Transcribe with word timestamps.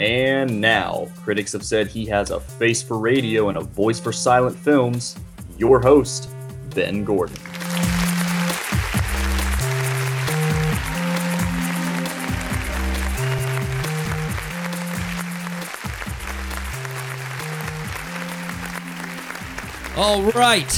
And 0.00 0.60
now, 0.60 1.08
critics 1.16 1.52
have 1.52 1.62
said 1.62 1.88
he 1.88 2.06
has 2.06 2.30
a 2.30 2.40
face 2.40 2.82
for 2.82 2.98
radio 2.98 3.50
and 3.50 3.58
a 3.58 3.62
voice 3.62 4.00
for 4.00 4.12
silent 4.12 4.56
films. 4.56 5.16
Your 5.58 5.78
host, 5.80 6.30
Ben 6.74 7.04
Gordon. 7.04 7.36
All 20.08 20.22
right. 20.32 20.72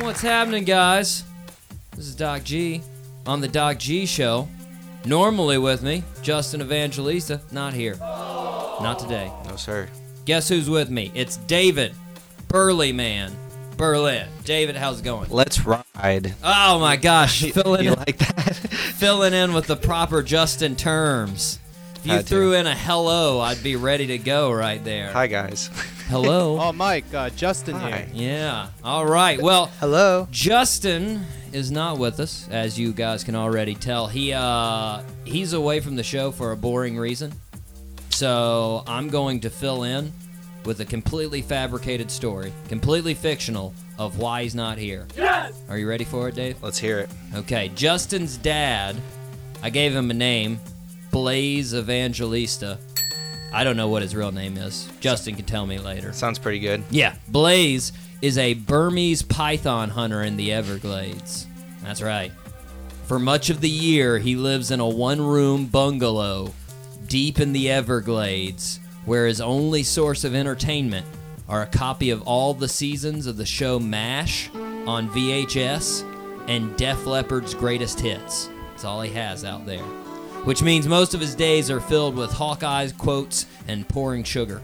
What's 0.00 0.20
happening, 0.20 0.64
guys? 0.64 1.22
This 1.94 2.08
is 2.08 2.16
Doc 2.16 2.42
G 2.42 2.82
on 3.24 3.40
the 3.40 3.46
Doc 3.46 3.78
G 3.78 4.06
Show. 4.06 4.48
Normally 5.04 5.56
with 5.56 5.84
me, 5.84 6.02
Justin 6.20 6.60
Evangelista. 6.60 7.40
Not 7.52 7.74
here. 7.74 7.94
Not 8.00 8.98
today. 8.98 9.30
No, 9.46 9.54
sir. 9.54 9.88
Guess 10.24 10.48
who's 10.48 10.68
with 10.68 10.90
me? 10.90 11.12
It's 11.14 11.36
David, 11.36 11.94
Burley 12.48 12.92
Man, 12.92 13.30
Berlin. 13.76 14.26
David, 14.44 14.74
how's 14.74 14.98
it 14.98 15.04
going? 15.04 15.30
Let's 15.30 15.64
ride. 15.64 16.34
Oh 16.42 16.80
my 16.80 16.96
gosh, 16.96 17.52
filling 17.52 17.84
You 17.84 17.92
in, 17.92 17.98
like 18.00 18.18
that? 18.18 18.56
filling 18.96 19.32
in 19.32 19.52
with 19.52 19.68
the 19.68 19.76
proper 19.76 20.24
Justin 20.24 20.74
terms. 20.74 21.60
If 21.94 22.06
you 22.06 22.12
Had 22.14 22.22
to. 22.22 22.34
threw 22.34 22.54
in 22.54 22.66
a 22.66 22.74
hello, 22.74 23.38
I'd 23.38 23.62
be 23.62 23.76
ready 23.76 24.08
to 24.08 24.18
go 24.18 24.50
right 24.50 24.82
there. 24.82 25.12
Hi, 25.12 25.28
guys. 25.28 25.70
Hello. 26.12 26.58
Oh, 26.62 26.72
Mike, 26.72 27.12
uh, 27.14 27.30
Justin 27.30 27.74
Hi. 27.76 28.02
here. 28.02 28.08
Yeah. 28.12 28.68
All 28.84 29.06
right. 29.06 29.40
Well, 29.40 29.66
Hello. 29.80 30.28
Justin 30.30 31.24
is 31.52 31.70
not 31.70 31.96
with 31.98 32.20
us, 32.20 32.46
as 32.50 32.78
you 32.78 32.92
guys 32.92 33.24
can 33.24 33.34
already 33.34 33.74
tell. 33.74 34.06
He 34.06 34.32
uh 34.34 35.02
he's 35.24 35.54
away 35.54 35.80
from 35.80 35.96
the 35.96 36.02
show 36.02 36.30
for 36.30 36.52
a 36.52 36.56
boring 36.56 36.98
reason. 36.98 37.32
So 38.10 38.84
I'm 38.86 39.08
going 39.08 39.40
to 39.40 39.50
fill 39.50 39.84
in 39.84 40.12
with 40.66 40.80
a 40.80 40.84
completely 40.84 41.40
fabricated 41.40 42.10
story, 42.10 42.52
completely 42.68 43.14
fictional, 43.14 43.72
of 43.98 44.18
why 44.18 44.42
he's 44.42 44.54
not 44.54 44.76
here. 44.78 45.08
Yes! 45.16 45.52
Are 45.70 45.78
you 45.78 45.88
ready 45.88 46.04
for 46.04 46.28
it, 46.28 46.34
Dave? 46.34 46.62
Let's 46.62 46.78
hear 46.78 46.98
it. 46.98 47.08
Okay, 47.34 47.70
Justin's 47.74 48.36
dad, 48.36 48.96
I 49.62 49.70
gave 49.70 49.94
him 49.94 50.10
a 50.10 50.14
name, 50.14 50.60
Blaze 51.10 51.74
Evangelista. 51.74 52.78
I 53.52 53.64
don't 53.64 53.76
know 53.76 53.88
what 53.88 54.02
his 54.02 54.16
real 54.16 54.32
name 54.32 54.56
is. 54.56 54.88
Justin 55.00 55.34
can 55.36 55.44
tell 55.44 55.66
me 55.66 55.78
later. 55.78 56.12
Sounds 56.12 56.38
pretty 56.38 56.58
good. 56.58 56.82
Yeah, 56.90 57.14
Blaze 57.28 57.92
is 58.22 58.38
a 58.38 58.54
Burmese 58.54 59.22
python 59.22 59.90
hunter 59.90 60.22
in 60.22 60.36
the 60.36 60.52
Everglades. 60.52 61.46
That's 61.82 62.00
right. 62.00 62.32
For 63.06 63.18
much 63.18 63.50
of 63.50 63.60
the 63.60 63.68
year, 63.68 64.18
he 64.18 64.36
lives 64.36 64.70
in 64.70 64.80
a 64.80 64.88
one 64.88 65.20
room 65.20 65.66
bungalow 65.66 66.54
deep 67.08 67.40
in 67.40 67.52
the 67.52 67.70
Everglades, 67.70 68.80
where 69.04 69.26
his 69.26 69.40
only 69.40 69.82
source 69.82 70.24
of 70.24 70.34
entertainment 70.34 71.04
are 71.48 71.62
a 71.62 71.66
copy 71.66 72.10
of 72.10 72.22
all 72.22 72.54
the 72.54 72.68
seasons 72.68 73.26
of 73.26 73.36
the 73.36 73.44
show 73.44 73.78
MASH 73.78 74.48
on 74.54 75.10
VHS 75.10 76.08
and 76.48 76.74
Def 76.76 77.04
Leppard's 77.04 77.54
greatest 77.54 78.00
hits. 78.00 78.48
That's 78.70 78.84
all 78.84 79.02
he 79.02 79.12
has 79.12 79.44
out 79.44 79.66
there. 79.66 79.84
Which 80.44 80.62
means 80.62 80.88
most 80.88 81.14
of 81.14 81.20
his 81.20 81.34
days 81.36 81.70
are 81.70 81.80
filled 81.80 82.16
with 82.16 82.32
Hawkeye's 82.32 82.92
quotes 82.92 83.46
and 83.68 83.88
pouring 83.88 84.24
sugar. 84.24 84.60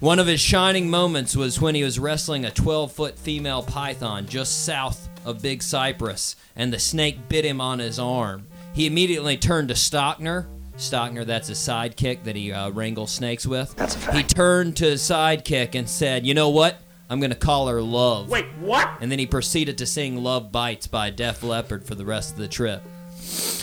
One 0.00 0.18
of 0.18 0.26
his 0.26 0.40
shining 0.40 0.90
moments 0.90 1.36
was 1.36 1.60
when 1.60 1.76
he 1.76 1.84
was 1.84 2.00
wrestling 2.00 2.44
a 2.44 2.50
12 2.50 2.90
foot 2.90 3.16
female 3.16 3.62
python 3.62 4.26
just 4.26 4.64
south 4.64 5.08
of 5.24 5.40
Big 5.40 5.62
Cypress, 5.62 6.34
and 6.56 6.72
the 6.72 6.80
snake 6.80 7.28
bit 7.28 7.44
him 7.44 7.60
on 7.60 7.78
his 7.78 8.00
arm. 8.00 8.48
He 8.72 8.86
immediately 8.86 9.36
turned 9.36 9.68
to 9.68 9.74
Stockner. 9.74 10.46
Stockner, 10.76 11.24
that's 11.24 11.46
his 11.46 11.58
sidekick 11.58 12.24
that 12.24 12.34
he 12.34 12.50
uh, 12.50 12.70
wrangles 12.70 13.12
snakes 13.12 13.46
with. 13.46 13.76
That's 13.76 13.94
a 13.94 13.98
fact. 13.98 14.16
He 14.16 14.22
turned 14.24 14.76
to 14.78 14.86
his 14.86 15.02
sidekick 15.02 15.76
and 15.76 15.88
said, 15.88 16.26
You 16.26 16.34
know 16.34 16.48
what? 16.48 16.78
I'm 17.12 17.20
going 17.20 17.30
to 17.30 17.36
call 17.36 17.68
her 17.68 17.82
Love. 17.82 18.30
Wait, 18.30 18.46
what? 18.58 18.88
And 19.02 19.12
then 19.12 19.18
he 19.18 19.26
proceeded 19.26 19.76
to 19.78 19.86
sing 19.86 20.22
Love 20.22 20.50
Bites 20.50 20.86
by 20.86 21.10
Def 21.10 21.42
Leppard 21.42 21.84
for 21.84 21.94
the 21.94 22.06
rest 22.06 22.32
of 22.32 22.38
the 22.38 22.48
trip. 22.48 22.82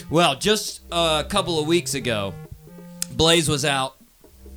Well, 0.08 0.36
just 0.36 0.82
a 0.92 1.26
couple 1.28 1.59
of 1.59 1.66
weeks 1.66 1.96
ago, 1.96 2.36
Blaze 3.14 3.50
was 3.50 3.66
out 3.66 3.96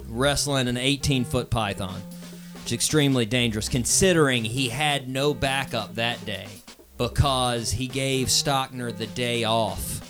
wrestling 0.09 0.69
an 0.69 0.77
18 0.77 1.25
foot 1.25 1.49
python, 1.49 2.03
which 2.55 2.67
is 2.67 2.73
extremely 2.73 3.25
dangerous 3.25 3.67
considering 3.67 4.45
he 4.45 4.69
had 4.69 5.09
no 5.09 5.33
backup 5.33 5.95
that 5.95 6.23
day 6.27 6.47
because 6.99 7.71
he 7.71 7.89
gave 7.89 8.29
Stockner 8.29 8.95
the 8.95 9.07
day 9.07 9.45
off 9.45 10.01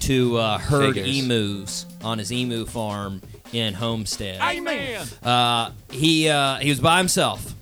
to 0.00 0.36
uh, 0.38 0.58
herd 0.58 0.94
Figures. 0.96 1.18
emus 1.24 1.86
on 2.02 2.18
his 2.18 2.32
emu 2.32 2.66
farm 2.66 3.22
in 3.52 3.74
Homestead. 3.74 4.40
Amen. 4.40 5.06
Uh, 5.22 5.70
he 5.90 6.28
uh, 6.28 6.56
he 6.56 6.68
was 6.68 6.80
by 6.80 6.98
himself, 6.98 7.54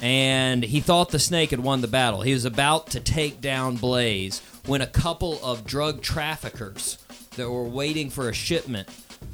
and 0.00 0.62
he 0.62 0.80
thought 0.80 1.10
the 1.10 1.18
snake 1.18 1.50
had 1.50 1.60
won 1.60 1.80
the 1.80 1.88
battle. 1.88 2.22
He 2.22 2.32
was 2.32 2.44
about 2.44 2.88
to 2.88 3.00
take 3.00 3.40
down 3.40 3.76
Blaze 3.76 4.40
when 4.66 4.80
a 4.80 4.86
couple 4.86 5.40
of 5.42 5.64
drug 5.64 6.02
traffickers 6.02 6.98
that 7.36 7.50
were 7.50 7.64
waiting 7.64 8.10
for 8.10 8.28
a 8.28 8.34
shipment 8.34 8.88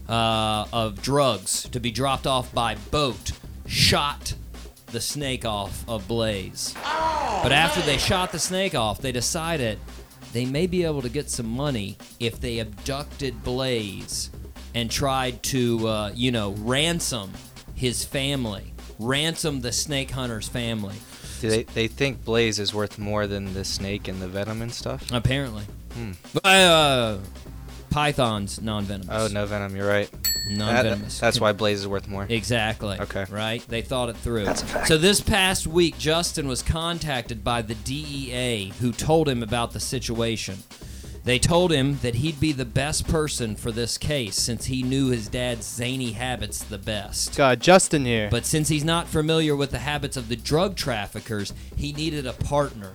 uh, 0.09 0.67
of 0.73 1.03
drugs 1.03 1.69
to 1.71 1.81
be 1.81 1.91
dropped 1.91 2.27
off 2.27 2.53
by 2.55 2.77
boat 2.91 3.33
shot 3.67 4.35
the 4.87 5.01
snake 5.01 5.45
off 5.45 5.87
of 5.89 6.07
Blaze. 6.07 6.75
but 7.43 7.53
after 7.53 7.81
they 7.83 7.99
shot 7.99 8.33
the 8.33 8.39
snake 8.39 8.75
off, 8.75 9.01
they 9.01 9.13
decided 9.13 9.79
they 10.33 10.45
may 10.45 10.67
be 10.67 10.85
able 10.85 11.03
to 11.03 11.09
get 11.09 11.31
some 11.31 11.47
money 11.47 11.97
if 12.21 12.41
they 12.41 12.59
abducted 12.59 13.43
Blaze 13.43 14.31
and 14.75 14.91
tried 14.91 15.43
to, 15.45 15.87
uh, 15.89 16.13
you 16.15 16.31
know, 16.31 16.53
ransom 16.59 17.33
his 17.75 18.05
family, 18.05 18.74
ransom 18.99 19.61
the 19.61 19.73
snake 19.73 20.11
hunter's 20.11 20.49
family. 20.49 20.97
Do 21.41 21.51
they, 21.51 21.63
they 21.65 21.89
think 21.89 22.25
Blaze 22.25 22.59
is 22.59 22.73
worth 22.73 22.99
more 22.99 23.27
than 23.27 23.53
the 23.55 23.65
snake 23.65 24.09
and 24.09 24.21
the 24.23 24.29
venom 24.29 24.63
and 24.63 24.73
stuff? 24.73 25.11
Apparently. 25.13 25.65
Uh, 26.43 27.19
pythons 27.91 28.61
non-venomous. 28.61 29.09
Oh, 29.11 29.29
no 29.33 29.47
venom. 29.47 29.77
You're 29.77 29.89
right. 29.89 30.11
Non-venomous. 30.49 31.21
that's 31.21 31.41
why 31.41 31.53
Blaze 31.53 31.81
is 31.81 31.89
worth 31.89 32.09
more. 32.09 32.27
Exactly. 32.29 32.99
Okay. 33.01 33.25
Right? 33.31 33.65
They 33.69 33.83
thought 33.83 34.09
it 34.09 34.17
through. 34.17 34.45
That's 34.45 34.63
a 34.63 34.67
fact. 34.67 34.89
So 34.89 34.99
this 34.99 35.21
past 35.21 35.67
week, 35.67 35.97
Justin 35.97 36.49
was 36.49 36.63
contacted 36.63 37.45
by 37.45 37.63
the 37.63 37.75
DEA 37.75 38.73
who 38.81 38.93
told 38.93 39.29
him 39.29 39.43
about 39.43 39.73
the 39.73 39.81
situation. 39.81 40.59
They 41.25 41.39
told 41.39 41.73
him 41.73 41.99
that 42.03 42.17
he'd 42.17 42.39
be 42.39 42.53
the 42.53 42.67
best 42.67 43.09
person 43.09 43.57
for 43.57 43.73
this 43.73 43.97
case 43.97 44.37
since 44.37 44.67
he 44.67 44.83
knew 44.83 45.09
his 45.09 45.27
dad's 45.27 45.67
zany 45.67 46.13
habits 46.13 46.63
the 46.63 46.77
best. 46.77 47.35
Got 47.35 47.61
Justin 47.61 48.05
here. 48.05 48.29
But 48.31 48.45
since 48.45 48.69
he's 48.69 48.85
not 48.85 49.09
familiar 49.09 49.57
with 49.57 49.71
the 49.71 49.79
habits 49.79 50.19
of 50.19 50.29
the 50.29 50.37
drug 50.37 50.77
traffickers, 50.77 51.55
he 51.77 51.95
needed 51.95 52.27
a 52.27 52.35
partner. 52.35 52.93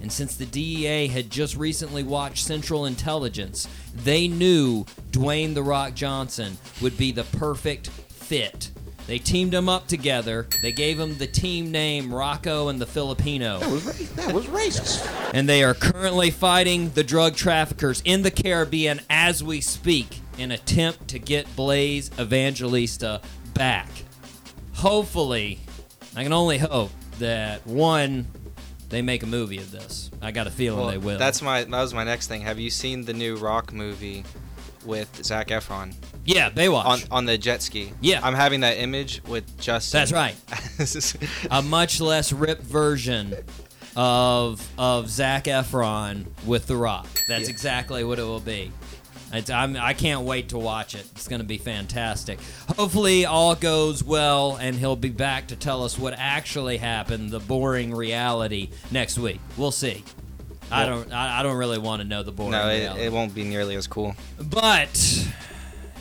And 0.00 0.10
since 0.10 0.36
the 0.36 0.46
DEA 0.46 1.08
had 1.08 1.28
just 1.28 1.54
recently 1.54 2.02
watched 2.02 2.46
Central 2.46 2.86
Intelligence, 2.86 3.68
they 3.94 4.26
knew 4.26 4.86
Dwayne 5.10 5.52
The 5.52 5.62
Rock 5.62 5.94
Johnson 5.94 6.56
would 6.80 6.96
be 6.96 7.12
the 7.12 7.24
perfect 7.24 7.88
fit. 7.88 8.70
They 9.10 9.18
teamed 9.18 9.52
him 9.52 9.68
up 9.68 9.88
together. 9.88 10.46
They 10.62 10.72
gave 10.72 10.98
him 10.98 11.18
the 11.18 11.26
team 11.26 11.70
name 11.70 12.14
Rocco 12.14 12.68
and 12.68 12.80
the 12.80 12.86
Filipino. 12.86 13.58
That 13.58 13.70
was, 13.70 14.10
that 14.14 14.32
was 14.32 14.46
racist. 14.46 15.30
And 15.34 15.48
they 15.48 15.64
are 15.64 15.74
currently 15.74 16.30
fighting 16.30 16.90
the 16.90 17.04
drug 17.04 17.34
traffickers 17.34 18.00
in 18.04 18.22
the 18.22 18.30
Caribbean 18.30 19.00
as 19.10 19.42
we 19.42 19.60
speak 19.60 20.20
in 20.38 20.52
attempt 20.52 21.08
to 21.08 21.18
get 21.18 21.54
Blaze 21.56 22.10
Evangelista 22.18 23.20
back 23.52 23.88
hopefully, 24.80 25.58
I 26.16 26.22
can 26.22 26.32
only 26.32 26.58
hope 26.58 26.90
that 27.18 27.66
one, 27.66 28.26
they 28.88 29.02
make 29.02 29.22
a 29.22 29.26
movie 29.26 29.58
of 29.58 29.70
this. 29.70 30.10
I 30.22 30.32
got 30.32 30.46
a 30.46 30.50
feeling 30.50 30.88
they 30.88 30.98
will. 30.98 31.18
That's 31.18 31.42
my 31.42 31.64
that 31.64 31.70
was 31.70 31.94
my 31.94 32.04
next 32.04 32.26
thing. 32.26 32.42
Have 32.42 32.58
you 32.58 32.70
seen 32.70 33.04
the 33.04 33.12
new 33.12 33.36
Rock 33.36 33.72
movie 33.72 34.24
with 34.84 35.24
Zac 35.24 35.48
Efron 35.48 35.94
yeah, 36.24 36.50
Baywatch. 36.50 36.84
on 36.84 36.98
on 37.10 37.24
the 37.26 37.36
jet 37.38 37.62
ski? 37.62 37.92
Yeah. 38.00 38.20
I'm 38.22 38.34
having 38.34 38.60
that 38.60 38.78
image 38.78 39.22
with 39.24 39.58
Justin. 39.60 39.98
That's 40.00 40.12
right. 40.12 40.36
a 41.50 41.62
much 41.62 42.00
less 42.00 42.32
ripped 42.32 42.62
version 42.62 43.34
of 43.96 44.66
of 44.78 45.08
Zac 45.08 45.44
Efron 45.44 46.26
with 46.46 46.66
The 46.66 46.76
Rock. 46.76 47.08
That's 47.28 47.44
Yeah. 47.44 47.50
exactly 47.50 48.04
what 48.04 48.18
it 48.18 48.22
will 48.24 48.40
be. 48.40 48.72
It's, 49.32 49.48
I'm, 49.48 49.76
I 49.76 49.94
can't 49.94 50.22
wait 50.22 50.48
to 50.48 50.58
watch 50.58 50.96
it. 50.96 51.06
It's 51.12 51.28
going 51.28 51.40
to 51.40 51.46
be 51.46 51.56
fantastic. 51.58 52.40
Hopefully, 52.76 53.26
all 53.26 53.54
goes 53.54 54.02
well, 54.02 54.56
and 54.56 54.74
he'll 54.74 54.96
be 54.96 55.10
back 55.10 55.46
to 55.48 55.56
tell 55.56 55.84
us 55.84 55.96
what 55.96 56.14
actually 56.18 56.78
happened, 56.78 57.30
the 57.30 57.38
boring 57.38 57.94
reality, 57.94 58.70
next 58.90 59.18
week. 59.18 59.38
We'll 59.56 59.70
see. 59.70 60.02
I 60.70 60.86
don't. 60.86 61.12
I, 61.12 61.40
I 61.40 61.42
don't 61.42 61.56
really 61.56 61.78
want 61.78 62.02
to 62.02 62.08
know 62.08 62.22
the 62.22 62.32
boring 62.32 62.52
no, 62.52 62.68
it, 62.68 62.78
reality. 62.80 63.02
it 63.02 63.12
won't 63.12 63.34
be 63.34 63.44
nearly 63.44 63.74
as 63.76 63.86
cool. 63.86 64.14
But 64.38 65.28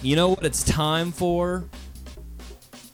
you 0.01 0.15
know 0.15 0.29
what 0.29 0.45
it's 0.45 0.63
time 0.63 1.11
for? 1.11 1.65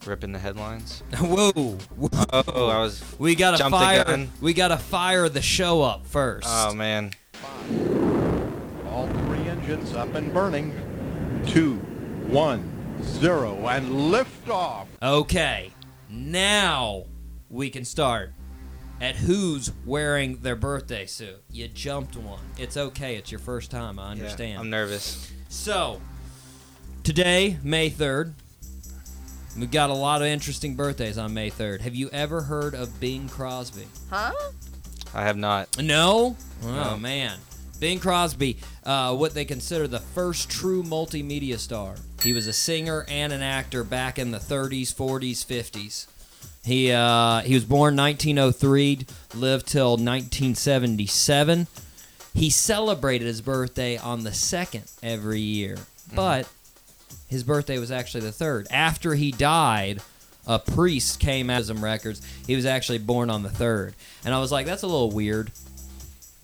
ripping 0.08 0.32
the 0.32 0.40
headlines. 0.40 1.04
Whoa, 1.20 1.52
whoa. 1.52 2.10
Oh, 2.32 2.70
I 2.70 2.80
was. 2.80 3.04
we 3.18 3.36
gotta 3.36 3.58
Jumped 3.58 3.72
the 3.78 3.86
fire. 3.86 4.04
gun. 4.04 4.32
We 4.42 4.54
gotta 4.54 4.78
fire 4.78 5.30
the 5.30 5.42
show 5.42 5.82
up 5.82 6.06
first. 6.06 6.48
Oh 6.50 6.74
man. 6.74 7.12
All 8.90 9.08
three 9.08 9.48
engines 9.50 9.94
up 9.94 10.14
and 10.16 10.34
burning. 10.34 10.74
Two, 11.48 11.76
one, 12.28 12.72
zero, 13.04 13.68
and 13.68 14.12
lift 14.12 14.50
off. 14.50 14.88
Okay, 15.02 15.72
now 16.10 17.06
we 17.50 17.70
can 17.70 17.86
start. 17.86 18.34
At 19.02 19.16
who's 19.18 19.72
wearing 19.86 20.38
their 20.38 20.56
birthday 20.56 21.06
suit? 21.06 21.42
You 21.52 21.68
jumped 21.68 22.16
one. 22.16 22.40
It's 22.58 22.78
okay. 22.78 23.16
It's 23.18 23.32
your 23.32 23.40
first 23.40 23.70
time. 23.70 24.00
I 24.00 24.06
Yeah, 24.06 24.12
understand. 24.12 24.60
I'm 24.60 24.70
nervous. 24.70 25.32
So, 25.50 26.02
today, 27.04 27.58
May 27.62 27.90
3rd, 27.90 28.34
we've 29.58 29.70
got 29.72 29.90
a 29.90 29.94
lot 29.94 30.22
of 30.22 30.28
interesting 30.28 30.76
birthdays 30.76 31.18
on 31.18 31.34
May 31.34 31.50
3rd. 31.52 31.82
Have 31.82 31.94
you 31.96 32.10
ever 32.12 32.44
heard 32.44 32.74
of 32.74 33.00
Bing 33.02 33.28
Crosby? 33.28 33.88
Huh? 34.10 34.32
I 35.14 35.24
have 35.24 35.38
not. 35.38 35.78
No? 35.82 36.38
Oh, 36.64 36.72
No. 36.72 36.98
man. 36.98 37.38
Bing 37.82 38.00
Crosby, 38.00 38.58
uh, 38.86 39.14
what 39.14 39.34
they 39.34 39.44
consider 39.44 39.88
the 39.90 40.00
first 40.00 40.50
true 40.50 40.82
multimedia 40.84 41.60
star. 41.60 41.96
He 42.24 42.32
was 42.32 42.48
a 42.48 42.54
singer 42.54 43.06
and 43.10 43.34
an 43.34 43.42
actor 43.42 43.84
back 43.84 44.18
in 44.18 44.32
the 44.32 44.40
30s, 44.40 44.94
40s, 44.94 45.44
50s. 45.46 46.08
He 46.66 46.92
uh, 46.92 47.42
he 47.42 47.54
was 47.54 47.64
born 47.64 47.96
1903, 47.96 49.06
lived 49.36 49.68
till 49.68 49.92
1977. 49.92 51.68
He 52.34 52.50
celebrated 52.50 53.26
his 53.26 53.42
birthday 53.42 53.98
on 53.98 54.24
the 54.24 54.34
second 54.34 54.92
every 55.04 55.40
year, 55.40 55.78
but 56.14 56.50
his 57.28 57.44
birthday 57.44 57.78
was 57.78 57.92
actually 57.92 58.22
the 58.22 58.32
third. 58.32 58.68
After 58.72 59.14
he 59.14 59.32
died, 59.32 60.02
a 60.48 60.58
priest 60.60 61.20
came 61.20 61.50
out 61.50 61.62
of 61.62 61.68
some 61.68 61.84
records. 61.84 62.22
He 62.48 62.56
was 62.56 62.66
actually 62.66 62.98
born 62.98 63.30
on 63.30 63.44
the 63.44 63.50
third, 63.50 63.94
and 64.26 64.34
I 64.34 64.40
was 64.40 64.52
like, 64.52 64.66
that's 64.66 64.84
a 64.84 64.88
little 64.88 65.12
weird. 65.12 65.52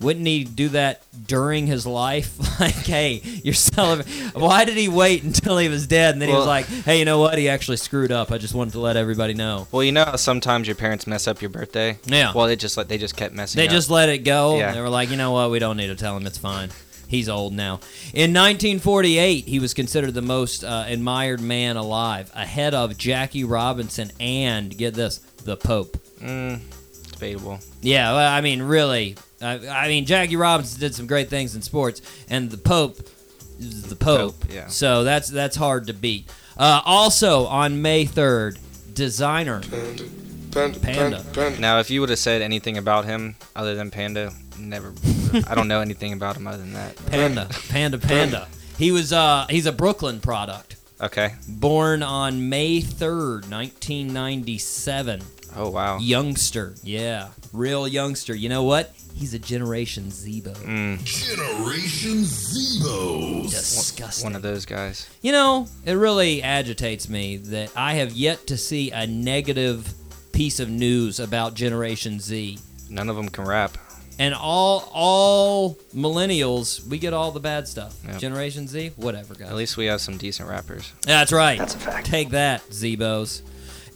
Wouldn't 0.02 0.26
he 0.26 0.44
do 0.44 0.70
that 0.70 1.02
during 1.26 1.66
his 1.66 1.86
life? 1.86 2.38
like, 2.60 2.74
hey, 2.74 3.20
you're 3.44 3.54
celebrating. 3.54 4.28
Why 4.40 4.64
did 4.64 4.76
he 4.76 4.88
wait 4.88 5.22
until 5.22 5.58
he 5.58 5.68
was 5.68 5.86
dead? 5.86 6.14
And 6.14 6.22
then 6.22 6.28
he 6.28 6.34
was 6.34 6.46
like, 6.46 6.66
hey, 6.66 6.98
you 6.98 7.04
know 7.04 7.18
what? 7.18 7.38
He 7.38 7.48
actually 7.48 7.76
screwed 7.76 8.12
up. 8.12 8.32
I 8.32 8.38
just 8.38 8.54
wanted 8.54 8.72
to 8.72 8.80
let 8.80 8.96
everybody 8.96 9.34
know. 9.34 9.68
Well, 9.70 9.84
you 9.84 9.92
know 9.92 10.16
sometimes 10.16 10.66
your 10.66 10.76
parents 10.76 11.06
mess 11.06 11.26
up 11.26 11.40
your 11.40 11.50
birthday. 11.50 11.98
Yeah. 12.06 12.32
Well, 12.34 12.46
they 12.46 12.56
just 12.56 12.76
like 12.76 12.88
they 12.88 12.98
just 12.98 13.16
kept 13.16 13.34
messing. 13.34 13.58
They 13.58 13.66
up. 13.66 13.72
just 13.72 13.90
let 13.90 14.08
it 14.08 14.18
go. 14.18 14.58
Yeah. 14.58 14.72
They 14.72 14.80
were 14.80 14.88
like, 14.88 15.10
you 15.10 15.16
know 15.16 15.32
what? 15.32 15.50
We 15.50 15.58
don't 15.58 15.76
need 15.76 15.88
to 15.88 15.96
tell 15.96 16.16
him. 16.16 16.26
It's 16.26 16.38
fine. 16.38 16.70
He's 17.12 17.28
old 17.28 17.52
now. 17.52 17.74
In 18.14 18.32
1948, 18.32 19.44
he 19.44 19.58
was 19.58 19.74
considered 19.74 20.14
the 20.14 20.22
most 20.22 20.64
uh, 20.64 20.86
admired 20.88 21.42
man 21.42 21.76
alive, 21.76 22.30
ahead 22.34 22.72
of 22.72 22.96
Jackie 22.96 23.44
Robinson 23.44 24.10
and, 24.18 24.74
get 24.74 24.94
this, 24.94 25.18
the 25.44 25.58
Pope. 25.58 25.98
Mm, 26.20 26.60
debatable. 27.10 27.58
Yeah, 27.82 28.14
well, 28.14 28.32
I 28.32 28.40
mean, 28.40 28.62
really. 28.62 29.16
I, 29.42 29.84
I 29.84 29.88
mean, 29.88 30.06
Jackie 30.06 30.36
Robinson 30.36 30.80
did 30.80 30.94
some 30.94 31.06
great 31.06 31.28
things 31.28 31.54
in 31.54 31.62
sports, 31.62 32.02
and 32.28 32.50
the 32.50 32.58
Pope 32.58 32.98
is 33.58 33.84
the 33.84 33.96
Pope. 33.96 34.40
Pope, 34.40 34.52
yeah. 34.52 34.66
So 34.68 35.04
that's 35.04 35.28
that's 35.28 35.56
hard 35.56 35.86
to 35.88 35.92
beat. 35.92 36.30
Uh, 36.56 36.80
also, 36.84 37.46
on 37.46 37.82
May 37.82 38.04
3rd, 38.04 38.58
Desiigner 38.92 39.62
Panda. 40.52 41.24
Now, 41.58 41.80
if 41.80 41.90
you 41.90 42.00
would 42.00 42.10
have 42.10 42.18
said 42.18 42.42
anything 42.42 42.76
about 42.76 43.04
him 43.06 43.36
other 43.56 43.74
than 43.74 43.90
Panda, 43.90 44.32
never. 44.58 44.92
I 45.48 45.54
don't 45.54 45.68
know 45.68 45.80
anything 45.80 46.12
about 46.12 46.36
him 46.36 46.46
other 46.46 46.58
than 46.58 46.74
that. 46.74 46.96
Panda, 47.06 47.48
Panda, 47.68 47.98
Panda. 47.98 48.48
He 48.78 48.92
was 48.92 49.12
uh 49.12 49.46
he's 49.48 49.66
a 49.66 49.72
Brooklyn 49.72 50.20
product. 50.20 50.76
Okay. 51.00 51.34
Born 51.48 52.02
on 52.02 52.48
May 52.48 52.80
3rd, 52.80 53.50
1997. 53.50 55.20
Oh 55.56 55.70
wow. 55.70 55.98
Youngster. 55.98 56.74
Yeah. 56.82 57.28
Real 57.52 57.86
youngster. 57.86 58.34
You 58.34 58.48
know 58.48 58.62
what? 58.62 58.94
He's 59.14 59.34
a 59.34 59.38
Generation 59.38 60.04
Zebo. 60.04 60.54
Mm, 60.56 61.04
Generation 61.04 62.22
Zebos. 62.22 63.50
Disgusting. 63.50 64.24
one 64.24 64.36
of 64.36 64.42
those 64.42 64.64
guys. 64.64 65.08
You 65.20 65.32
know, 65.32 65.68
it 65.84 65.92
really 65.92 66.42
agitates 66.42 67.08
me 67.08 67.36
that 67.36 67.70
I 67.76 67.94
have 67.94 68.12
yet 68.12 68.46
to 68.46 68.56
see 68.56 68.90
a 68.90 69.06
negative 69.06 69.92
piece 70.32 70.60
of 70.60 70.70
news 70.70 71.20
about 71.20 71.54
Generation 71.54 72.20
Z. 72.20 72.58
None 72.88 73.08
of 73.10 73.16
them 73.16 73.28
can 73.28 73.44
rap. 73.44 73.76
And 74.18 74.34
all 74.34 74.90
all 74.92 75.74
millennials, 75.94 76.86
we 76.86 76.98
get 76.98 77.12
all 77.12 77.32
the 77.32 77.40
bad 77.40 77.66
stuff. 77.68 77.94
Yep. 78.06 78.18
Generation 78.18 78.68
Z, 78.68 78.92
whatever, 78.96 79.34
guys. 79.34 79.48
At 79.48 79.56
least 79.56 79.76
we 79.76 79.86
have 79.86 80.00
some 80.00 80.16
decent 80.16 80.48
rappers. 80.48 80.92
That's 81.02 81.32
right. 81.32 81.58
That's 81.58 81.74
a 81.74 81.78
fact. 81.78 82.06
Take 82.06 82.30
that, 82.30 82.62
Zebos. 82.70 83.42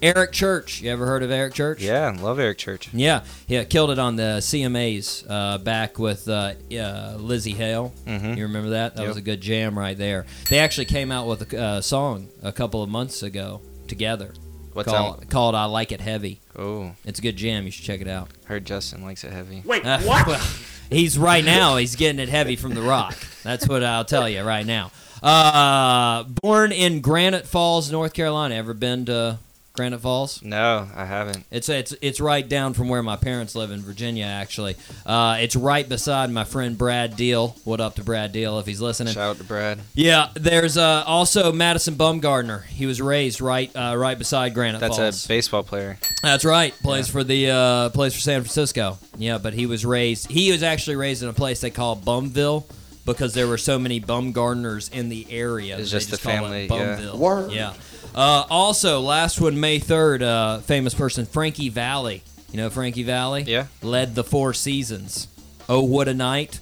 Eric 0.03 0.33
Church. 0.33 0.83
You 0.83 0.91
ever 0.91 1.07
heard 1.07 1.23
of 1.23 1.31
Eric 1.31 1.55
Church? 1.55 1.81
Yeah, 1.83 2.15
love 2.21 2.39
Eric 2.39 2.59
Church. 2.59 2.89
Yeah, 2.93 3.25
yeah, 3.49 3.65
killed 3.65 3.91
it 3.91 3.99
on 3.99 4.17
the 4.17 4.39
CMAs 4.41 5.25
uh, 5.29 5.59
back 5.59 5.99
with 5.99 6.29
uh, 6.29 6.33
uh, 6.33 6.55
Lzzy 7.19 7.55
Hale. 7.55 7.93
Mhm. 8.07 8.37
You 8.37 8.45
remember 8.45 8.71
that? 8.71 8.95
That 8.97 9.03
Yep. 9.03 9.09
was 9.09 9.17
a 9.17 9.23
good 9.23 9.41
jam 9.41 9.79
right 9.79 9.97
there. 9.97 10.27
They 10.49 10.59
actually 10.59 10.85
came 10.87 11.11
out 11.11 11.27
with 11.27 11.53
a 11.53 11.59
uh, 11.61 11.81
song 11.81 12.29
a 12.43 12.53
couple 12.53 12.83
of 12.83 12.89
months 12.91 13.23
ago 13.23 13.61
together 13.89 14.35
What's 14.73 14.89
called, 14.93 15.21
that? 15.23 15.31
called 15.31 15.55
"I 15.55 15.65
Like 15.65 15.93
It 15.93 16.01
Heavy." 16.01 16.41
Oh, 16.59 16.93
It's 17.05 17.19
a 17.19 17.23
good 17.23 17.37
jam. 17.37 17.65
You 17.65 17.71
should 17.71 17.85
check 17.85 18.01
it 18.01 18.09
out. 18.09 18.29
heard 18.45 18.65
Justin 18.67 19.03
likes 19.03 19.25
it 19.25 19.33
heavy. 19.33 19.63
Uh, 19.69 20.01
well, 20.07 20.47
he's 20.91 21.17
right 21.19 21.45
now. 21.45 21.77
He's 21.77 21.97
getting 21.97 22.19
it 22.21 22.29
heavy 22.29 22.57
from 22.57 22.75
the 22.75 22.83
rock. 22.83 23.17
That's 23.43 23.67
what 23.69 23.83
I'll 23.83 24.05
tell 24.05 24.29
you 24.29 24.43
right 24.43 24.67
now. 24.67 24.91
Uh, 25.23 26.25
born 26.25 26.73
in 26.73 27.01
Granite 27.01 27.47
Falls, 27.47 27.91
North 27.91 28.13
Carolina. 28.13 28.55
Ever 28.55 28.75
been 28.75 29.07
to 29.07 29.39
Granite 29.77 30.01
Falls? 30.01 30.43
No, 30.43 30.89
I 30.95 31.05
haven't. 31.05 31.45
It's 31.51 31.69
it's 31.69 31.95
it's 32.01 32.21
right 32.21 32.47
down 32.49 32.75
from 32.75 32.89
where 32.89 33.03
my 33.03 33.17
parents 33.17 33.55
live 33.55 33.71
in 33.71 33.81
Virginia. 33.81 34.25
Actually, 34.25 34.77
uh, 35.05 35.37
it's 35.39 35.55
right 35.55 35.87
beside 35.89 36.31
my 36.31 36.45
friend 36.45 36.77
Brad 36.77 37.17
Deal. 37.17 37.57
What 37.65 37.81
up 37.81 37.97
to 37.97 38.05
Brad 38.05 38.33
Deal 38.33 38.59
if 38.59 38.67
he's 38.67 38.81
listening? 38.81 39.15
Shout 39.15 39.31
out 39.31 39.37
to 39.39 39.45
Brad. 39.45 39.79
Yeah, 39.95 40.31
there's 40.35 40.77
uh, 40.77 41.05
also 41.07 41.53
Madison 41.53 41.95
Bumgarner. 41.95 42.65
He 42.65 42.87
was 42.87 43.01
raised 43.01 43.41
right 43.41 43.71
uh, 43.77 43.95
right 43.97 44.19
beside 44.19 44.55
Granite 44.55 44.81
Falls. 44.81 44.97
That's 44.97 45.17
Falls. 45.19 45.25
a 45.27 45.29
baseball 45.29 45.63
player. 45.63 45.99
That's 46.23 46.45
right. 46.45 46.73
Plays 46.83 47.09
for 47.09 47.23
the 47.23 47.51
uh, 47.51 47.89
plays 47.91 48.15
for 48.15 48.21
San 48.21 48.41
Francisco. 48.41 48.99
Yeah, 49.19 49.39
but 49.39 49.55
he 49.55 49.67
was 49.67 49.85
raised. 49.85 50.31
He 50.31 50.51
was 50.51 50.63
actually 50.63 50.97
raised 50.97 51.23
in 51.23 51.29
a 51.29 51.35
place 51.35 51.61
they 51.61 51.71
call 51.71 51.97
Bumville 51.97 52.67
because 53.05 53.35
there 53.35 53.47
were 53.47 53.59
so 53.59 53.79
many 53.79 54.01
Bumgarners 54.01 54.93
in 54.93 55.09
the 55.09 55.27
area. 55.31 55.79
It's 55.79 55.91
that 55.91 55.99
they 55.99 56.07
just 56.07 56.23
the 56.23 56.29
call 56.29 56.33
it 56.33 56.39
family, 56.39 56.67
yeah. 56.67 56.97
Bumville. 56.97 57.53
Yeah. 57.55 57.73
Uh, 58.15 58.45
also, 58.49 59.01
last 59.01 59.41
one, 59.41 59.59
May 59.61 59.79
third. 59.79 60.23
Uh, 60.23 60.59
famous 60.59 60.95
person 60.95 61.27
Frankie 61.27 61.69
Valli. 61.69 62.23
You 62.51 62.59
know 62.59 62.71
Frankie 62.71 63.03
Valli? 63.03 63.43
Yeah. 63.43 63.67
Led 63.83 64.15
the 64.15 64.25
Four 64.25 64.55
Seasons. 64.55 65.29
Oh, 65.69 65.83
what 65.83 66.09
a 66.09 66.15
night! 66.15 66.61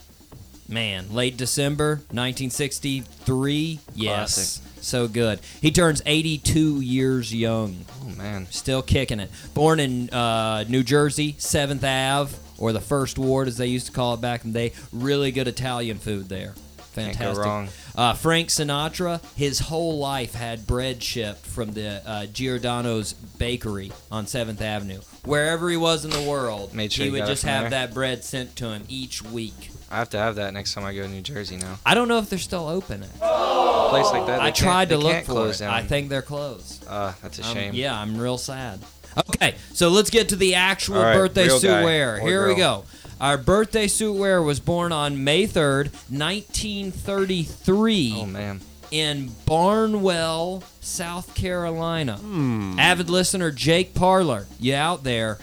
Man, 0.68 1.12
late 1.12 1.36
December 1.36 1.96
1963. 2.10 3.80
Yes. 3.94 4.62
So 4.80 5.08
good. 5.08 5.40
He 5.60 5.70
turns 5.70 6.02
82 6.06 6.80
years 6.80 7.34
young. 7.34 7.84
Oh 8.02 8.16
man. 8.16 8.46
Still 8.50 8.82
kicking 8.82 9.20
it. 9.20 9.30
Born 9.52 9.78
in 9.80 10.10
uh, 10.10 10.64
New 10.68 10.82
Jersey, 10.82 11.34
7th 11.34 11.84
Ave, 11.84 12.36
or 12.58 12.72
the 12.72 12.80
First 12.80 13.18
Ward, 13.18 13.48
as 13.48 13.56
they 13.56 13.66
used 13.66 13.86
to 13.86 13.92
call 13.92 14.14
it 14.14 14.20
back 14.20 14.44
in 14.44 14.52
the 14.52 14.70
day. 14.70 14.74
Really 14.92 15.32
good 15.32 15.48
Italian 15.48 15.98
food 15.98 16.28
there. 16.28 16.54
Can't 16.94 17.16
Fantastic. 17.16 17.42
go 17.44 17.48
wrong. 17.50 17.68
Uh, 17.96 18.12
Frank 18.14 18.48
Sinatra, 18.50 19.20
his 19.36 19.58
whole 19.58 19.98
life 19.98 20.34
had 20.34 20.66
bread 20.66 21.02
shipped 21.02 21.44
from 21.44 21.72
the 21.72 22.02
uh, 22.06 22.26
Giordano's 22.26 23.12
bakery 23.12 23.92
on 24.10 24.26
7th 24.26 24.60
Avenue. 24.60 25.00
Wherever 25.24 25.68
he 25.70 25.76
was 25.76 26.04
in 26.04 26.10
the 26.10 26.22
world, 26.22 26.70
sure 26.92 27.04
he 27.04 27.10
would 27.10 27.26
just 27.26 27.42
have 27.44 27.62
there? 27.62 27.70
that 27.70 27.94
bread 27.94 28.22
sent 28.24 28.56
to 28.56 28.68
him 28.70 28.84
each 28.88 29.22
week. 29.22 29.70
I 29.90 29.96
have 29.98 30.10
to 30.10 30.18
have 30.18 30.36
that 30.36 30.52
next 30.52 30.74
time 30.74 30.84
I 30.84 30.94
go 30.94 31.02
to 31.02 31.08
New 31.08 31.20
Jersey 31.22 31.56
now. 31.56 31.78
I 31.86 31.94
don't 31.94 32.08
know 32.08 32.18
if 32.18 32.28
they're 32.30 32.38
still 32.38 32.68
open. 32.68 33.02
A 33.02 33.86
place 33.90 34.06
like 34.12 34.26
that. 34.26 34.40
I 34.40 34.46
can't- 34.46 34.56
tried 34.56 34.88
to 34.90 34.96
look 34.98 35.24
for 35.24 35.48
it. 35.48 35.58
Down. 35.58 35.72
I 35.72 35.82
think 35.82 36.08
they're 36.08 36.22
closed. 36.22 36.84
Uh, 36.88 37.12
that's 37.22 37.38
a 37.38 37.44
Um, 37.46 37.54
shame. 37.54 37.74
yeah, 37.74 37.98
I'm 37.98 38.16
real 38.18 38.38
sad. 38.38 38.80
Okay, 39.16 39.54
so 39.72 39.90
let's 39.90 40.10
get 40.10 40.30
to 40.30 40.36
the 40.36 40.56
actual 40.56 40.96
right, 41.00 41.14
birthday 41.14 41.48
suit 41.48 41.62
guy 41.68 41.84
wear. 41.84 42.18
Here 42.18 42.48
we 42.48 42.56
go. 42.56 42.84
Our 43.21 43.38
birthday 43.38 43.87
suit 43.87 44.14
wearer 44.14 44.42
was 44.42 44.61
born 44.61 44.92
on 44.92 45.25
May 45.25 45.47
3rd, 45.47 45.92
1933, 46.11 48.14
Oh 48.16 48.26
man. 48.26 48.61
in 48.90 49.30
Barnwell, 49.47 50.62
South 50.80 51.35
Carolina. 51.35 52.16
Hmm. 52.18 52.78
Avid 52.78 53.09
listener 53.09 53.50
Jake 53.50 53.94
Parlor, 53.94 54.47
you 54.59 54.75
out 54.75 55.04
there? 55.04 55.38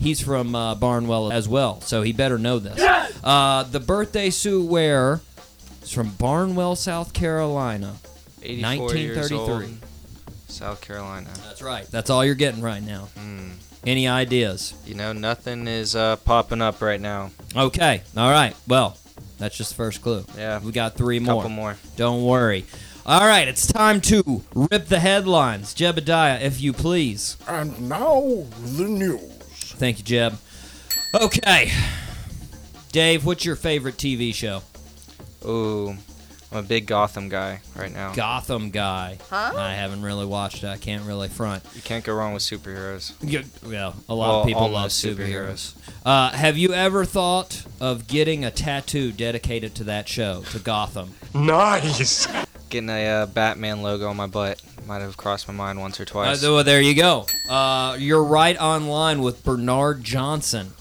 He's 0.00 0.20
from 0.20 0.54
uh, 0.54 0.74
Barnwell 0.74 1.32
as 1.32 1.48
well, 1.48 1.80
so 1.80 2.02
he 2.02 2.12
better 2.12 2.38
know 2.38 2.58
this. 2.58 2.80
Uh, 3.22 3.62
the 3.62 3.78
birthday 3.80 4.30
suit 4.30 4.66
wearer 4.68 5.20
is 5.82 5.92
from 5.92 6.10
Barnwell, 6.14 6.74
South 6.74 7.12
Carolina. 7.12 7.94
84 8.42 8.96
years 8.96 9.30
old. 9.32 9.48
1933. 9.50 9.88
South 10.48 10.80
Carolina. 10.80 11.30
That's 11.44 11.62
right. 11.62 11.86
That's 11.90 12.10
all 12.10 12.24
you're 12.24 12.34
getting 12.34 12.62
right 12.62 12.82
now. 12.82 13.08
Hmm. 13.16 13.50
Any 13.84 14.06
ideas? 14.06 14.74
You 14.86 14.94
know, 14.94 15.12
nothing 15.12 15.66
is 15.66 15.96
uh, 15.96 16.16
popping 16.16 16.62
up 16.62 16.80
right 16.80 17.00
now. 17.00 17.30
Okay. 17.56 18.02
All 18.16 18.30
right. 18.30 18.54
Well, 18.68 18.96
that's 19.38 19.56
just 19.56 19.70
the 19.70 19.76
first 19.76 20.02
clue. 20.02 20.24
Yeah. 20.36 20.60
We 20.60 20.72
got 20.72 20.94
three 20.94 21.18
more. 21.18 21.36
Couple 21.36 21.50
more. 21.50 21.70
more. 21.72 21.78
Don't 21.96 22.22
worry. 22.24 22.64
All 23.04 23.26
right, 23.26 23.48
it's 23.48 23.66
time 23.66 24.00
to 24.02 24.44
rip 24.54 24.86
the 24.86 25.00
headlines. 25.00 25.74
Jebediah, 25.74 26.40
if 26.40 26.60
you 26.60 26.72
please. 26.72 27.36
And 27.48 27.88
now 27.88 28.46
the 28.60 28.84
news. 28.84 29.20
Thank 29.72 29.98
you, 29.98 30.04
Jeb. 30.04 30.38
Okay. 31.12 31.72
Dave, 32.92 33.24
what's 33.24 33.44
your 33.44 33.56
favorite 33.56 33.96
TV 33.96 34.32
show? 34.32 34.62
Ooh, 35.44 35.96
I'm 36.52 36.58
a 36.58 36.62
big 36.62 36.86
Gotham 36.86 37.28
guy 37.30 37.60
right 37.74 37.92
now. 37.92 38.12
Gotham 38.12 38.70
Guy. 38.70 39.16
Huh? 39.30 39.52
I 39.56 39.72
haven't 39.72 40.02
really 40.02 40.26
watched 40.26 40.62
it. 40.62 40.66
I 40.68 40.76
can't 40.76 41.04
really 41.04 41.28
front. 41.28 41.62
You 41.74 41.80
can't 41.80 42.04
go 42.04 42.14
wrong 42.14 42.34
with 42.34 42.42
superheroes. 42.42 43.12
Yeah, 43.22 43.42
well, 43.66 43.94
a 44.08 44.14
lot 44.14 44.28
Well, 44.28 44.40
of 44.42 44.46
people 44.46 44.62
love 44.62 44.74
almost 44.74 45.02
superheroes. 45.04 45.74
Uh, 46.04 46.30
have 46.30 46.58
you 46.58 46.74
ever 46.74 47.04
thought 47.06 47.64
of 47.80 48.06
getting 48.06 48.44
a 48.44 48.50
tattoo 48.50 49.12
dedicated 49.12 49.74
to 49.76 49.84
that 49.84 50.08
show, 50.08 50.42
to 50.50 50.58
Gotham? 50.58 51.14
Nice. 51.34 52.26
Getting 52.68 52.90
a 52.90 53.06
uh, 53.06 53.26
Batman 53.26 53.82
logo 53.82 54.08
on 54.08 54.16
my 54.16 54.26
butt 54.26 54.60
might 54.86 55.00
have 55.00 55.16
crossed 55.16 55.46
my 55.48 55.54
mind 55.54 55.78
once 55.80 55.98
or 56.00 56.02
Uh, 56.02 56.06
twice. 56.06 56.42
well, 56.42 56.64
there 56.64 56.80
you 56.80 56.94
go. 56.94 57.26
Uh, 57.48 57.96
you're 57.98 58.24
right 58.24 58.56
on 58.58 58.88
line 58.88 59.22
with 59.22 59.42
Bernard 59.44 60.02
Johnson, 60.04 60.72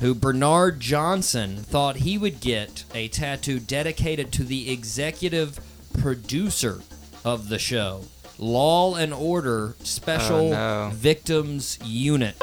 who 0.00 0.14
Bernard 0.14 0.80
Johnson 0.80 1.56
thought 1.58 1.96
he 1.96 2.18
would 2.18 2.40
get 2.40 2.84
a 2.94 3.08
tattoo 3.08 3.60
dedicated 3.60 4.32
to 4.32 4.44
the 4.44 4.70
executive 4.72 5.58
producer 6.00 6.80
of 7.24 7.48
the 7.48 7.58
show, 7.58 8.04
Law 8.38 8.94
and 8.96 9.12
Order 9.12 9.74
Special 9.84 10.52
Oh, 10.54 10.88
no. 10.88 10.90
Victims 10.94 11.78
Unit. 11.84 12.34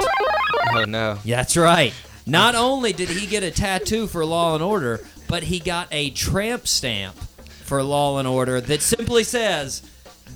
oh 0.73 0.85
no. 0.87 1.15
That's 1.25 1.57
right. 1.57 1.93
Not 2.25 2.55
only 2.55 2.93
did 2.93 3.09
he 3.09 3.25
get 3.25 3.41
a 3.43 3.51
tattoo 3.51 4.05
for 4.07 4.23
Law 4.25 4.53
and 4.53 4.63
Order, 4.63 4.99
but 5.27 5.43
he 5.43 5.59
got 5.59 5.87
a 5.91 6.09
tramp 6.11 6.67
stamp 6.67 7.15
for 7.63 7.81
Law 7.83 8.19
and 8.19 8.27
Order 8.27 8.61
that 8.61 8.81
simply 8.81 9.23
says 9.23 9.81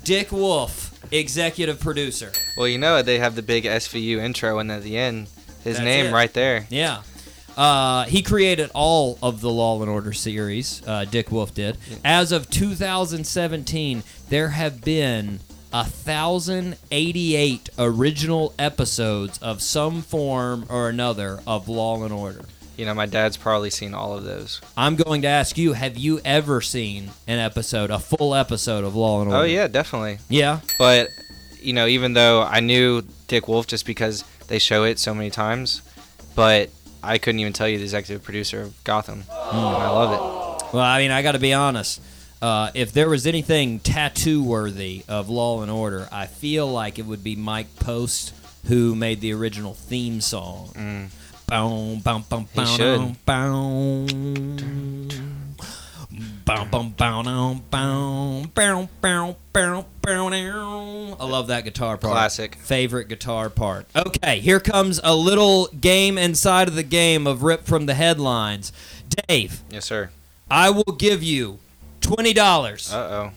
Dick 0.04 0.32
Wolf, 0.32 0.98
executive 1.14 1.80
producer. 1.80 2.32
Well, 2.58 2.68
you 2.68 2.78
know 2.78 3.02
they 3.02 3.20
have 3.20 3.36
the 3.36 3.42
big 3.44 3.66
SVU 3.66 4.18
intro, 4.18 4.58
and 4.60 4.72
at 4.72 4.84
the 4.84 4.98
end, 4.98 5.28
his 5.64 5.76
That's 5.78 5.82
name 5.86 6.08
it. 6.08 6.12
right 6.14 6.34
there. 6.34 6.66
Yeah. 6.70 7.04
Uh, 7.62 8.06
he 8.06 8.24
created 8.24 8.72
all 8.74 9.20
of 9.22 9.40
the 9.42 9.50
Law 9.52 9.80
and 9.82 9.90
Order 9.90 10.14
series. 10.14 10.82
Uh, 10.88 11.06
Dick 11.06 11.32
Wolf 11.32 11.54
did. 11.54 11.78
As 12.04 12.32
of 12.32 12.50
2017, 12.50 14.02
there 14.30 14.50
have 14.50 14.82
been 14.84 15.40
a 15.72 15.86
thousand 15.86 16.76
eighty-eight 16.90 17.70
original 17.78 18.54
episodes 18.58 19.38
of 19.44 19.62
some 19.62 20.02
form 20.02 20.66
or 20.70 20.90
another 20.90 21.40
of 21.46 21.70
Law 21.70 22.04
and 22.04 22.12
Order. 22.12 22.46
You 22.78 22.86
know, 22.88 22.96
my 22.96 23.06
dad's 23.06 23.38
probably 23.38 23.70
seen 23.70 23.94
all 23.94 24.18
of 24.18 24.24
those. 24.24 24.60
I'm 24.76 24.96
going 24.96 25.22
to 25.22 25.28
ask 25.28 25.56
you: 25.56 25.74
Have 25.74 25.98
you 26.00 26.20
ever 26.26 26.62
seen 26.62 27.12
an 27.28 27.38
episode, 27.38 27.92
a 27.92 28.00
full 28.00 28.34
episode 28.34 28.84
of 28.84 28.96
Law 28.96 29.22
and 29.22 29.32
Order? 29.32 29.44
Oh 29.44 29.46
yeah, 29.46 29.68
definitely. 29.68 30.18
yeah. 30.30 30.62
But 30.80 31.10
you 31.62 31.74
know, 31.74 31.86
even 31.86 32.14
though 32.14 32.42
I 32.42 32.60
knew 32.60 33.04
Dick 33.28 33.48
Wolf 33.48 33.68
just 33.68 33.86
because 33.86 34.24
they 34.48 34.58
show 34.58 34.84
it 34.84 34.98
so 34.98 35.14
many 35.14 35.30
times, 35.30 35.84
but 36.36 36.72
I 37.04 37.18
couldn't 37.18 37.40
even 37.40 37.54
tell 37.54 37.68
you 37.68 37.78
the 37.78 37.84
executive 37.84 38.24
producer 38.24 38.62
of 38.62 38.84
Gotham. 38.84 39.24
And 39.30 39.60
I 39.60 39.90
love 39.90 40.12
it. 40.14 40.74
Well, 40.74 40.84
I 40.84 41.00
mean, 41.00 41.12
I 41.12 41.22
got 41.22 41.34
to 41.34 41.40
be 41.40 41.54
honest. 41.54 42.02
Uh, 42.42 42.72
if 42.74 42.92
there 42.92 43.10
was 43.10 43.28
anything 43.28 43.80
tattoo 43.80 44.44
worthy 44.44 45.04
of 45.08 45.30
Law 45.30 45.62
and 45.62 45.70
Order, 45.70 46.08
I 46.12 46.26
feel 46.26 46.68
like 46.72 46.98
it 46.98 47.06
would 47.06 47.24
be 47.24 47.36
Mike 47.36 47.76
Post, 47.76 48.34
who 48.68 48.96
made 48.96 49.22
the 49.22 49.34
original 49.34 49.74
theme 49.74 50.22
song. 50.22 50.70
Mm. 50.74 51.10
Boom, 51.48 52.00
boom, 52.00 52.26
boom, 52.30 52.48
He 52.54 52.66
should. 52.66 52.98
boom, 53.00 53.18
boom, 53.26 54.06
boom, 54.06 54.06
boom, 54.08 54.56
boom, 54.56 54.58
boom, 54.58 54.58
boom, 54.58 55.08
boom, 55.08 55.56
boom. 56.10 56.31
I 61.20 61.26
love 61.26 61.48
that 61.48 61.64
guitar 61.64 61.98
part. 61.98 62.14
Classic. 62.14 62.56
Favorite 62.56 63.08
guitar 63.08 63.50
part. 63.50 63.86
Okay, 63.96 64.40
here 64.40 64.60
comes 64.60 65.00
a 65.04 65.16
little 65.16 65.68
game 65.68 66.18
inside 66.18 66.68
of 66.68 66.76
the 66.76 66.84
game 66.84 67.28
of 67.28 67.44
Rip 67.44 67.66
from 67.66 67.86
the 67.86 67.94
Headlines. 67.94 68.72
Dave, 69.28 69.62
Yes, 69.70 69.86
sir. 69.86 70.10
I 70.50 70.70
will 70.70 70.96
give 70.98 71.22
you 71.24 71.60
twenty 72.02 72.34
dollars 72.34 72.94
Uh 72.94 72.98
oh. 72.98 73.32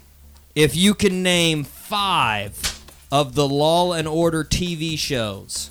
if 0.55 0.75
you 0.77 0.95
can 0.95 1.23
name 1.23 1.65
five 1.65 2.81
of 3.13 3.35
the 3.35 3.47
Law 3.49 3.93
and 3.93 4.09
Order 4.09 4.43
TV 4.45 4.99
shows. 4.99 5.71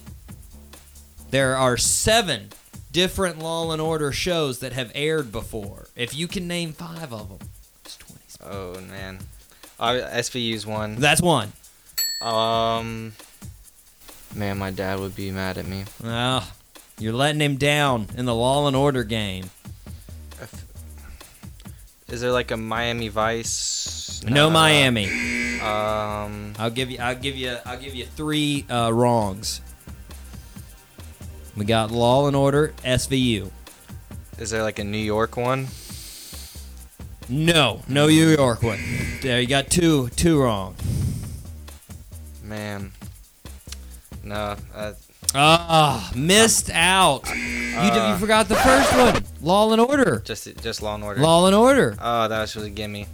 There 1.32 1.56
are 1.58 1.78
seven 1.78 2.50
different 2.94 3.40
Law 3.40 3.72
and 3.74 3.82
Order 3.82 4.12
shows 4.14 4.60
that 4.60 4.72
have 4.72 4.92
aired 4.96 5.32
before. 5.32 5.88
If 5.98 6.16
you 6.16 6.28
can 6.30 6.48
name 6.48 6.72
five 6.72 7.12
of 7.12 7.28
them, 7.28 7.50
it's 7.84 7.98
twenty. 7.98 8.22
Oh 8.42 8.80
man. 8.90 9.20
Uh, 9.80 9.94
SVU's 10.14 10.66
one. 10.66 10.96
That's 10.96 11.22
one. 11.22 11.52
Um. 12.22 13.12
Man, 14.36 14.58
my 14.58 14.72
dad 14.72 15.00
would 15.00 15.16
be 15.16 15.30
mad 15.32 15.58
at 15.58 15.68
me. 15.68 15.84
Ah, 16.04 16.54
you're 16.98 17.14
letting 17.14 17.42
him 17.42 17.58
down 17.58 18.08
in 18.16 18.26
the 18.26 18.34
Law 18.34 18.68
and 18.68 18.76
Order 18.76 19.04
game. 19.04 19.50
Is 22.10 22.22
there 22.22 22.32
like 22.32 22.52
a 22.52 22.58
Miami 22.58 23.08
Vice? 23.08 24.22
No 24.24 24.48
Uh, 24.48 24.52
Miami. 24.52 25.06
Um. 25.60 26.54
I'll 26.60 26.70
give 26.70 26.92
you. 26.92 27.00
I'll 27.00 27.16
give 27.16 27.36
you. 27.36 27.58
I'll 27.66 27.80
give 27.80 27.96
you 27.96 28.06
three 28.06 28.66
uh, 28.70 28.92
wrongs. 28.94 29.62
We 31.56 31.66
got 31.66 31.92
Law 31.92 32.28
and 32.28 32.36
Order 32.36 32.74
SVU. 32.84 33.52
Is 34.40 34.50
there 34.50 34.64
like 34.64 34.80
a 34.80 34.84
New 34.84 34.98
York 34.98 35.38
one? 35.38 35.68
No, 37.30 37.82
no 37.88 38.08
New 38.08 38.30
York 38.30 38.64
one. 38.64 38.80
There, 39.22 39.40
you 39.40 39.48
got 39.48 39.70
two, 39.70 40.10
two 40.10 40.42
wrong. 40.42 40.76
Man. 42.44 42.92
No. 44.24 44.56
Uh, 44.74 44.94
Ah, 45.36 46.12
missed 46.16 46.70
out. 46.72 47.28
You, 47.28 47.34
d- 47.36 48.08
you 48.10 48.18
forgot 48.18 48.48
the 48.50 48.56
first 48.56 48.96
one. 48.96 49.24
Law 49.42 49.72
and 49.72 49.82
Order. 49.82 50.22
just 50.24 50.48
just 50.62 50.84
Law 50.84 50.94
and 50.94 51.04
Order. 51.04 51.22
Law 51.22 51.48
and 51.48 51.56
Order. 51.56 51.96
Oh, 52.00 52.28
that 52.28 52.40
was 52.42 52.56
really 52.56 52.70
gimme. 52.70 53.08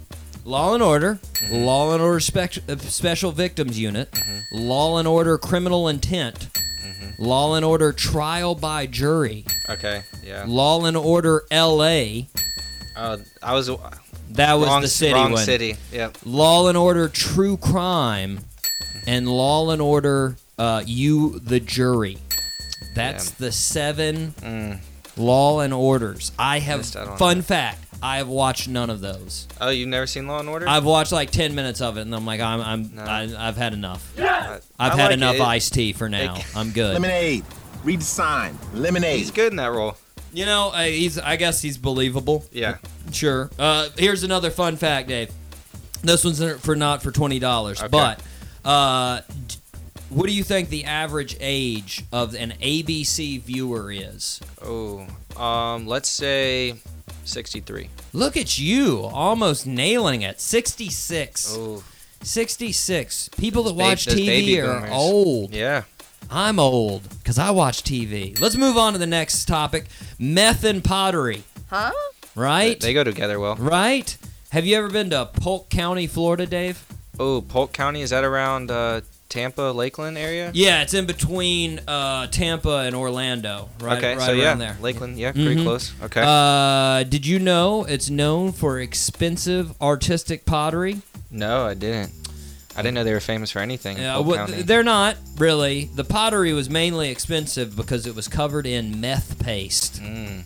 Law 0.44 0.74
and 0.74 0.82
Order. 0.82 1.18
Law 1.50 1.94
and 1.94 2.02
Order 2.02 2.20
Spec- 2.20 2.58
uh, 2.68 2.76
Special 2.76 3.32
Victims 3.32 3.78
Unit. 3.78 4.14
Law 4.52 4.98
and 4.98 5.08
Order 5.08 5.38
Criminal 5.38 5.88
Intent. 5.88 6.48
Law 7.18 7.54
and 7.54 7.64
Order 7.64 7.92
Trial 7.92 8.54
by 8.54 8.86
Jury. 8.86 9.44
Okay. 9.68 10.02
Yeah. 10.22 10.44
Law 10.46 10.84
and 10.84 10.96
Order 10.96 11.44
L.A. 11.50 12.28
Oh, 12.96 13.18
I 13.42 13.54
was 13.54 13.70
That 14.30 14.54
was 14.54 14.68
wrong. 14.68 14.82
the 14.82 14.88
city 14.88 15.14
wrong 15.14 15.32
one. 15.32 15.44
city. 15.44 15.76
Yep. 15.92 16.18
Law 16.24 16.68
and 16.68 16.76
Order 16.78 17.08
True 17.08 17.56
Crime, 17.56 18.40
and 19.06 19.28
Law 19.28 19.70
and 19.70 19.80
Order 19.82 20.36
uh, 20.58 20.82
You 20.86 21.38
the 21.40 21.60
Jury. 21.60 22.18
That's 22.94 23.30
the 23.30 23.52
seven 23.52 24.34
Mm. 24.40 24.78
Law 25.16 25.60
and 25.60 25.72
Orders. 25.74 26.32
I 26.38 26.58
have 26.60 26.78
Missed 26.80 26.96
out 26.96 27.08
on 27.08 27.18
fun 27.18 27.36
that. 27.38 27.44
fact. 27.44 27.84
I 28.02 28.16
have 28.16 28.28
watched 28.28 28.66
none 28.68 28.88
of 28.88 29.00
those. 29.00 29.46
Oh, 29.60 29.68
you've 29.68 29.88
never 29.88 30.06
seen 30.06 30.26
Law 30.26 30.40
and 30.40 30.48
Order? 30.48 30.66
I've 30.68 30.84
watched 30.86 31.12
like 31.12 31.30
ten 31.30 31.54
minutes 31.54 31.80
of 31.82 31.98
it, 31.98 32.02
and 32.02 32.14
I'm 32.14 32.24
like, 32.24 32.40
I'm, 32.40 32.60
I'm, 32.60 32.94
No. 32.94 33.02
I, 33.02 33.28
I've 33.48 33.56
had 33.58 33.74
enough. 33.74 34.12
I- 34.18 34.58
I've 34.78 34.92
I 34.92 34.96
had 34.96 35.04
like 35.06 35.12
enough 35.14 35.34
it. 35.34 35.40
It- 35.40 35.44
iced 35.46 35.74
tea 35.74 35.92
for 35.92 36.08
now. 36.08 36.36
it- 36.36 36.46
I'm 36.56 36.70
good. 36.70 36.94
Lemonade. 36.94 37.44
Read 37.84 38.00
the 38.00 38.04
sign. 38.04 38.58
Lemonade. 38.74 39.18
He's 39.18 39.30
good 39.30 39.52
in 39.52 39.56
that 39.56 39.72
role. 39.72 39.96
You 40.32 40.46
know, 40.46 40.68
uh, 40.70 40.82
he's. 40.84 41.18
I 41.18 41.36
guess 41.36 41.60
he's 41.60 41.76
believable. 41.76 42.44
Yeah. 42.52 42.76
Sure. 43.12 43.50
Uh, 43.58 43.88
here's 43.98 44.22
another 44.22 44.50
fun 44.50 44.76
fact, 44.76 45.08
Dave. 45.08 45.30
This 46.02 46.24
one's 46.24 46.42
for 46.60 46.76
not 46.76 47.02
for 47.02 47.10
twenty 47.10 47.38
dollars, 47.38 47.80
Okay. 47.80 47.88
but 47.90 48.22
uh, 48.64 49.20
d- 49.48 49.56
what 50.10 50.26
do 50.26 50.32
you 50.32 50.44
think 50.44 50.68
the 50.68 50.84
average 50.84 51.36
age 51.40 52.04
of 52.12 52.34
an 52.34 52.52
ABC 52.62 53.40
viewer 53.40 53.90
is? 53.90 54.40
Oh, 54.62 55.06
um, 55.36 55.86
let's 55.86 56.08
say 56.08 56.74
63. 57.24 57.88
Look 58.12 58.36
at 58.36 58.58
you, 58.58 59.02
almost 59.04 59.66
nailing 59.66 60.22
it. 60.22 60.40
Sixty-six. 60.40 61.54
Oh, 61.56 61.82
66. 62.22 63.28
People 63.30 63.62
that 63.64 63.74
watch 63.74 64.04
those 64.06 64.14
TV 64.16 64.26
baby 64.26 64.60
are 64.60 64.74
boomers. 64.80 64.90
old. 64.92 65.54
yeah. 65.54 65.84
I'm 66.30 66.58
old 66.60 67.08
because 67.18 67.38
I 67.38 67.50
watch 67.50 67.82
TV. 67.82 68.38
Let's 68.40 68.56
move 68.56 68.76
on 68.76 68.92
to 68.92 68.98
the 68.98 69.06
next 69.06 69.46
topic: 69.46 69.86
meth 70.18 70.64
and 70.64 70.84
pottery. 70.84 71.42
Huh? 71.68 71.92
Right? 72.36 72.78
They 72.78 72.92
go 72.92 73.02
together 73.04 73.40
well. 73.40 73.56
right? 73.56 74.16
Have 74.50 74.66
you 74.66 74.76
ever 74.76 74.90
been 74.90 75.10
to 75.10 75.26
Polk 75.26 75.70
County, 75.70 76.06
Florida, 76.06 76.44
Dave? 76.46 76.84
Oh, 77.18 77.40
Polk 77.40 77.72
County 77.72 78.02
is 78.02 78.10
that 78.10 78.24
around 78.24 78.70
uh, 78.70 79.00
Tampa, 79.30 79.72
Lakeland 79.72 80.18
area? 80.18 80.50
Yeah, 80.52 80.82
it's 80.82 80.92
in 80.92 81.06
between 81.06 81.80
uh, 81.88 82.26
Tampa 82.26 82.78
and 82.80 82.94
Orlando, 82.94 83.70
right, 83.80 83.96
okay, 83.96 84.16
right 84.16 84.26
so 84.26 84.32
yeah, 84.32 84.44
around 84.48 84.58
there. 84.58 84.76
Lakeland, 84.82 85.18
yeah, 85.18 85.32
pretty 85.32 85.56
Mhm. 85.56 85.62
close. 85.62 85.92
Okay. 86.02 86.22
Uh, 86.22 87.04
did 87.04 87.24
you 87.24 87.38
know 87.38 87.84
it's 87.84 88.10
known 88.10 88.52
for 88.52 88.78
expensive 88.80 89.72
artistic 89.80 90.44
pottery? 90.44 91.00
no, 91.30 91.64
I 91.64 91.74
didn't. 91.74 92.12
I 92.76 92.82
didn't 92.82 92.94
know 92.94 93.04
they 93.04 93.12
were 93.12 93.20
famous 93.20 93.50
for 93.50 93.58
anything. 93.58 93.98
Yeah, 93.98 94.18
well, 94.20 94.46
they're 94.48 94.84
not 94.84 95.16
really. 95.38 95.90
The 95.94 96.04
pottery 96.04 96.52
was 96.52 96.70
mainly 96.70 97.10
expensive 97.10 97.74
because 97.76 98.06
it 98.06 98.14
was 98.14 98.28
covered 98.28 98.64
in 98.66 99.00
meth 99.00 99.38
paste. 99.42 100.00
Mm. 100.00 100.44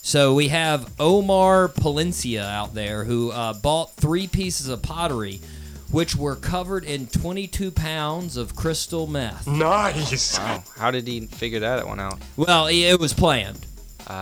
So 0.00 0.34
we 0.34 0.48
have 0.48 0.90
Omar 1.00 1.68
Palencia 1.68 2.42
out 2.44 2.74
there 2.74 3.04
who 3.04 3.30
uh, 3.32 3.54
bought 3.54 3.92
three 3.96 4.26
pieces 4.28 4.68
of 4.68 4.82
pottery 4.82 5.40
which 5.90 6.16
were 6.16 6.36
covered 6.36 6.84
in 6.84 7.06
22 7.06 7.70
pounds 7.70 8.36
of 8.36 8.54
crystal 8.56 9.06
meth. 9.06 9.46
Nice. 9.46 10.38
Wow. 10.38 10.64
How 10.78 10.90
did 10.90 11.06
he 11.06 11.20
figure 11.26 11.60
that 11.60 11.86
one 11.86 12.00
out? 12.00 12.18
Well, 12.36 12.66
it 12.68 12.98
was 13.00 13.12
planned. 13.12 13.66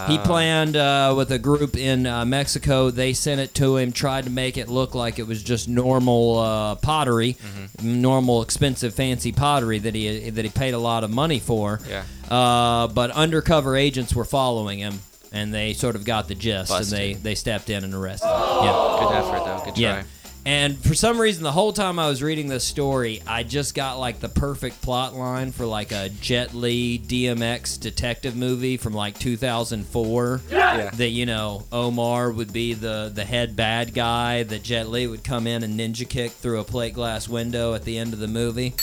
He 0.06 0.16
Uh, 0.16 0.22
planned 0.24 0.76
uh, 0.76 1.12
with 1.16 1.32
a 1.32 1.40
group 1.40 1.76
in 1.76 2.06
uh, 2.06 2.24
Mexico. 2.24 2.90
They 2.90 3.12
sent 3.14 3.40
it 3.40 3.52
to 3.54 3.76
him, 3.78 3.90
tried 3.90 4.24
to 4.24 4.30
make 4.30 4.56
it 4.56 4.68
look 4.68 4.94
like 4.94 5.18
it 5.18 5.26
was 5.26 5.42
just 5.42 5.68
normal 5.68 6.38
uh, 6.38 6.74
pottery, 6.76 7.34
Mm-hmm. 7.34 8.00
normal 8.00 8.42
expensive 8.42 8.94
fancy 8.94 9.32
pottery 9.32 9.80
that 9.80 9.94
he 9.96 10.30
that 10.30 10.44
he 10.44 10.50
paid 10.52 10.74
a 10.74 10.78
lot 10.78 11.02
of 11.02 11.10
money 11.10 11.40
for. 11.40 11.80
Yeah. 11.88 12.04
Uh, 12.30 12.86
but 12.88 13.10
undercover 13.10 13.74
agents 13.76 14.14
were 14.14 14.24
following 14.24 14.78
him, 14.78 15.00
and 15.32 15.52
they 15.52 15.72
sort 15.72 15.96
of 15.96 16.04
got 16.04 16.28
the 16.28 16.36
gist, 16.36 16.70
and 16.72 16.86
they 16.86 17.14
they 17.14 17.34
stepped 17.34 17.68
in 17.68 17.82
and 17.82 17.92
arrested 17.92 18.28
him. 18.28 18.34
Yeah. 18.64 18.96
Good 19.00 19.12
effort 19.16 19.44
though. 19.44 19.62
Good 19.64 19.74
try. 19.74 19.82
Yeah. 19.82 20.02
And 20.44 20.76
for 20.76 20.94
some 20.94 21.20
reason, 21.20 21.44
the 21.44 21.52
whole 21.52 21.72
time 21.72 21.98
I 22.00 22.08
was 22.08 22.20
reading 22.22 22.48
this 22.48 22.64
story, 22.64 23.22
I 23.26 23.44
just 23.44 23.74
got 23.76 23.98
like 24.00 24.18
the 24.18 24.28
perfect 24.28 24.82
plot 24.82 25.14
line 25.14 25.52
for 25.52 25.66
like 25.66 25.92
a 25.92 26.08
Jet 26.08 26.52
Li 26.52 26.98
DMX 26.98 27.78
detective 27.78 28.34
movie 28.34 28.76
from 28.76 28.92
like 28.92 29.16
2004. 29.20 30.40
Yeah. 30.50 30.90
That 30.90 31.08
you 31.10 31.26
know 31.26 31.64
Omar 31.70 32.32
would 32.32 32.52
be 32.52 32.74
the 32.74 33.10
the 33.14 33.24
head 33.24 33.54
bad 33.54 33.94
guy. 33.94 34.42
That 34.42 34.62
Jet 34.64 34.88
Li 34.88 35.06
would 35.06 35.22
come 35.22 35.46
in 35.46 35.62
and 35.62 35.78
ninja 35.78 36.08
kick 36.08 36.32
through 36.32 36.58
a 36.60 36.64
plate 36.64 36.94
glass 36.94 37.28
window 37.28 37.74
at 37.74 37.84
the 37.84 37.96
end 37.98 38.12
of 38.12 38.18
the 38.18 38.28
movie. 38.28 38.74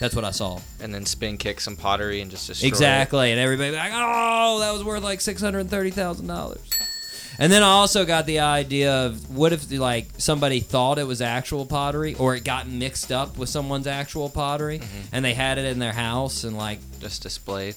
That's 0.00 0.14
what 0.14 0.26
I 0.26 0.30
saw. 0.32 0.60
And 0.82 0.94
then 0.94 1.06
spin 1.06 1.38
kick 1.38 1.58
some 1.60 1.74
pottery 1.76 2.20
and 2.20 2.30
just 2.30 2.46
destroy. 2.46 2.66
it. 2.66 2.68
Exactly, 2.68 3.30
and 3.30 3.40
everybody 3.40 3.70
be 3.70 3.76
like, 3.78 3.92
"Oh, 3.94 4.58
that 4.60 4.70
was 4.72 4.84
worth 4.84 5.02
like 5.02 5.22
six 5.22 5.40
hundred 5.40 5.70
thirty 5.70 5.90
thousand 5.90 6.26
dollars." 6.26 6.60
And 7.38 7.52
then 7.52 7.62
I 7.62 7.68
also 7.68 8.04
got 8.06 8.24
the 8.26 8.40
idea 8.40 8.92
of 9.06 9.34
what 9.36 9.52
if 9.52 9.70
like 9.70 10.08
somebody 10.18 10.60
thought 10.60 10.98
it 10.98 11.06
was 11.06 11.20
actual 11.20 11.66
pottery, 11.66 12.14
or 12.14 12.34
it 12.34 12.44
got 12.44 12.66
mixed 12.68 13.12
up 13.12 13.36
with 13.36 13.48
someone's 13.48 13.86
actual 13.86 14.28
pottery, 14.30 14.78
Mm-hmm. 14.78 15.00
and 15.14 15.24
they 15.24 15.34
had 15.34 15.58
it 15.58 15.64
in 15.66 15.78
their 15.78 15.92
house, 15.92 16.44
and 16.44 16.56
like 16.56 16.78
Just 17.00 17.22
displayed. 17.22 17.74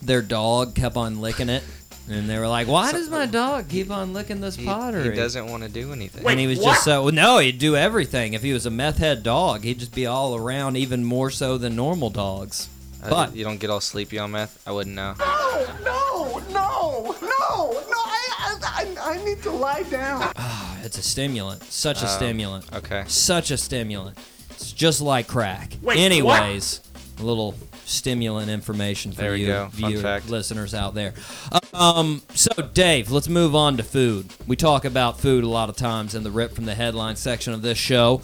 their 0.00 0.22
dog 0.22 0.74
kept 0.74 0.96
on 0.96 1.20
licking 1.20 1.48
it, 1.50 1.62
and 2.08 2.28
they 2.28 2.38
were 2.38 2.48
like, 2.48 2.68
"Why 2.68 2.90
does 2.92 3.10
my 3.10 3.26
dog 3.26 3.68
keep 3.68 3.90
on 3.90 4.12
licking 4.14 4.40
this 4.40 4.56
He, 4.56 4.64
pottery?" 4.64 5.10
he 5.10 5.16
doesn't 5.16 5.46
want 5.46 5.62
to 5.62 5.68
do 5.68 5.92
anything. 5.92 6.26
and 6.26 6.40
he 6.40 6.46
was 6.46 6.58
just 6.58 6.82
so 6.84 7.08
no, 7.10 7.38
he'd 7.38 7.58
do 7.58 7.76
everything. 7.76 8.32
If 8.32 8.42
he 8.42 8.52
was 8.54 8.64
a 8.66 8.70
meth 8.70 8.96
head 8.98 9.22
dog, 9.22 9.62
he'd 9.64 9.78
just 9.80 9.94
be 9.94 10.06
all 10.06 10.34
around, 10.34 10.76
even 10.76 11.04
more 11.04 11.30
so 11.30 11.58
than 11.58 11.76
normal 11.76 12.08
dogs. 12.10 12.68
Uh, 13.04 13.10
But 13.10 13.36
you 13.36 13.44
don't 13.44 13.58
get 13.58 13.68
all 13.68 13.80
sleepy 13.80 14.18
on 14.18 14.30
meth. 14.30 14.58
I 14.66 14.72
wouldn't 14.72 14.94
know. 14.96 15.14
No, 15.18 15.66
no, 15.84 16.42
no, 16.50 17.10
no, 17.10 17.16
no. 17.20 17.31
I, 19.02 19.10
I, 19.10 19.12
I 19.18 19.24
need 19.24 19.42
to 19.42 19.50
lie 19.50 19.82
down. 19.84 20.32
Ah, 20.36 20.78
It's 20.82 20.98
a 20.98 21.02
stimulant, 21.02 21.62
such 21.64 22.02
a 22.02 22.06
Oh, 22.06 22.08
stimulant. 22.08 22.64
Okay. 22.74 23.04
such 23.06 23.50
a 23.50 23.56
stimulant. 23.56 24.18
It's 24.50 24.72
just 24.72 25.00
like 25.00 25.26
crack. 25.28 25.76
Wait, 25.82 25.98
Anyways, 25.98 26.80
a 27.18 27.22
little 27.22 27.54
stimulant 27.84 28.50
information 28.50 29.12
for 29.12 29.22
There 29.22 29.32
we 29.32 29.40
you, 29.42 29.46
go. 29.46 29.68
Fun 29.70 29.90
viewer- 29.90 30.02
fact. 30.02 30.28
listeners 30.30 30.74
out 30.74 30.94
there. 30.94 31.14
Um, 31.74 32.22
so 32.34 32.50
Dave, 32.74 33.10
let's 33.10 33.28
move 33.28 33.54
on 33.54 33.76
to 33.78 33.82
food. 33.82 34.26
We 34.46 34.56
talk 34.56 34.84
about 34.84 35.18
food 35.20 35.42
a 35.44 35.48
lot 35.48 35.68
of 35.68 35.76
times 35.76 36.14
in 36.14 36.22
the 36.22 36.30
rip 36.30 36.54
from 36.54 36.64
the 36.66 36.74
headline 36.74 37.16
section 37.16 37.52
of 37.52 37.62
this 37.62 37.78
show. 37.78 38.20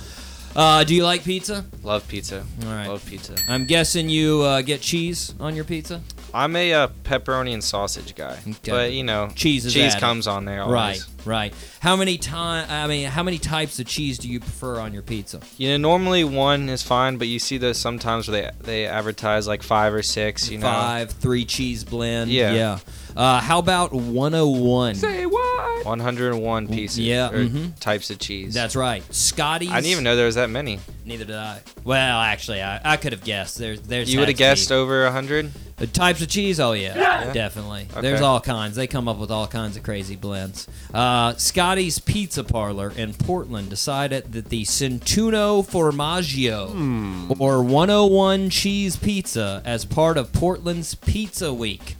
Uh, 0.58 0.82
do 0.82 0.92
you 0.92 1.04
like 1.04 1.22
pizza? 1.22 1.64
Love 1.84 2.08
pizza. 2.08 2.44
All 2.66 2.72
right. 2.72 2.88
Love 2.88 3.06
pizza. 3.06 3.36
I'm 3.46 3.64
guessing 3.64 4.08
you 4.08 4.42
uh, 4.42 4.60
get 4.62 4.80
cheese 4.80 5.32
on 5.38 5.54
your 5.54 5.64
pizza. 5.64 6.00
I'm 6.34 6.56
a 6.56 6.72
uh, 6.74 6.88
pepperoni 7.04 7.54
and 7.54 7.62
sausage 7.62 8.16
guy, 8.16 8.36
Okay. 8.46 8.58
but 8.70 8.92
you 8.92 9.04
know, 9.04 9.28
Cheese 9.36 9.64
is 9.66 9.72
cheese 9.72 9.92
added. 9.92 10.00
comes 10.00 10.26
on 10.26 10.44
there. 10.46 10.62
Always. 10.62 11.08
Right, 11.24 11.26
right. 11.26 11.54
How 11.80 11.94
many 11.94 12.18
time? 12.18 12.66
I 12.68 12.88
mean, 12.88 13.06
how 13.08 13.22
many 13.22 13.38
types 13.38 13.78
of 13.78 13.86
cheese 13.86 14.18
do 14.18 14.28
you 14.28 14.40
prefer 14.40 14.80
on 14.80 14.92
your 14.92 15.02
pizza? 15.02 15.40
You 15.58 15.68
know, 15.70 15.76
normally 15.76 16.24
one 16.24 16.68
is 16.68 16.82
fine, 16.82 17.18
but 17.18 17.28
you 17.28 17.38
see 17.38 17.56
those 17.56 17.78
sometimes 17.78 18.28
where 18.28 18.42
they 18.42 18.64
they 18.64 18.86
advertise 18.86 19.46
like 19.46 19.62
five 19.62 19.94
or 19.94 20.02
six. 20.02 20.50
You 20.50 20.58
know, 20.58 20.66
Five, 20.66 21.12
three 21.12 21.44
cheese 21.44 21.84
blend. 21.84 22.30
Yeah. 22.32 22.52
yeah. 22.52 22.78
Uh, 23.16 23.40
how 23.40 23.58
about 23.58 23.92
101? 23.92 24.94
Say 24.96 25.26
what? 25.26 25.84
101 25.86 26.68
pieces. 26.68 26.98
Yeah, 26.98 27.30
or 27.30 27.44
mhm. 27.46 27.78
types 27.80 28.10
of 28.10 28.18
cheese. 28.18 28.54
That's 28.54 28.76
right. 28.76 29.02
Scottie's. 29.14 29.70
I 29.70 29.76
didn't 29.76 29.92
even 29.92 30.04
know 30.04 30.16
there 30.16 30.26
was 30.26 30.34
that 30.36 30.50
many. 30.50 30.80
Neither 31.04 31.24
did 31.24 31.36
I. 31.36 31.60
Well, 31.84 32.20
actually, 32.20 32.62
I, 32.62 32.80
I 32.84 32.96
could 32.96 33.12
have 33.12 33.24
guessed. 33.24 33.58
There's 33.58 33.80
there's. 33.80 34.12
You 34.12 34.20
would 34.20 34.28
have 34.28 34.36
to 34.36 34.38
guessed 34.38 34.70
over 34.72 35.04
a 35.06 35.12
hundred. 35.12 35.50
The 35.76 35.86
types 35.86 36.20
of 36.20 36.28
cheese. 36.28 36.58
Oh 36.58 36.72
yeah, 36.72 36.96
Yeah. 36.96 37.32
definitely. 37.32 37.86
Okay. 37.92 38.00
There's 38.00 38.20
all 38.20 38.40
kinds. 38.40 38.74
They 38.74 38.88
come 38.88 39.06
up 39.06 39.16
with 39.18 39.30
all 39.30 39.46
kinds 39.46 39.76
of 39.76 39.84
crazy 39.84 40.16
blends. 40.16 40.66
Uh, 40.92 41.34
Scottie's 41.34 42.00
Pizza 42.00 42.42
Parlor 42.42 42.92
in 42.96 43.14
Portland 43.14 43.70
decided 43.70 44.32
that 44.32 44.46
the 44.46 44.64
Centuno 44.64 45.64
Formaggio 45.64 46.70
Hmm. 46.70 47.32
or 47.38 47.62
101 47.62 48.50
cheese 48.50 48.96
pizza 48.96 49.62
as 49.64 49.84
part 49.84 50.16
of 50.18 50.32
Portland's 50.32 50.94
Pizza 50.96 51.54
Week. 51.54 51.94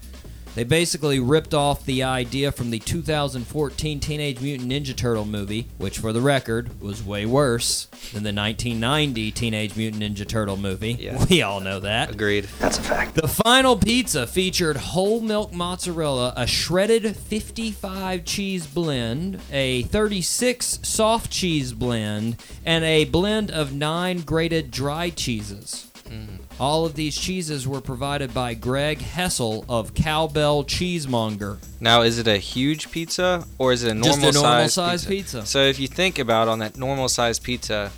They 0.59 0.64
basically 0.64 1.21
ripped 1.21 1.55
off 1.55 1.87
the 1.87 2.03
idea 2.03 2.51
from 2.51 2.71
the 2.71 2.81
2014 2.81 4.01
Teenage 4.01 4.40
Mutant 4.40 4.73
Ninja 4.73 4.97
Turtle 4.97 5.25
movie, 5.25 5.68
which, 5.79 6.01
for 6.01 6.12
the 6.12 6.21
record, 6.21 6.81
was 6.81 7.01
way 7.01 7.27
worse 7.27 7.85
than 8.12 8.25
the 8.25 8.33
1990 8.33 9.31
Teenage 9.31 9.77
Mutant 9.77 10.03
Ninja 10.03 10.27
Turtle 10.27 10.57
movie. 10.57 10.94
Yeah. 10.94 11.25
We 11.31 11.42
all 11.42 11.61
know 11.61 11.79
that. 11.79 12.11
Agreed. 12.11 12.49
That's 12.59 12.77
a 12.77 12.83
fact. 12.83 13.14
The 13.14 13.29
final 13.29 13.77
pizza 13.77 14.27
featured 14.27 14.79
whole 14.79 15.21
milk 15.21 15.53
mozzarella, 15.53 16.33
a 16.37 16.49
shredded 16.49 17.16
55 17.16 18.25
cheese 18.25 18.66
blend, 18.66 19.38
a 19.53 19.83
36 19.83 20.81
soft 20.83 21.31
cheese 21.31 21.73
blend, 21.73 22.37
and 22.64 22.83
a 22.83 23.05
blend 23.05 23.53
of 23.53 23.73
nine 23.73 24.23
grated 24.23 24.73
dry 24.73 25.11
cheeses. 25.11 25.88
Mm. 26.07 26.38
All 26.61 26.85
of 26.85 26.94
these 26.94 27.16
cheeses 27.16 27.68
were 27.68 27.81
provided 27.81 28.35
by 28.35 28.55
Greg 28.55 29.01
Hessel 29.01 29.64
of 29.68 29.94
Cowbell 29.94 30.64
Cheesemonger. 30.64 31.59
Now, 31.81 32.03
is 32.03 32.18
it 32.18 32.27
a 32.27 32.38
huge 32.38 32.90
pizza 32.90 33.44
or 33.59 33.73
is 33.73 33.85
it 33.85 33.92
a 33.92 33.94
normal, 33.94 34.16
Just 34.16 34.37
a 34.37 34.42
normal, 34.42 34.68
size 34.68 34.75
size 34.75 35.07
pizza. 35.07 35.47
So 35.47 35.62
if 35.62 35.79
you 35.79 35.87
think 35.87 36.18
about 36.18 36.49
on 36.49 36.59
that 36.59 36.77
normal 36.77 37.09
size 37.09 37.38
pizza, 37.38 37.92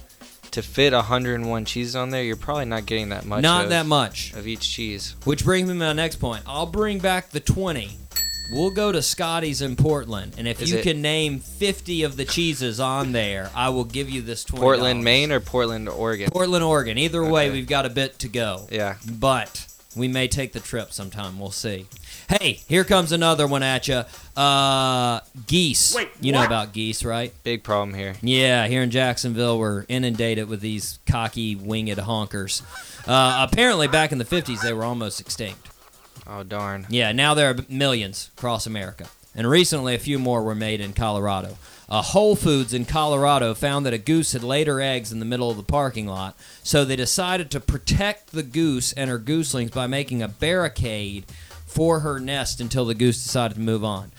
to 0.51 0.63
fit 0.63 0.93
101 0.93 1.65
cheeses 1.65 1.97
on 1.97 2.11
there, 2.11 2.23
you're 2.23 2.37
probably 2.37 2.65
not 2.65 2.85
getting 2.85 3.11
that 3.11 3.25
much. 3.25 3.43
Not 3.43 3.65
of, 3.65 3.71
that 3.71 3.87
much. 3.87 4.35
of 4.35 4.47
each 4.47 4.69
cheese. 4.69 5.15
Which 5.25 5.45
brings 5.45 5.69
me 5.69 5.75
to 5.75 5.79
my 5.79 5.93
next 5.93 6.17
point. 6.17 6.43
I'll 6.47 6.67
bring 6.67 6.99
back 6.99 7.31
the 7.31 7.41
20. 7.41 7.97
We'll 8.51 8.71
go 8.71 8.91
to 8.91 9.01
Scottie's 9.01 9.63
in 9.63 9.77
Portland, 9.77 10.35
and 10.37 10.49
if 10.49 10.61
Is 10.61 10.71
you 10.73 10.79
it- 10.79 10.83
can 10.83 11.01
name 11.01 11.39
50 11.39 12.03
of 12.03 12.17
the 12.17 12.25
cheeses 12.25 12.81
on 12.81 13.13
there, 13.13 13.51
I 13.55 13.69
will 13.69 13.85
give 13.85 14.11
you 14.11 14.23
this 14.23 14.43
20. 14.45 14.61
Portland, 14.63 15.05
Maine, 15.05 15.31
or 15.31 15.39
Portland, 15.41 15.89
Oregon. 15.89 16.29
Portland, 16.31 16.65
Oregon. 16.65 16.99
Either 16.99 17.23
way, 17.25 17.47
Okay. 17.47 17.53
we've 17.53 17.69
got 17.69 17.87
a 17.87 17.91
bit 17.91 18.19
to 18.21 18.29
go. 18.29 18.67
yeah. 18.73 18.97
But 19.09 19.67
we 19.95 20.09
may 20.09 20.27
take 20.27 20.53
the 20.53 20.59
trip 20.61 20.93
sometime. 20.93 21.39
We'll 21.39 21.51
see. 21.53 21.87
Hey, 22.29 22.61
here 22.69 22.85
comes 22.85 23.13
another 23.13 23.47
one 23.47 23.63
at 23.63 23.87
you. 23.89 24.05
Uh, 24.37 25.21
geese. 25.47 25.95
Wait, 25.95 26.09
you 26.21 26.31
know 26.33 26.39
what? 26.41 26.47
about 26.47 26.73
geese, 26.73 27.05
right? 27.05 27.33
Big 27.45 27.63
problem 27.65 27.95
here. 27.95 28.15
Yeah, 28.23 28.67
here 28.69 28.83
in 28.83 28.91
Jacksonville, 28.91 29.59
we're 29.59 29.85
inundated 29.89 30.49
with 30.49 30.61
these 30.61 30.99
cocky, 31.07 31.55
winged 31.57 31.99
honkers. 31.99 32.63
Uh, 33.07 33.47
apparently, 33.51 33.87
back 33.89 34.13
in 34.13 34.19
the 34.19 34.25
50s, 34.25 34.61
they 34.63 34.73
were 34.73 34.85
almost 34.85 35.21
extinct. 35.21 35.69
Oh 36.33 36.45
darn. 36.45 36.87
Yeah, 36.89 37.11
now 37.13 37.35
there 37.35 37.51
are 37.51 37.57
millions 37.69 38.31
across 38.37 38.67
America. 38.67 39.07
And 39.35 39.49
recently, 39.49 39.95
a 39.95 39.99
few 39.99 40.19
more 40.19 40.43
were 40.43 40.55
made 40.55 40.81
in 40.81 40.93
Colorado. 40.93 41.57
Uh, 41.89 42.03
Whole 42.03 42.37
Foods 42.37 42.73
in 42.73 42.85
Colorado 42.85 43.53
found 43.55 43.85
that 43.85 43.93
a 43.93 43.99
goose 43.99 44.33
had 44.33 44.45
laid 44.45 44.69
her 44.69 44.81
eggs 44.81 45.11
in 45.13 45.19
the 45.19 45.25
middle 45.25 45.51
of 45.51 45.57
the 45.57 45.63
parking 45.65 46.07
lot, 46.07 46.37
so 46.63 46.85
they 46.85 46.95
decided 46.97 47.51
to 47.51 47.59
protect 47.61 48.31
the 48.31 48.45
goose 48.45 48.93
and 48.93 49.11
her 49.11 49.19
gooselings 49.19 49.73
by 49.73 49.89
making 49.89 50.23
a 50.23 50.29
barricade 50.29 51.25
for 51.67 52.01
her 52.01 52.21
nest 52.21 52.61
until 52.61 52.85
the 52.85 52.95
goose 52.95 53.23
decided 53.23 53.55
to 53.55 53.61
move 53.61 53.83
on. 53.85 54.13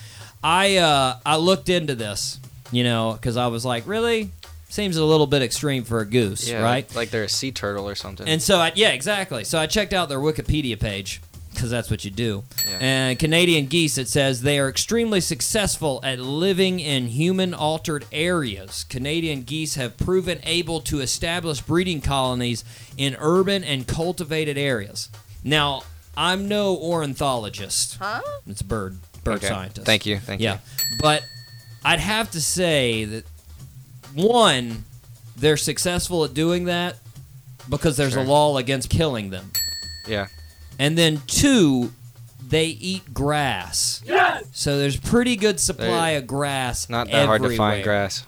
I 0.43 0.78
uh, 0.78 1.19
I 1.26 1.38
looked 1.38 1.69
into 1.69 1.95
this, 1.95 2.39
you 2.74 2.84
know, 2.84 3.13
because 3.13 3.38
I 3.38 3.47
was 3.47 3.63
like, 3.63 3.88
really, 3.88 4.32
seems 4.69 4.97
a 4.97 5.06
little 5.06 5.28
bit 5.28 5.41
extreme 5.41 5.84
for 5.86 6.00
a 6.02 6.06
goose, 6.06 6.50
Yeah. 6.50 6.62
right? 6.62 6.88
Like, 6.89 6.95
like 6.95 7.10
they're 7.12 7.24
a 7.24 7.30
sea 7.30 7.52
turtle 7.52 7.88
or 7.88 7.95
something. 7.95 8.28
And 8.28 8.41
so, 8.41 8.58
I, 8.58 8.71
yeah, 8.76 8.89
exactly. 8.89 9.43
So 9.45 9.60
I 9.60 9.67
checked 9.67 9.93
out 9.93 10.10
their 10.10 10.19
Wikipedia 10.19 10.78
page 10.80 11.21
because 11.62 11.69
that's 11.69 11.91
what 11.91 12.04
you 12.04 12.10
do. 12.10 12.43
Yeah. 12.67 12.78
And 12.82 13.19
Canadian 13.19 13.67
geese, 13.67 14.00
it 14.00 14.08
says 14.08 14.41
they 14.41 14.58
are 14.58 14.67
extremely 14.67 15.21
successful 15.21 16.00
at 16.04 16.17
living 16.17 16.80
in 16.80 17.06
human-altered 17.10 18.06
areas. 18.12 18.84
Canadian 18.86 19.43
geese 19.43 19.76
have 19.76 19.95
proven 19.95 20.39
able 20.43 20.82
to 20.82 21.02
establish 21.02 21.62
breeding 21.62 22.02
colonies 22.02 22.63
in 22.97 23.15
urban 23.19 23.63
and 23.63 23.86
cultivated 23.86 24.58
areas. 24.58 25.10
Now, 25.43 25.84
I'm 26.17 26.47
no 26.47 26.76
ornithologist. 26.76 27.97
Huh? 28.02 28.21
It's 28.47 28.62
a 28.62 28.65
bird, 28.65 28.97
bird 29.24 29.36
Okay. 29.36 29.47
scientist. 29.47 29.86
Thank 29.86 30.08
you. 30.08 30.17
Thank 30.17 30.41
Yeah, 30.41 30.54
you. 30.54 30.60
Yeah. 30.80 30.97
But 31.00 31.24
I'd 31.86 32.00
have 32.00 32.32
to 32.32 32.41
say 32.41 33.06
that 33.06 33.26
one, 34.15 34.86
they're 35.38 35.58
successful 35.58 36.26
at 36.26 36.34
doing 36.34 36.65
that 36.65 36.97
because 37.69 37.97
there's 37.97 38.13
Sure. 38.13 38.24
a 38.24 38.26
law 38.26 38.58
against 38.58 38.89
killing 38.89 39.30
them, 39.30 39.52
Yeah. 40.08 40.26
And 40.82 40.98
then 40.98 41.22
two, 41.28 41.91
they 42.46 42.65
eat 42.65 43.13
grass. 43.13 44.02
Yes. 44.06 44.44
So 44.52 44.78
there's 44.78 44.98
pretty 44.98 45.36
good 45.38 45.60
supply 45.60 46.12
They're- 46.12 46.20
of 46.20 46.28
grass. 46.28 46.89
Not 46.89 47.10
that 47.12 47.26
hard 47.28 47.41
to 47.41 47.46
everywhere. 47.46 47.58
find 47.72 47.84
grass. 47.84 48.26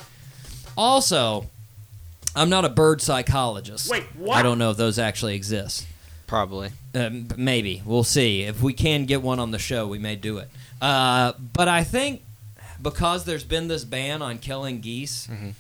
Also, 0.77 1.47
I'm 2.35 2.49
not 2.49 2.65
a 2.65 2.69
bird 2.69 3.01
psychologist. 3.01 3.89
Wait, 3.89 4.03
what? 4.17 4.37
I 4.37 4.43
don't 4.43 4.57
know 4.57 4.71
if 4.71 4.77
those 4.77 4.97
actually 4.97 5.35
exist. 5.35 5.85
Probably. 6.27 6.71
Um, 6.95 7.27
maybe 7.37 7.81
we'll 7.85 8.03
see. 8.03 8.43
If 8.43 8.61
we 8.61 8.73
can 8.73 9.05
get 9.05 9.21
one 9.21 9.39
on 9.39 9.51
the 9.51 9.59
show, 9.59 9.87
we 9.87 9.99
may 9.99 10.15
do 10.15 10.37
it. 10.39 10.49
Uh, 10.81 11.33
but 11.53 11.67
I 11.67 11.83
think 11.83 12.21
because 12.81 13.25
there's 13.25 13.43
been 13.43 13.67
this 13.67 13.83
ban 13.83 14.21
on 14.21 14.37
killing 14.39 14.79
geese, 14.81 15.27
Mhm. 15.27 15.53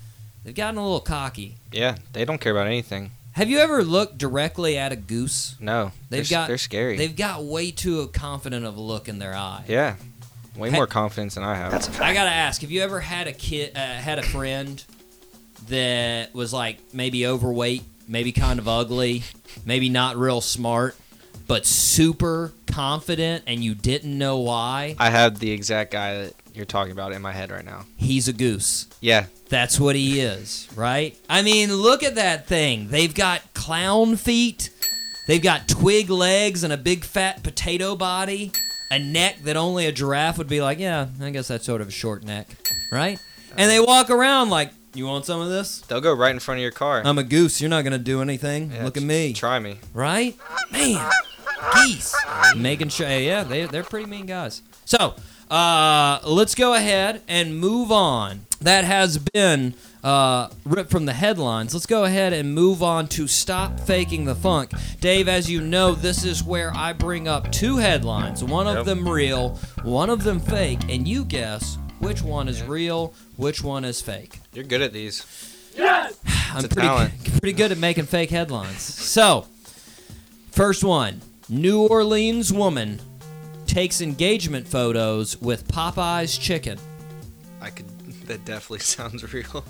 they've 0.43 0.55
gotten 0.55 0.77
a 0.77 0.83
little 0.83 0.99
cocky. 0.99 1.55
Yeah, 1.71 1.97
they 2.13 2.25
don't 2.25 2.39
care 2.41 2.51
about 2.51 2.67
anything. 2.67 3.11
Have 3.33 3.49
you 3.49 3.59
ever 3.59 3.83
looked 3.83 4.17
directly 4.17 4.77
at 4.77 4.91
a 4.91 4.95
goose? 4.95 5.55
No, 5.59 5.91
They've 6.09 6.27
they're, 6.27 6.37
got 6.37 6.47
they're 6.47 6.57
scary. 6.57 6.97
They've 6.97 7.15
got 7.15 7.43
way 7.43 7.71
too 7.71 8.07
confident 8.07 8.65
of 8.65 8.77
a 8.77 8.81
look 8.81 9.07
in 9.09 9.19
their 9.19 9.35
eye. 9.35 9.63
yeah, 9.67 9.95
way 10.55 10.69
Hey- 10.69 10.75
more 10.75 10.87
confidence 10.87 11.35
than 11.35 11.43
I 11.43 11.55
have. 11.55 11.71
That's 11.71 11.87
a 11.87 11.91
fact. 11.91 12.03
I 12.03 12.13
gotta 12.13 12.29
ask: 12.31 12.61
Have 12.61 12.71
you 12.71 12.81
ever 12.81 12.99
had 12.99 13.27
a 13.27 13.33
kid, 13.33 13.75
uh, 13.75 13.79
had 13.79 14.19
a 14.19 14.23
friend 14.23 14.83
that 15.67 16.33
was 16.35 16.53
like 16.53 16.77
maybe 16.93 17.25
overweight, 17.25 17.83
maybe 18.07 18.31
kind 18.31 18.59
of 18.59 18.67
ugly, 18.67 19.23
maybe 19.65 19.89
not 19.89 20.15
real 20.17 20.41
smart, 20.41 20.95
but 21.47 21.65
super 21.65 22.51
confident, 22.67 23.43
and 23.47 23.63
you 23.63 23.73
didn't 23.73 24.15
know 24.17 24.37
why? 24.39 24.95
I 24.99 25.09
have 25.09 25.39
the 25.39 25.51
exact 25.51 25.91
guy 25.91 26.17
that 26.25 26.33
you're 26.53 26.65
talking 26.65 26.91
about 26.91 27.13
in 27.13 27.21
my 27.23 27.31
head 27.31 27.49
right 27.49 27.65
now. 27.65 27.85
He's 27.95 28.27
a 28.27 28.33
goose. 28.33 28.87
Yeah, 29.01 29.25
That's 29.53 29.79
what 29.79 29.95
he 29.95 30.19
is, 30.19 30.67
right? 30.75 31.15
I 31.29 31.43
mean, 31.43 31.71
look 31.71 32.01
at 32.01 32.15
that 32.15 32.47
thing. 32.47 32.87
They've 32.87 33.13
got 33.13 33.53
clown 33.53 34.15
feet. 34.15 34.71
They've 35.27 35.43
got 35.43 35.67
twig 35.67 36.09
legs 36.09 36.63
and 36.63 36.73
a 36.73 36.77
big 36.77 37.05
fat 37.05 37.43
potato 37.43 37.95
body. 37.95 38.51
A 38.89 38.97
neck 38.97 39.43
that 39.43 39.55
only 39.55 39.85
a 39.85 39.91
giraffe 39.91 40.39
would 40.39 40.47
be 40.47 40.59
like, 40.59 40.79
yeah, 40.79 41.05
I 41.21 41.29
guess 41.29 41.49
that's 41.49 41.67
sort 41.67 41.81
of 41.81 41.89
a 41.89 41.91
short 41.91 42.23
neck, 42.23 42.47
right? 42.91 43.19
And 43.55 43.69
they 43.69 43.79
walk 43.79 44.09
around 44.09 44.49
like, 44.49 44.71
you 44.95 45.05
want 45.05 45.27
some 45.27 45.39
of 45.39 45.49
this? 45.49 45.81
they'll 45.81 46.01
go 46.01 46.13
right 46.15 46.31
in 46.31 46.39
front 46.39 46.57
of 46.57 46.63
your 46.63 46.71
car. 46.71 47.03
I'm 47.05 47.19
a 47.19 47.23
goose. 47.23 47.61
You're 47.61 47.69
not 47.69 47.83
going 47.83 47.93
to 47.93 47.99
do 47.99 48.23
anything. 48.23 48.71
Yeah, 48.71 48.85
Look 48.85 48.97
at 48.97 49.03
me. 49.03 49.33
Try 49.33 49.59
me. 49.59 49.77
Right? 49.93 50.35
Man, 50.71 51.11
geese. 51.75 52.15
Making 52.55 52.89
sure, 52.89 53.07
yeah, 53.07 53.43
they, 53.43 53.67
they're 53.67 53.83
pretty 53.83 54.07
mean 54.07 54.25
guys. 54.25 54.63
So, 54.85 55.13
uh, 55.53 56.19
let's 56.25 56.55
go 56.55 56.73
ahead 56.73 57.21
and 57.27 57.57
move 57.59 57.91
on. 57.91 58.47
That 58.59 58.85
has 58.85 59.17
been 59.19 59.75
uh, 60.03 60.49
ripped 60.65 60.89
from 60.89 61.05
the 61.05 61.13
headlines. 61.13 61.73
Let's 61.73 61.85
go 61.85 62.05
ahead 62.05 62.33
and 62.33 62.55
move 62.55 62.81
on 62.81 63.07
to 63.09 63.27
Stop 63.27 63.79
Faking 63.79 64.25
the 64.25 64.33
Funk. 64.35 64.71
Dave, 64.99 65.27
as 65.27 65.51
you 65.51 65.61
know, 65.61 65.93
this 65.93 66.23
is 66.25 66.43
where 66.43 66.71
I 66.75 66.93
bring 66.93 67.27
up 67.27 67.51
two 67.51 67.77
headlines 67.77 68.43
one 68.43 68.65
of 68.67 68.77
Yep. 68.77 68.85
them 68.85 69.07
real, 69.07 69.49
one 69.83 70.09
of 70.09 70.23
them 70.23 70.39
fake, 70.39 70.79
and 70.89 71.07
you 71.07 71.23
guess 71.23 71.77
which 71.99 72.21
one 72.23 72.47
is 72.47 72.63
real, 72.63 73.13
which 73.37 73.63
one 73.63 73.85
is 73.85 74.01
fake. 74.01 74.39
You're 74.53 74.63
good 74.65 74.81
at 74.81 74.91
these. 74.91 75.23
Yes! 75.77 76.17
I'm 76.53 76.65
a 76.65 76.67
pretty, 76.67 76.87
talent. 76.87 77.13
pretty 77.39 77.53
good 77.53 77.71
at 77.71 77.77
making 77.77 78.05
fake 78.05 78.29
headlines. 78.31 78.81
So, 78.81 79.45
first 80.51 80.83
one 80.83 81.21
New 81.49 81.85
Orleans 81.85 82.51
woman 82.51 82.99
takes 83.73 84.01
engagement 84.01 84.67
photos 84.67 85.41
with 85.41 85.67
Popeye's 85.67 86.37
chicken. 86.37 86.77
I 87.59 87.71
could. 87.71 87.87
That 88.27 88.45
definitely 88.45 88.79
sounds 88.97 89.33
real. 89.33 89.65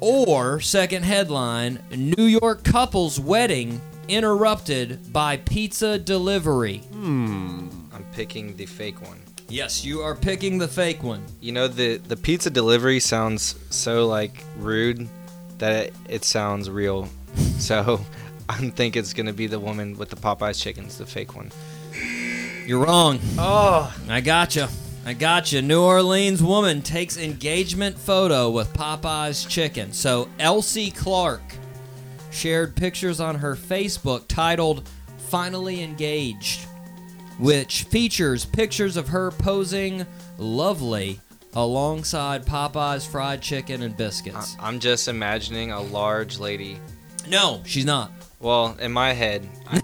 Or, 0.00 0.60
second 0.60 1.04
headline 1.04 1.78
New 1.90 2.24
York 2.24 2.64
couple's 2.64 3.20
wedding 3.20 3.80
interrupted 4.08 5.12
by 5.12 5.36
pizza 5.38 5.98
delivery. 5.98 6.78
Hmm. 6.78 7.68
I'm 7.94 8.04
picking 8.12 8.56
the 8.56 8.66
fake 8.66 9.00
one. 9.00 9.20
Yes, 9.48 9.84
you 9.84 10.00
are 10.00 10.16
picking 10.16 10.58
the 10.58 10.68
fake 10.68 11.04
one. 11.04 11.24
You 11.40 11.52
know 11.52 11.68
the 11.68 11.98
the 11.98 12.16
pizza 12.16 12.50
delivery 12.50 12.98
sounds 12.98 13.54
so 13.70 14.08
like 14.08 14.42
rude 14.58 15.08
that 15.58 15.72
it, 15.72 15.94
it 16.08 16.24
sounds 16.24 16.68
real. 16.68 17.08
So 17.58 18.04
I 18.48 18.56
think 18.70 18.96
it's 18.96 19.14
gonna 19.14 19.32
be 19.32 19.46
the 19.46 19.60
woman 19.60 19.96
with 19.96 20.10
the 20.10 20.16
Popeyes 20.16 20.60
chickens, 20.60 20.98
the 20.98 21.06
fake 21.06 21.34
one. 21.36 21.50
You're 22.66 22.84
wrong. 22.84 23.18
Oh, 23.38 23.94
I 24.08 24.20
gotcha. 24.20 24.68
I 25.04 25.12
gotcha. 25.12 25.60
New 25.60 25.82
Orleans 25.82 26.42
woman 26.42 26.80
takes 26.80 27.18
engagement 27.18 27.98
photo 27.98 28.50
with 28.50 28.72
Popeye's 28.72 29.44
chicken. 29.44 29.92
So 29.92 30.28
Elsie 30.38 30.90
Clark 30.90 31.42
shared 32.30 32.74
pictures 32.74 33.20
on 33.20 33.34
her 33.36 33.54
Facebook 33.54 34.24
titled 34.28 34.88
Finally 35.28 35.82
Engaged, 35.82 36.64
which 37.38 37.82
features 37.84 38.46
pictures 38.46 38.96
of 38.96 39.08
her 39.08 39.30
posing 39.30 40.06
lovely 40.38 41.20
alongside 41.52 42.46
Popeye's 42.46 43.06
fried 43.06 43.42
chicken 43.42 43.82
and 43.82 43.94
biscuits. 43.96 44.56
I'm 44.58 44.80
just 44.80 45.06
imagining 45.06 45.70
a 45.70 45.82
large 45.82 46.38
lady. 46.38 46.78
no, 47.28 47.60
she's 47.66 47.84
not. 47.84 48.10
Well, 48.40 48.76
in 48.80 48.92
my 48.92 49.12
head, 49.12 49.48
I, 49.66 49.80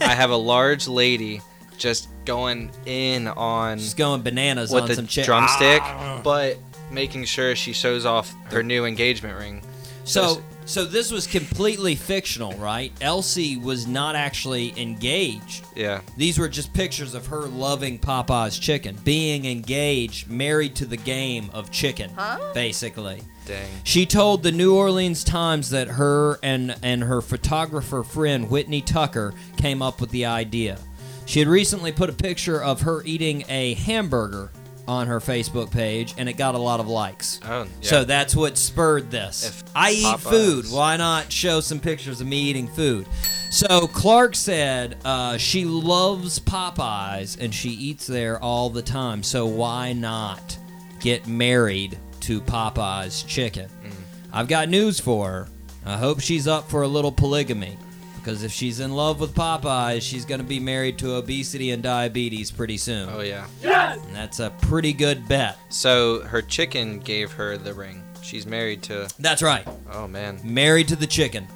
I 0.00 0.14
have 0.14 0.30
a 0.30 0.36
large 0.36 0.86
lady 0.88 1.40
just 1.78 2.08
going 2.26 2.70
in 2.84 3.28
on 3.28 3.78
She's 3.78 3.94
going 3.94 4.22
bananas 4.22 4.70
with 4.72 4.82
on 4.82 4.88
the 4.88 4.94
some 4.96 5.06
chicken. 5.06 5.26
drumstick, 5.26 5.80
ah. 5.82 6.20
but 6.22 6.58
making 6.90 7.24
sure 7.24 7.56
she 7.56 7.72
shows 7.72 8.04
off 8.04 8.32
her 8.50 8.62
new 8.62 8.84
engagement 8.84 9.38
ring. 9.38 9.62
So, 10.04 10.40
so 10.66 10.84
this 10.84 11.10
was 11.10 11.26
completely 11.26 11.96
fictional, 11.96 12.52
right? 12.54 12.92
Elsie 13.00 13.56
was 13.56 13.88
not 13.88 14.14
actually 14.14 14.72
engaged. 14.80 15.64
Yeah, 15.74 16.00
These 16.16 16.38
were 16.38 16.48
just 16.48 16.72
pictures 16.72 17.14
of 17.14 17.26
her 17.26 17.42
loving 17.42 17.98
Popeye's 17.98 18.56
chicken, 18.56 18.96
being 19.02 19.46
engaged, 19.46 20.30
married 20.30 20.76
to 20.76 20.86
the 20.86 20.96
game 20.96 21.50
of 21.52 21.72
chicken, 21.72 22.12
basically. 22.54 23.22
dang. 23.46 23.68
She 23.82 24.06
told 24.06 24.44
the 24.44 24.52
New 24.52 24.76
Orleans 24.76 25.24
Times 25.24 25.70
that 25.70 25.88
her 25.88 26.38
and, 26.42 26.76
and 26.84 27.02
her 27.02 27.20
photographer 27.20 28.04
friend 28.04 28.48
Whitney 28.48 28.80
Tucker 28.80 29.34
came 29.56 29.82
up 29.82 30.00
with 30.00 30.10
the 30.10 30.24
idea. 30.26 30.78
She 31.26 31.40
had 31.40 31.48
recently 31.48 31.92
put 31.92 32.08
a 32.08 32.12
picture 32.14 32.62
of 32.62 32.80
her 32.82 33.02
eating 33.04 33.44
a 33.48 33.74
hamburger 33.74 34.50
on 34.88 35.08
her 35.08 35.18
Facebook 35.18 35.70
page, 35.70 36.14
and 36.16 36.28
it 36.28 36.34
got 36.34 36.54
a 36.54 36.58
lot 36.58 36.78
of 36.78 36.86
likes. 36.86 37.40
Oh, 37.44 37.62
yeah. 37.62 37.88
So 37.88 38.04
that's 38.04 38.36
what 38.36 38.56
spurred 38.56 39.10
this. 39.10 39.44
If 39.48 39.64
I 39.74 39.90
eat 39.90 40.04
Popeyes- 40.04 40.20
food. 40.30 40.64
Why 40.70 40.96
not 40.96 41.32
show 41.32 41.60
some 41.60 41.80
pictures 41.80 42.20
of 42.20 42.26
me 42.26 42.38
eating 42.38 42.68
food? 42.68 43.06
So 43.50 43.88
Clark 43.88 44.34
said 44.36 44.98
uh, 45.04 45.36
she 45.36 45.64
loves 45.64 46.38
Popeyes 46.38 47.40
and 47.40 47.54
she 47.54 47.70
eats 47.70 48.06
there 48.06 48.40
all 48.40 48.70
the 48.70 48.82
time. 48.82 49.22
So 49.22 49.46
why 49.46 49.92
not 49.92 50.56
get 51.00 51.26
married 51.26 51.98
to 52.20 52.40
Popeyes 52.40 53.26
chicken? 53.26 53.68
Mm. 53.84 53.92
I've 54.32 54.48
got 54.48 54.68
news 54.68 55.00
for 55.00 55.28
her. 55.30 55.48
I 55.84 55.96
hope 55.96 56.20
she's 56.20 56.46
up 56.48 56.68
for 56.68 56.82
a 56.82 56.88
little 56.88 57.12
polygamy. 57.12 57.78
Because 58.26 58.42
if 58.42 58.50
she's 58.50 58.80
in 58.80 58.92
love 58.92 59.20
with 59.20 59.34
Popeyes, 59.36 60.02
she's 60.02 60.24
going 60.24 60.40
to 60.40 60.46
be 60.46 60.58
married 60.58 60.98
to 60.98 61.14
obesity 61.14 61.70
and 61.70 61.80
diabetes 61.80 62.50
pretty 62.50 62.76
soon. 62.76 63.08
Oh 63.08 63.20
yeah. 63.20 63.46
And 63.62 64.02
that's 64.16 64.40
a 64.40 64.50
pretty 64.62 64.92
good 64.92 65.28
bet. 65.28 65.56
So 65.68 66.22
her 66.22 66.42
chicken 66.42 66.98
gave 66.98 67.30
her 67.34 67.56
the 67.56 67.72
ring. 67.72 68.02
She's 68.22 68.44
married 68.44 68.82
to. 68.82 69.08
That's 69.20 69.44
right. 69.44 69.64
Oh 69.92 70.08
man, 70.08 70.40
Married 70.42 70.88
to 70.88 70.96
the 70.96 71.06
chicken. 71.06 71.46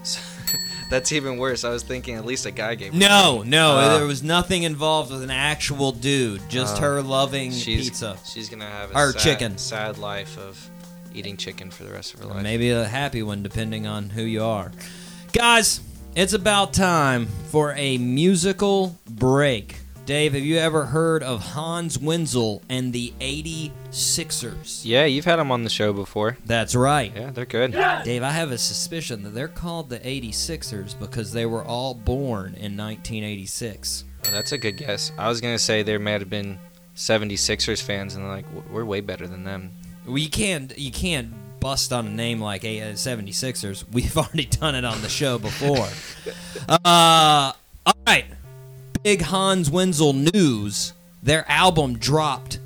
that's 0.90 1.10
even 1.10 1.38
worse. 1.38 1.64
I 1.64 1.70
was 1.70 1.82
thinking 1.82 2.14
at 2.14 2.24
least 2.24 2.46
a 2.46 2.52
guy 2.52 2.76
gave. 2.76 2.92
her 2.92 2.98
No, 3.00 3.42
no, 3.44 3.72
Uh, 3.72 3.98
there 3.98 4.06
was 4.06 4.22
nothing 4.22 4.62
involved 4.62 5.10
with 5.10 5.24
an 5.24 5.30
actual 5.32 5.90
dude. 5.90 6.48
Just 6.48 6.76
Uh, 6.76 6.82
her 6.82 7.02
loving 7.02 7.50
She's 7.50 7.86
pizza. 7.88 8.16
she's 8.24 8.48
gonna 8.48 8.64
have 8.70 8.92
a 8.92 8.96
Or 8.96 9.10
sad, 9.10 9.20
chicken. 9.20 9.58
sad 9.58 9.98
life 9.98 10.38
of 10.38 10.70
eating 11.12 11.36
chicken 11.36 11.72
for 11.72 11.82
the 11.82 11.90
rest 11.90 12.14
of 12.14 12.20
her 12.20 12.26
life. 12.26 12.44
Maybe 12.44 12.70
a 12.70 12.84
happy 12.86 13.24
one, 13.24 13.42
depending 13.42 13.88
on 13.88 14.10
who 14.10 14.22
you 14.22 14.44
are. 14.44 14.70
Guys, 15.32 15.80
it's 16.14 16.32
about 16.32 16.72
time 16.72 17.26
for 17.50 17.72
a 17.76 17.98
musical 17.98 18.98
break. 19.08 19.76
Dave, 20.06 20.32
have 20.32 20.42
you 20.42 20.56
ever 20.58 20.86
heard 20.86 21.22
of 21.22 21.40
Hans 21.40 21.96
Wenzel 21.96 22.62
and 22.68 22.92
the 22.92 23.12
86ers? 23.20 24.82
Yeah, 24.84 25.04
you've 25.04 25.24
had 25.24 25.36
them 25.36 25.52
on 25.52 25.62
the 25.62 25.70
show 25.70 25.92
before. 25.92 26.36
That's 26.44 26.74
right. 26.74 27.12
Yeah, 27.14 27.30
they're 27.30 27.44
good. 27.44 27.72
Dave, 27.72 28.22
I 28.22 28.30
have 28.30 28.50
a 28.50 28.58
suspicion 28.58 29.22
that 29.22 29.30
they're 29.30 29.46
called 29.46 29.88
the 29.88 30.00
86ers 30.00 30.98
because 30.98 31.32
they 31.32 31.46
were 31.46 31.62
all 31.62 31.94
born 31.94 32.54
in 32.54 32.76
1986. 32.76 34.04
Oh, 34.26 34.30
that's 34.30 34.50
a 34.52 34.58
good 34.58 34.76
guess. 34.78 35.12
I 35.16 35.28
was 35.28 35.40
gonna 35.40 35.58
say 35.58 35.82
there 35.84 36.00
might 36.00 36.20
have 36.20 36.30
been 36.30 36.58
76ers 36.96 37.80
fans, 37.80 38.14
and 38.16 38.24
they're 38.24 38.32
like, 38.32 38.46
we're 38.70 38.84
way 38.84 39.00
better 39.00 39.28
than 39.28 39.44
them. 39.44 39.70
Well, 40.06 40.18
you 40.18 40.28
can't 40.30 40.76
you 40.76 40.90
can't 40.90 41.32
bust 41.60 41.92
on 41.92 42.06
a 42.06 42.10
name 42.10 42.40
like 42.40 42.64
a 42.64 42.80
uh, 42.80 42.92
76ers. 42.92 43.84
We've 43.92 44.16
already 44.16 44.46
done 44.46 44.74
it 44.74 44.84
on 44.84 45.00
the 45.02 45.08
show 45.08 45.38
before. 45.38 45.88
uh, 46.68 47.52
all 47.86 47.94
right, 48.06 48.26
big 49.02 49.22
Hans 49.22 49.70
Wenzel 49.70 50.12
news. 50.12 50.94
Their 51.22 51.48
album 51.50 51.98
dropped 51.98 52.58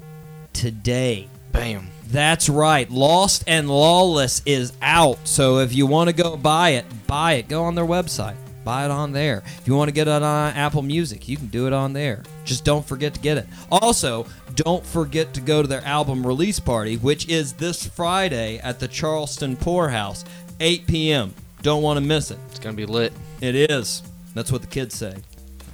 today. 0.52 1.28
Bam. 1.52 1.88
That's 2.06 2.48
right. 2.48 2.88
Lost 2.90 3.44
and 3.46 3.68
Lawless 3.68 4.42
is 4.46 4.72
out. 4.80 5.18
So 5.24 5.58
if 5.58 5.74
you 5.74 5.86
want 5.86 6.10
to 6.10 6.14
go 6.14 6.36
buy 6.36 6.70
it, 6.70 6.84
buy 7.06 7.34
it. 7.34 7.48
Go 7.48 7.64
on 7.64 7.74
their 7.74 7.84
website. 7.84 8.36
Buy 8.64 8.86
it 8.86 8.90
on 8.90 9.12
there. 9.12 9.42
If 9.44 9.66
you 9.66 9.76
want 9.76 9.88
to 9.88 9.92
get 9.92 10.08
it 10.08 10.22
on 10.22 10.54
Apple 10.54 10.82
Music, 10.82 11.28
you 11.28 11.36
can 11.36 11.48
do 11.48 11.66
it 11.66 11.72
on 11.72 11.92
there. 11.92 12.22
Just 12.44 12.64
don't 12.64 12.84
forget 12.84 13.14
to 13.14 13.20
get 13.20 13.36
it. 13.36 13.46
Also, 13.70 14.26
don't 14.54 14.84
forget 14.84 15.34
to 15.34 15.40
go 15.40 15.62
to 15.62 15.68
their 15.68 15.84
album 15.84 16.26
release 16.26 16.58
party, 16.58 16.96
which 16.96 17.28
is 17.28 17.52
this 17.54 17.86
Friday 17.86 18.58
at 18.58 18.80
the 18.80 18.88
Charleston 18.88 19.56
Pour 19.56 19.90
House, 19.90 20.24
8 20.60 20.86
p.m. 20.86 21.34
Don't 21.62 21.82
want 21.82 21.98
to 21.98 22.04
miss 22.04 22.30
it. 22.30 22.38
It's 22.50 22.58
gonna 22.58 22.76
be 22.76 22.86
lit. 22.86 23.12
It 23.40 23.54
is. 23.54 24.02
That's 24.34 24.50
what 24.50 24.62
the 24.62 24.68
kids 24.68 24.94
say. 24.94 25.14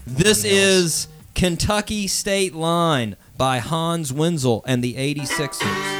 This 0.06 0.44
is 0.44 1.08
Kentucky 1.34 2.06
State 2.06 2.54
Line 2.54 3.16
by 3.36 3.58
Hans 3.58 4.12
Wenzel 4.12 4.64
and 4.66 4.82
the 4.82 4.94
86ers. 4.94 5.99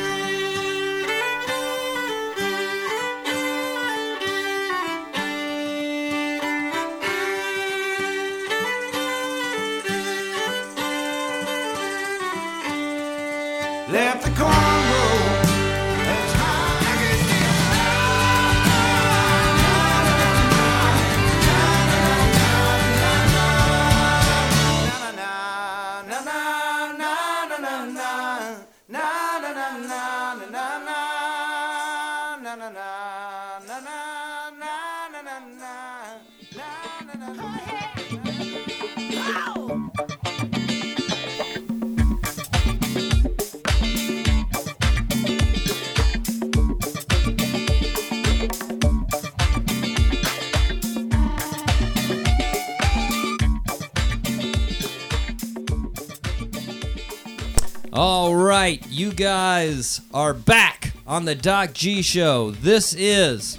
Guys 59.61 60.01
are 60.15 60.33
back 60.33 60.91
on 61.07 61.27
the 61.27 61.35
Doc 61.35 61.75
G 61.75 62.01
Show. 62.01 62.51
This 62.51 62.95
is 62.95 63.59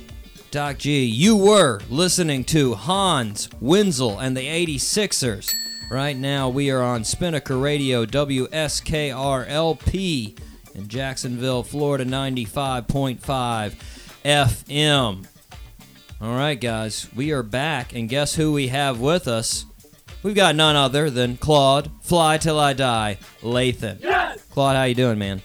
Doc 0.49 0.79
G. 0.79 1.05
You 1.05 1.37
were 1.37 1.79
listening 1.91 2.43
to 2.45 2.73
Hans 2.73 3.47
Wenzel 3.59 4.17
and 4.17 4.35
the 4.35 4.47
86ers. 4.47 5.53
Right 5.91 6.17
now, 6.17 6.49
we 6.49 6.71
are 6.71 6.81
on 6.81 7.03
Spinnaker 7.03 7.55
Radio, 7.55 8.07
WSKRLP 8.07 8.49
in 10.73 10.87
Jacksonville, 10.87 11.61
Florida, 11.61 12.03
95.5 12.03 13.75
FM. 14.25 15.27
All 16.19 16.35
right, 16.35 16.59
guys, 16.59 17.09
we 17.15 17.31
are 17.31 17.43
back, 17.43 17.93
and 17.93 18.09
guess 18.09 18.33
who 18.33 18.53
we 18.53 18.69
have 18.69 18.99
with 18.99 19.27
us? 19.27 19.67
We've 20.23 20.33
got 20.33 20.55
none 20.55 20.75
other 20.75 21.11
than 21.11 21.37
Claude, 21.37 21.91
Fly 22.01 22.39
Till 22.39 22.59
I 22.59 22.73
Die, 22.73 23.19
Lathan. 23.43 24.01
Yes! 24.01 24.41
Claude, 24.49 24.75
how 24.75 24.85
you 24.85 24.95
doing, 24.95 25.19
man? 25.19 25.43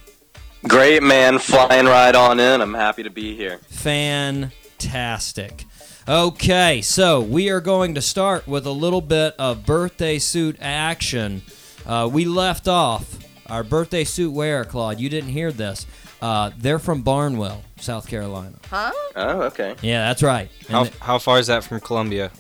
Great, 0.65 1.03
man. 1.03 1.39
Flying 1.39 1.87
right 1.87 2.15
on 2.15 2.41
in. 2.41 2.61
I'm 2.61 2.75
happy 2.75 3.03
to 3.05 3.11
be 3.11 3.37
here. 3.37 3.59
Fantastic. 3.71 5.65
Okay, 6.09 6.83
so 6.83 7.21
we 7.21 7.51
are 7.51 7.61
going 7.61 7.95
to 7.97 8.01
start 8.01 8.47
with 8.47 8.67
a 8.67 8.71
little 8.73 9.01
bit 9.01 9.35
of 9.39 9.67
birthday 9.67 10.19
suit 10.19 10.57
action. 10.61 11.43
Uh, 11.85 12.09
we 12.13 12.25
left 12.25 12.69
off 12.69 13.19
our 13.47 13.63
birthday 13.65 14.05
suit 14.05 14.33
wearer, 14.33 14.65
Claude. 14.65 15.01
You 15.01 15.09
didn't 15.09 15.31
hear 15.31 15.51
this. 15.53 15.87
Uh, 16.23 16.51
they're 16.57 16.79
from 16.79 17.03
Barnwell, 17.03 17.63
South 17.79 18.09
Carolina. 18.09 18.57
Huh? 18.71 18.91
Oh, 19.17 19.43
okay. 19.43 19.75
Yeah, 19.83 20.07
that's 20.09 20.23
right. 20.23 20.49
And 20.61 20.69
How, 20.71 20.85
it- 20.85 20.95
how 21.01 21.19
far 21.19 21.39
is 21.39 21.49
that 21.49 21.63
from 21.65 21.81
Columbia? 21.81 22.31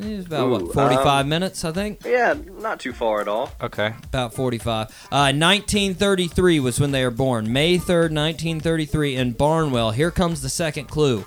It's 0.00 0.26
about 0.26 0.46
Ooh, 0.46 0.66
what, 0.66 0.74
45 0.74 1.06
um, 1.06 1.28
minutes, 1.28 1.64
I 1.64 1.72
think. 1.72 2.04
Yeah, 2.04 2.34
not 2.58 2.80
too 2.80 2.92
far 2.92 3.20
at 3.20 3.28
all. 3.28 3.50
Okay. 3.60 3.94
About 4.04 4.34
45. 4.34 4.88
Uh, 5.10 5.32
1933 5.32 6.60
was 6.60 6.78
when 6.80 6.90
they 6.90 7.04
were 7.04 7.10
born. 7.10 7.52
May 7.52 7.78
3rd, 7.78 8.14
1933, 8.14 9.16
in 9.16 9.32
Barnwell. 9.32 9.90
Here 9.92 10.10
comes 10.10 10.42
the 10.42 10.48
second 10.48 10.86
clue. 10.86 11.24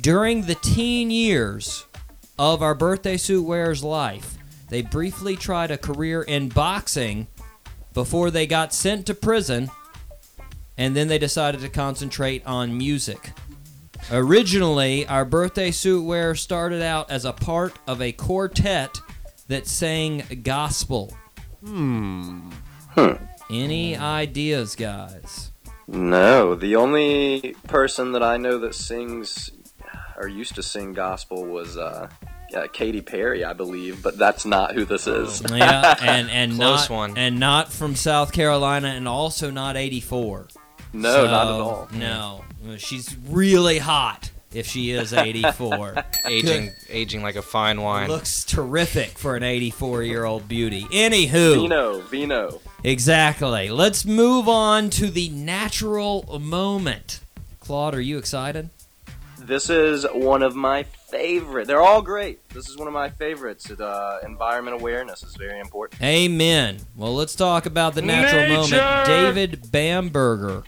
During 0.00 0.42
the 0.42 0.54
teen 0.56 1.10
years 1.10 1.86
of 2.38 2.62
our 2.62 2.74
birthday 2.74 3.16
suit 3.16 3.44
wearer's 3.44 3.82
life, 3.82 4.36
they 4.68 4.82
briefly 4.82 5.36
tried 5.36 5.70
a 5.70 5.78
career 5.78 6.22
in 6.22 6.48
boxing 6.48 7.26
before 7.94 8.30
they 8.30 8.46
got 8.46 8.72
sent 8.74 9.06
to 9.06 9.14
prison, 9.14 9.70
and 10.76 10.94
then 10.94 11.08
they 11.08 11.18
decided 11.18 11.60
to 11.62 11.68
concentrate 11.68 12.46
on 12.46 12.76
music. 12.76 13.32
Originally, 14.10 15.06
our 15.06 15.24
birthday 15.24 15.70
suit 15.70 16.04
wearer 16.04 16.34
started 16.34 16.82
out 16.82 17.10
as 17.10 17.24
a 17.24 17.32
part 17.32 17.78
of 17.86 18.00
a 18.00 18.12
quartet 18.12 18.98
that 19.48 19.66
sang 19.66 20.22
gospel. 20.42 21.14
Hmm. 21.64 22.50
Any 23.50 23.96
ideas, 23.96 24.76
guys? 24.76 25.52
No, 25.86 26.54
the 26.54 26.76
only 26.76 27.54
person 27.66 28.12
that 28.12 28.22
I 28.22 28.36
know 28.36 28.58
that 28.58 28.74
sings 28.74 29.50
or 30.16 30.28
used 30.28 30.54
to 30.56 30.62
sing 30.62 30.92
gospel 30.92 31.44
was 31.46 31.76
uh, 31.76 32.08
yeah, 32.50 32.66
Katy 32.66 33.00
Perry, 33.02 33.44
I 33.44 33.52
believe, 33.52 34.02
but 34.02 34.18
that's 34.18 34.44
not 34.44 34.74
who 34.74 34.84
this 34.84 35.06
is. 35.06 35.42
Yeah, 35.50 35.94
and 36.00 36.30
and 36.30 36.52
Close 36.56 36.90
not 36.90 36.94
one. 36.94 37.16
and 37.18 37.38
not 37.38 37.72
from 37.72 37.94
South 37.94 38.32
Carolina, 38.32 38.88
and 38.88 39.06
also 39.08 39.50
not 39.50 39.76
'84. 39.76 40.48
No, 40.92 41.26
not 41.26 41.46
at 41.46 41.60
all. 41.60 41.88
No, 41.92 42.44
she's 42.76 43.16
really 43.28 43.78
hot 43.78 44.30
if 44.52 44.66
she 44.66 44.90
is 44.90 45.12
84. 45.14 46.04
Aging, 46.26 46.70
aging 46.88 47.22
like 47.22 47.36
a 47.36 47.42
fine 47.42 47.80
wine. 47.82 48.08
Looks 48.08 48.44
terrific 48.44 49.10
for 49.18 49.36
an 49.36 49.42
84 49.42 50.02
year 50.02 50.24
old 50.24 50.48
beauty. 50.48 50.84
Anywho, 50.90 51.54
Vino, 51.62 52.00
Vino. 52.02 52.60
exactly. 52.84 53.68
Let's 53.70 54.04
move 54.04 54.48
on 54.48 54.90
to 54.90 55.08
the 55.08 55.28
natural 55.28 56.38
moment. 56.40 57.20
Claude, 57.60 57.94
are 57.94 58.00
you 58.00 58.16
excited? 58.18 58.70
This 59.38 59.70
is 59.70 60.04
one 60.12 60.42
of 60.42 60.54
my 60.56 60.82
favorite. 60.82 61.66
They're 61.66 61.80
all 61.82 62.02
great. 62.02 62.46
This 62.50 62.68
is 62.68 62.76
one 62.76 62.86
of 62.86 62.92
my 62.92 63.08
favorites. 63.08 63.70
It, 63.70 63.80
uh, 63.80 64.18
environment 64.22 64.78
awareness 64.80 65.22
is 65.22 65.36
very 65.36 65.58
important. 65.58 66.02
Amen. 66.02 66.78
Well, 66.96 67.14
let's 67.14 67.34
talk 67.34 67.64
about 67.64 67.94
the 67.94 68.02
natural 68.02 68.48
moment. 68.48 69.06
David 69.06 69.70
Bamberger, 69.72 70.64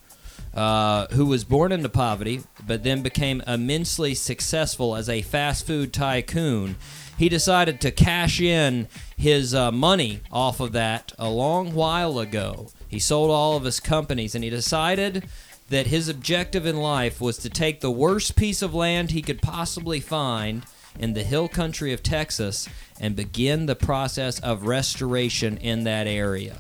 uh, 0.55 1.07
who 1.09 1.27
was 1.27 1.45
born 1.45 1.73
into 1.73 1.89
poverty 1.89 2.43
but 2.67 2.83
then 2.83 3.03
became 3.03 3.43
immensely 3.47 4.15
successful 4.15 4.97
as 4.97 5.09
a 5.09 5.23
fast 5.23 5.67
food 5.67 5.93
tycoon, 5.93 6.77
he 7.17 7.29
decided 7.29 7.81
to 7.81 7.91
cash 7.91 8.41
in 8.41 8.89
his 9.17 9.55
uh, 9.55 9.71
money 9.71 10.21
off 10.33 10.61
of 10.61 10.73
that 10.73 11.13
a 11.19 11.29
long 11.29 11.75
while 11.75 12.19
ago. 12.19 12.69
He 12.89 12.99
sold 12.99 13.31
all 13.31 13.57
of 13.57 13.65
his 13.65 13.79
companies 13.79 14.35
and 14.35 14.43
he 14.43 14.51
decided 14.51 15.29
that 15.69 15.87
his 15.87 16.09
objective 16.09 16.67
in 16.67 16.77
life 16.77 17.21
was 17.21 17.39
to 17.39 17.49
take 17.49 17.81
the 17.81 17.91
worst 17.91 18.37
piece 18.37 18.63
of 18.63 18.75
land 18.75 19.11
he 19.11 19.23
could 19.23 19.41
possibly 19.41 20.01
find 20.01 20.65
in 20.99 21.13
the 21.13 21.23
hill 21.23 21.49
country 21.49 21.93
of 21.93 22.03
Texas 22.03 22.69
and 23.01 23.15
begin 23.15 23.67
the 23.67 23.77
process 23.77 24.41
of 24.41 24.67
restoration 24.67 25.57
in 25.59 25.85
that 25.85 26.07
area. 26.07 26.57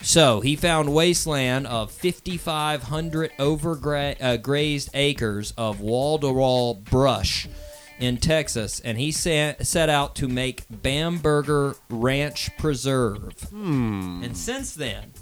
So 0.00 0.40
he 0.40 0.56
found 0.56 0.94
wasteland 0.94 1.66
of 1.66 1.90
5,500 1.90 3.32
overgrazed 3.38 4.90
acres 4.94 5.52
of 5.58 5.80
wall-to-wall 5.80 6.74
brush 6.74 7.48
in 7.98 8.16
Texas, 8.16 8.80
and 8.80 8.96
he 8.96 9.10
sa- 9.10 9.54
set 9.60 9.88
out 9.90 10.14
to 10.16 10.28
make 10.28 10.64
Bamberger 10.70 11.74
Ranch 11.90 12.56
Preserve. 12.56 13.34
And 14.22 14.36
since 14.36 14.72
then, 14.72 15.12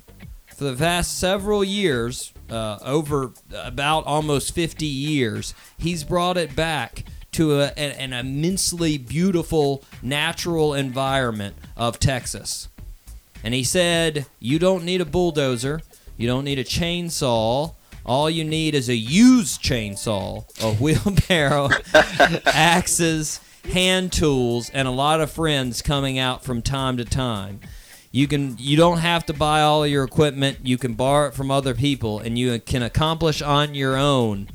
for 0.54 0.64
the 0.64 0.76
past 0.76 1.18
several 1.18 1.64
years, 1.64 2.32
uh, 2.50 2.78
over 2.84 3.32
about 3.54 4.04
almost 4.04 4.54
50 4.54 4.84
years, 4.86 5.54
he's 5.78 6.04
brought 6.04 6.36
it 6.36 6.54
back 6.54 7.04
to 7.32 7.60
a, 7.60 7.66
an 7.78 8.12
immensely 8.12 8.98
beautiful 8.98 9.82
natural 10.02 10.74
environment 10.74 11.56
of 11.76 11.98
Texas. 11.98 12.68
And 13.44 13.54
he 13.54 13.64
said, 13.64 14.26
You 14.40 14.58
don't 14.58 14.84
need 14.84 15.00
a 15.00 15.04
bulldozer, 15.04 15.80
you 16.16 16.26
don't 16.26 16.44
need 16.44 16.58
a 16.58 16.64
chainsaw. 16.64 17.74
All 18.04 18.30
you 18.30 18.44
need 18.44 18.76
is 18.76 18.88
a 18.88 18.94
used 18.94 19.62
chainsaw, 19.62 20.44
a 20.62 20.74
wheelbarrow, 20.82 21.70
axes, 22.46 23.40
hand 23.72 24.12
tools, 24.12 24.70
and 24.70 24.86
a 24.86 24.92
lot 24.92 25.20
of 25.20 25.30
friends 25.30 25.82
coming 25.82 26.16
out 26.16 26.44
from 26.44 26.62
time 26.62 26.96
to 26.98 27.04
time. 27.04 27.60
You 28.12 28.28
can 28.28 28.56
you 28.58 28.76
don't 28.76 28.98
have 28.98 29.26
to 29.26 29.32
buy 29.32 29.62
all 29.62 29.84
of 29.84 29.90
your 29.90 30.04
equipment. 30.04 30.58
You 30.62 30.78
can 30.78 30.94
borrow 30.94 31.28
it 31.28 31.34
from 31.34 31.50
other 31.50 31.74
people 31.74 32.20
and 32.20 32.38
you 32.38 32.58
can 32.60 32.82
accomplish 32.82 33.42
on 33.42 33.74
your 33.74 33.96
own 33.96 34.48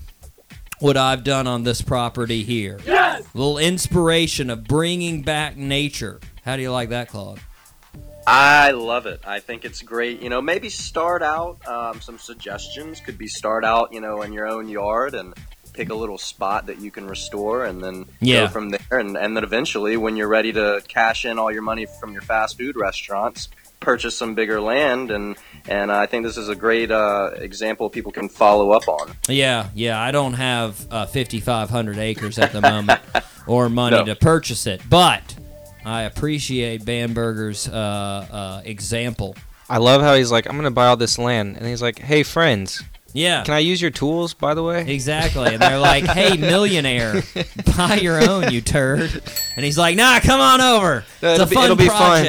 what 0.79 0.97
I've 0.97 1.23
done 1.23 1.45
on 1.45 1.63
this 1.63 1.81
property 1.81 2.43
here. 2.43 2.79
Yes! 2.85 3.23
little 3.33 3.57
inspiration 3.57 4.49
of 4.49 4.63
bringing 4.65 5.21
back 5.21 5.57
nature. 5.57 6.19
How 6.43 6.55
do 6.55 6.61
you 6.61 6.71
like 6.71 6.89
that, 6.89 7.09
Claude? 7.09 7.39
I 8.33 8.71
love 8.71 9.07
it. 9.07 9.21
I 9.25 9.39
think 9.39 9.65
it's 9.65 9.81
great. 9.81 10.21
You 10.21 10.29
know, 10.29 10.41
maybe 10.41 10.69
start 10.69 11.21
out 11.21 11.65
um, 11.67 11.99
some 11.99 12.17
suggestions 12.17 13.01
could 13.01 13.17
be 13.17 13.27
start 13.27 13.65
out, 13.65 13.91
you 13.91 13.99
know, 13.99 14.21
in 14.21 14.31
your 14.31 14.47
own 14.47 14.69
yard 14.69 15.13
and 15.15 15.33
pick 15.73 15.89
a 15.89 15.95
little 15.95 16.17
spot 16.17 16.67
that 16.67 16.79
you 16.79 16.91
can 16.91 17.07
restore, 17.07 17.65
and 17.65 17.81
then 17.83 18.05
Yeah. 18.21 18.41
go 18.41 18.47
from 18.49 18.69
there. 18.69 18.79
And, 18.99 19.17
and 19.17 19.35
then 19.35 19.43
eventually, 19.43 19.97
when 19.97 20.15
you're 20.15 20.27
ready 20.27 20.51
to 20.53 20.81
cash 20.87 21.25
in 21.25 21.39
all 21.39 21.51
your 21.51 21.61
money 21.61 21.85
from 21.99 22.13
your 22.13 22.21
fast 22.21 22.57
food 22.57 22.75
restaurants, 22.75 23.49
purchase 23.79 24.15
some 24.17 24.33
bigger 24.35 24.61
land, 24.61 25.11
and 25.11 25.35
and 25.67 25.91
I 25.91 26.05
think 26.07 26.25
this 26.25 26.37
is 26.37 26.47
a 26.49 26.55
great 26.55 26.91
uh, 26.91 27.31
example 27.35 27.89
people 27.89 28.11
can 28.11 28.29
follow 28.29 28.71
up 28.71 28.87
on. 28.87 29.11
Yeah, 29.27 29.69
yeah. 29.75 29.99
I 30.01 30.11
don't 30.11 30.33
have 30.33 30.87
uh, 30.91 31.05
5,500 31.05 31.97
acres 31.97 32.37
at 32.39 32.51
the 32.53 32.61
moment 32.61 32.99
or 33.47 33.69
money 33.69 33.95
No. 33.97 34.05
to 34.05 34.15
purchase 34.15 34.67
it, 34.67 34.81
but 34.89 35.35
I 35.85 36.03
appreciate 36.03 36.83
Bumgarner's 36.85 37.67
uh, 37.67 37.73
uh, 38.31 38.61
example. 38.65 39.35
I 39.69 39.77
love 39.77 40.01
how 40.01 40.15
he's 40.15 40.31
like, 40.31 40.47
I'm 40.49 40.55
gonna 40.55 40.71
buy 40.71 40.87
all 40.87 40.97
this 40.97 41.17
land, 41.17 41.57
and 41.57 41.65
he's 41.65 41.81
like, 41.81 41.97
Hey 41.99 42.23
friends, 42.23 42.83
Yeah. 43.13 43.43
can 43.43 43.53
I 43.53 43.59
use 43.59 43.81
your 43.81 43.91
tools, 43.91 44.33
by 44.33 44.53
the 44.53 44.63
way? 44.63 44.85
Exactly. 44.93 45.53
And 45.53 45.61
they're 45.61 45.79
like, 45.79 46.03
hey, 46.05 46.37
millionaire, 46.51 47.23
buy 47.77 47.95
your 47.95 48.21
own, 48.21 48.51
you 48.51 48.61
turd. 48.61 49.21
And 49.55 49.65
he's 49.65 49.77
like, 49.77 49.95
nah, 49.95 50.19
come 50.19 50.39
on 50.41 50.61
over. 50.61 51.03
No, 51.21 51.33
It's 51.33 51.41
it'll 51.41 51.43
a 51.43 51.47
be- 51.49 51.55
fun 51.55 51.63
it'll 51.65 51.75
be 51.77 51.87
fun. 51.87 52.23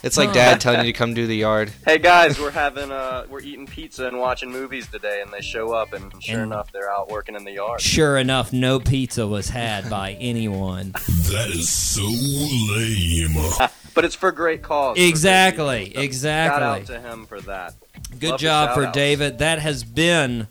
Project. 0.00 0.04
It's 0.06 0.16
like 0.16 0.32
dad 0.32 0.60
telling 0.60 0.86
you 0.86 0.92
to 0.92 0.98
come 0.98 1.14
do 1.14 1.26
the 1.26 1.36
yard. 1.36 1.72
Hey 1.84 1.98
guys, 1.98 2.38
we're 2.40 2.50
having 2.50 2.90
uh, 2.90 3.26
we're 3.28 3.40
eating 3.40 3.66
pizza 3.66 4.06
and 4.06 4.18
watching 4.18 4.50
movies 4.50 4.86
today, 4.88 5.20
and 5.22 5.32
they 5.32 5.40
show 5.40 5.72
up, 5.72 5.92
and 5.92 6.12
sure 6.22 6.34
And- 6.42 6.52
enough, 6.52 6.72
they're 6.72 6.90
out 6.90 7.10
working 7.10 7.34
in 7.34 7.44
the 7.44 7.52
yard. 7.52 7.80
Sure 7.80 8.16
enough, 8.16 8.52
no 8.52 8.80
pizza 8.80 9.26
was 9.26 9.48
had 9.50 9.88
by 9.90 10.12
anyone. 10.20 10.92
That 10.92 11.50
is 11.52 11.68
so 11.68 12.02
lame. 12.04 13.68
But 13.94 14.04
it's 14.04 14.14
for 14.14 14.30
great 14.30 14.62
cause. 14.62 14.96
for 14.96 15.00
great 15.00 15.08
Exactly, 15.08 15.78
reason. 15.86 16.02
Exactly. 16.02 16.60
Shout 16.60 16.62
out 16.62 16.86
to 16.86 17.00
him 17.00 17.26
for 17.26 17.40
that. 17.40 17.74
Good 18.20 18.30
Love 18.30 18.38
the 18.38 18.42
job 18.44 18.68
for 18.74 18.80
shout-outs. 18.82 18.94
David. 18.94 19.38
That 19.38 19.58
has 19.58 19.82
been 19.82 20.46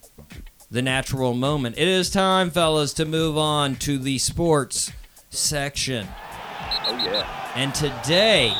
the 0.70 0.82
natural 0.82 1.34
moment. 1.34 1.78
It 1.78 1.88
is 1.88 2.10
time, 2.10 2.50
fellas, 2.52 2.92
to 2.96 3.06
move 3.06 3.38
on 3.38 3.76
to 3.78 3.98
the 3.98 4.18
sports 4.18 4.92
section. 5.30 6.10
Oh 6.88 7.02
yeah. 7.06 7.26
And 7.56 7.74
today, 7.74 8.54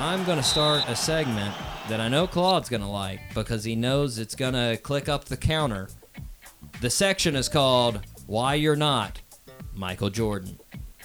I'm 0.00 0.24
going 0.24 0.38
to 0.38 0.42
start 0.42 0.88
a 0.88 0.96
segment 0.96 1.54
that 1.90 2.00
I 2.00 2.08
know 2.08 2.26
Claude's 2.26 2.70
going 2.70 2.80
to 2.80 2.88
like 2.88 3.20
because 3.34 3.64
he 3.64 3.76
knows 3.76 4.18
it's 4.18 4.34
going 4.34 4.54
to 4.54 4.78
click 4.82 5.10
up 5.10 5.26
the 5.26 5.36
counter. 5.36 5.90
The 6.80 6.88
section 6.88 7.36
is 7.36 7.50
called 7.50 8.00
Why 8.26 8.54
You're 8.54 8.76
Not 8.76 9.20
Michael 9.74 10.08
Jordan. 10.08 10.58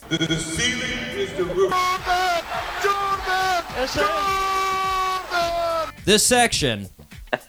The 0.08 0.38
ceiling 0.38 1.20
is 1.20 1.34
the 1.34 1.44
roof. 1.44 1.74
Jordan! 1.74 2.46
Jordan! 2.82 3.64
Jordan! 3.94 5.94
This 6.06 6.26
section 6.26 6.88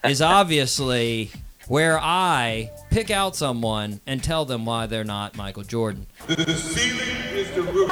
is 0.03 0.21
obviously 0.21 1.31
where 1.69 2.01
I 2.01 2.73
pick 2.91 3.13
out 3.13 3.37
someone 3.37 4.01
and 4.05 4.21
tell 4.21 4.47
them 4.47 4.67
why 4.67 4.87
they're 4.87 5.05
not 5.05 5.37
Michael 5.37 5.63
Jordan. 5.63 6.09
The 6.27 6.55
ceiling 6.55 7.37
is 7.37 7.49
the 7.55 7.63
roof. 7.63 7.89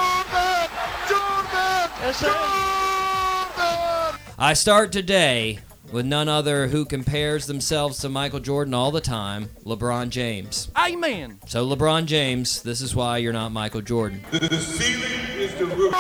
I 4.44 4.52
start 4.52 4.92
today 4.92 5.61
with 5.90 6.04
none 6.04 6.28
other 6.28 6.66
who 6.68 6.85
compares 6.85 7.46
themselves 7.46 8.00
to 8.00 8.11
Michael 8.11 8.40
Jordan 8.40 8.74
all 8.74 8.90
the 8.90 9.00
time, 9.00 9.48
LeBron 9.64 10.11
James. 10.11 10.70
Amen. 10.76 11.38
So, 11.46 11.66
LeBron 11.66 12.04
James, 12.04 12.61
this 12.61 12.83
is 12.83 12.94
why 12.94 13.16
you're 13.16 13.33
not 13.33 13.52
Michael 13.52 13.80
Jordan. 13.80 14.20
The 14.33 14.54
ceiling 14.59 15.40
is 15.40 15.54
the 15.54 15.64
roof. 15.64 15.94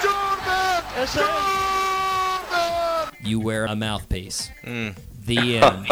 Jordan! 0.00 0.84
Jordan! 0.84 1.08
Jordan! 2.52 3.16
You 3.24 3.40
wear 3.40 3.64
a 3.64 3.74
mouthpiece. 3.74 4.48
Mm. 4.62 4.96
The 5.26 5.58
end. 5.64 5.88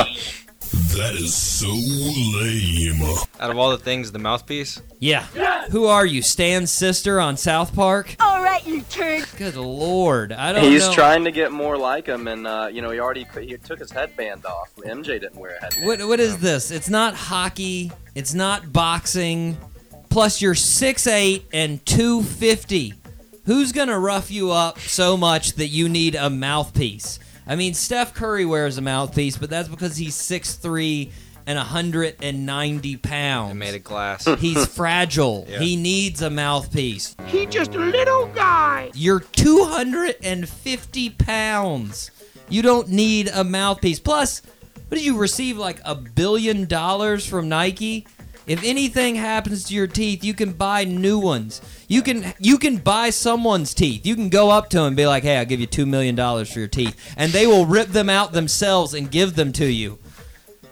That 0.73 1.15
is 1.15 1.35
so 1.35 1.69
lame. 1.69 3.03
Out 3.41 3.51
of 3.51 3.59
all 3.59 3.71
the 3.71 3.79
things, 3.79 4.13
the 4.13 4.19
mouthpiece. 4.19 4.81
Yeah. 4.99 5.25
Who 5.71 5.87
are 5.87 6.07
you, 6.07 6.23
Stan's 6.23 6.71
sister 6.71 7.21
on 7.21 7.37
South 7.37 7.75
Park? 7.75 8.17
All 8.21 8.43
right, 8.43 8.65
you 8.67 8.83
turd. 8.83 9.27
Good 9.37 9.57
lord, 9.57 10.33
I 10.33 10.53
don't 10.53 10.63
know. 10.63 10.71
He's 10.71 10.87
know. 10.87 10.95
trying 10.95 11.25
to 11.25 11.33
get 11.33 11.53
more 11.53 11.77
like 11.77 12.07
him, 12.07 12.29
and 12.29 12.47
uh, 12.47 12.69
you 12.73 12.83
know 12.83 12.91
he 12.91 13.01
already 13.01 13.27
he 13.41 13.57
took 13.57 13.79
his 13.79 13.91
headband 13.91 14.47
off. 14.47 14.75
MJ 14.77 15.21
didn't 15.21 15.37
wear 15.37 15.57
a 15.57 15.61
headband. 15.61 15.87
What 15.87 16.01
what 16.07 16.21
is 16.21 16.39
this? 16.39 16.71
It's 16.71 16.89
not 16.89 17.15
hockey. 17.15 17.91
It's 18.15 18.35
not 18.35 18.73
boxing. 18.73 19.57
Plus, 20.09 20.43
you're 20.43 20.55
6'8 20.55 21.45
and 21.53 21.87
250. 21.87 22.95
Who's 23.47 23.71
gonna 23.73 23.99
rough 23.99 24.31
you 24.31 24.51
up 24.51 24.79
so 24.81 25.17
much 25.17 25.53
that 25.55 25.69
you 25.69 25.89
need 25.89 26.15
a 26.17 26.29
mouthpiece? 26.29 27.21
I 27.51 27.57
mean, 27.57 27.75
Steph 27.75 28.15
Curry 28.15 28.47
wears 28.47 28.79
a 28.79 28.81
mouthpiece, 28.81 29.37
but 29.37 29.51
that's 29.51 29.69
because 29.69 29.97
he's 29.97 30.15
6'3 30.15 31.11
and 31.47 31.57
190 31.57 32.97
pounds. 32.99 33.55
Made 33.57 33.75
of 33.75 33.83
glass. 33.83 34.25
He's 34.39 34.67
fragile. 34.67 35.47
Yeah. 35.49 35.59
He 35.59 35.75
needs 35.75 36.23
a 36.23 36.31
mouthpiece. 36.31 37.17
He 37.27 37.47
just 37.47 37.75
a 37.75 37.79
little 37.81 38.27
guy. 38.29 38.93
You're 38.95 39.19
250 39.19 41.11
pounds. 41.11 42.13
You 42.49 42.63
don't 42.63 42.89
need 42.89 43.29
a 43.35 43.43
mouthpiece. 43.43 43.99
Plus, 43.99 44.43
what 44.87 44.99
did 44.99 45.05
you 45.05 45.19
receive 45.19 45.59
like 45.59 45.81
a 45.85 45.97
billion 45.97 46.67
dollars 46.67 47.27
from 47.27 47.49
Nike? 47.49 48.07
If 48.47 48.63
anything 48.63 49.17
happens 49.17 49.65
to 49.65 49.75
your 49.75 49.89
teeth, 49.89 50.23
you 50.23 50.35
can 50.35 50.53
buy 50.53 50.85
new 50.85 51.19
ones. 51.19 51.61
You 51.91 52.03
can 52.03 52.33
you 52.39 52.57
can 52.57 52.77
buy 52.77 53.11
someone's 53.11 53.75
teeth. 53.75 54.07
You 54.07 54.15
can 54.15 54.29
go 54.29 54.49
up 54.49 54.71
to 54.71 54.77
them 54.77 54.87
and 54.87 54.97
be 54.97 55.09
like, 55.09 55.25
"Hey, 55.25 55.37
I'll 55.37 55.45
give 55.45 55.59
you 55.59 55.67
2 55.67 55.87
million 55.87 56.15
dollars 56.15 56.49
for 56.49 56.61
your 56.61 56.69
teeth." 56.69 56.97
And 57.17 57.33
they 57.33 57.49
will 57.49 57.67
rip 57.67 57.89
them 57.89 58.09
out 58.09 58.31
themselves 58.33 58.95
and 58.95 59.11
give 59.11 59.35
them 59.35 59.53
to 59.55 59.67
you. 59.67 59.99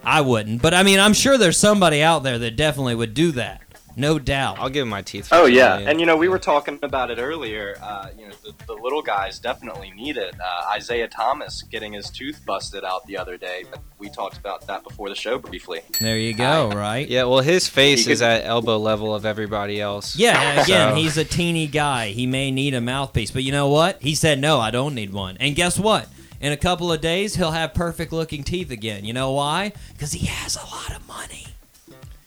I 0.04 0.20
wouldn't, 0.20 0.62
but 0.62 0.74
I 0.74 0.84
mean, 0.84 1.00
I'm 1.00 1.12
sure 1.12 1.36
there's 1.36 1.56
somebody 1.56 2.04
out 2.04 2.22
there 2.22 2.38
that 2.38 2.54
definitely 2.54 2.94
would 2.94 3.14
do 3.14 3.32
that. 3.32 3.62
No 3.98 4.18
doubt. 4.18 4.58
I'll 4.60 4.68
give 4.70 4.82
him 4.82 4.88
my 4.88 5.02
teeth. 5.02 5.28
for 5.28 5.34
Oh 5.34 5.46
two 5.46 5.52
yeah, 5.54 5.70
million. 5.70 5.88
and 5.90 6.00
you 6.00 6.06
know 6.06 6.16
we 6.16 6.28
were 6.28 6.38
talking 6.38 6.78
about 6.82 7.10
it 7.10 7.18
earlier. 7.18 7.76
Uh, 7.82 8.08
you 8.18 8.26
know 8.28 8.34
the, 8.44 8.54
the 8.66 8.72
little 8.74 9.02
guys 9.02 9.38
definitely 9.38 9.90
need 9.90 10.16
it. 10.16 10.34
Uh, 10.40 10.70
Isaiah 10.72 11.08
Thomas 11.08 11.62
getting 11.62 11.92
his 11.92 12.08
tooth 12.10 12.40
busted 12.46 12.84
out 12.84 13.04
the 13.06 13.16
other 13.18 13.36
day. 13.36 13.64
We 13.98 14.08
talked 14.08 14.38
about 14.38 14.66
that 14.68 14.84
before 14.84 15.08
the 15.08 15.14
show 15.16 15.38
briefly. 15.38 15.80
There 16.00 16.16
you 16.18 16.32
go, 16.34 16.70
right? 16.70 17.08
Yeah, 17.08 17.24
well, 17.24 17.40
his 17.40 17.68
face 17.68 18.06
He 18.06 18.12
is 18.12 18.20
could- 18.20 18.26
at 18.28 18.44
elbow 18.44 18.78
level 18.78 19.14
of 19.14 19.26
everybody 19.26 19.80
else. 19.80 20.16
Yeah, 20.16 20.62
again, 20.62 20.90
So- 20.90 20.94
he's 20.94 21.16
a 21.16 21.24
teeny 21.24 21.66
guy. 21.66 22.08
He 22.10 22.26
may 22.26 22.50
need 22.50 22.74
a 22.74 22.80
mouthpiece, 22.80 23.32
but 23.32 23.42
you 23.42 23.50
know 23.52 23.68
what? 23.68 24.00
He 24.00 24.14
said, 24.14 24.38
no, 24.40 24.60
I 24.60 24.70
don't 24.70 24.94
need 24.94 25.12
one. 25.12 25.36
And 25.40 25.56
guess 25.56 25.78
what? 25.78 26.08
In 26.40 26.52
a 26.52 26.56
couple 26.56 26.92
of 26.92 27.00
days, 27.00 27.34
he'll 27.34 27.50
have 27.50 27.74
perfect 27.74 28.12
looking 28.12 28.44
teeth 28.44 28.70
again. 28.70 29.04
You 29.04 29.12
know 29.12 29.32
why? 29.32 29.72
Because 29.92 30.12
he 30.12 30.26
has 30.26 30.54
a 30.54 30.64
lot 30.66 30.94
of 30.94 31.04
money. 31.08 31.46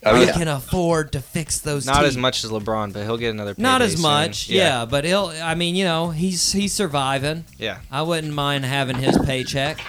Oh, 0.04 0.16
he 0.16 0.32
can 0.32 0.48
afford 0.48 1.12
to 1.12 1.22
fix 1.22 1.60
those 1.60 1.86
Not 1.86 2.00
teeth. 2.00 2.08
as 2.08 2.18
much 2.18 2.44
as 2.44 2.50
LeBron, 2.50 2.92
but 2.92 3.04
he'll 3.04 3.18
get 3.18 3.30
another. 3.30 3.54
Not 3.58 3.82
as 3.84 3.94
soon. 3.94 4.02
much, 4.02 4.50
yeah. 4.50 4.86
but 4.86 5.06
he'll. 5.06 5.28
I 5.28 5.54
mean, 5.54 5.76
you 5.76 5.84
know, 5.86 6.10
he's 6.10 6.52
he's 6.52 6.74
surviving. 6.74 7.46
Yeah. 7.58 7.80
I 7.92 8.02
wouldn't 8.02 8.34
mind 8.34 8.66
having 8.66 8.98
his 8.98 9.18
paycheck, 9.20 9.80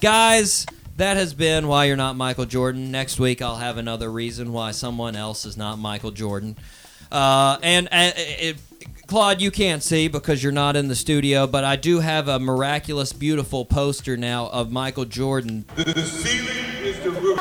guys. 0.00 0.64
That 0.96 1.16
has 1.16 1.32
been 1.32 1.68
why 1.68 1.84
you're 1.84 1.96
not 1.96 2.16
Michael 2.16 2.46
Jordan. 2.46 2.90
Next 2.90 3.20
week, 3.20 3.40
I'll 3.40 3.56
have 3.56 3.76
another 3.76 4.10
reason 4.10 4.52
why 4.52 4.72
someone 4.72 5.14
else 5.14 5.44
is 5.44 5.56
not 5.56 5.78
Michael 5.78 6.10
Jordan. 6.10 6.56
Uh, 7.12 7.58
and 7.62 7.86
uh, 7.92 8.10
it, 8.16 8.56
Claude, 9.06 9.40
you 9.40 9.50
can't 9.50 9.82
see 9.82 10.08
because 10.08 10.42
you're 10.42 10.50
not 10.50 10.76
in 10.76 10.88
the 10.88 10.96
studio, 10.96 11.46
but 11.46 11.62
I 11.62 11.76
do 11.76 12.00
have 12.00 12.26
a 12.26 12.38
miraculous, 12.38 13.12
beautiful 13.12 13.64
poster 13.64 14.16
now 14.16 14.48
of 14.48 14.72
Michael 14.72 15.04
Jordan. 15.04 15.66
The 15.76 16.02
ceiling 16.02 16.84
is 16.84 16.98
the 17.00 17.10
roof. 17.12 17.38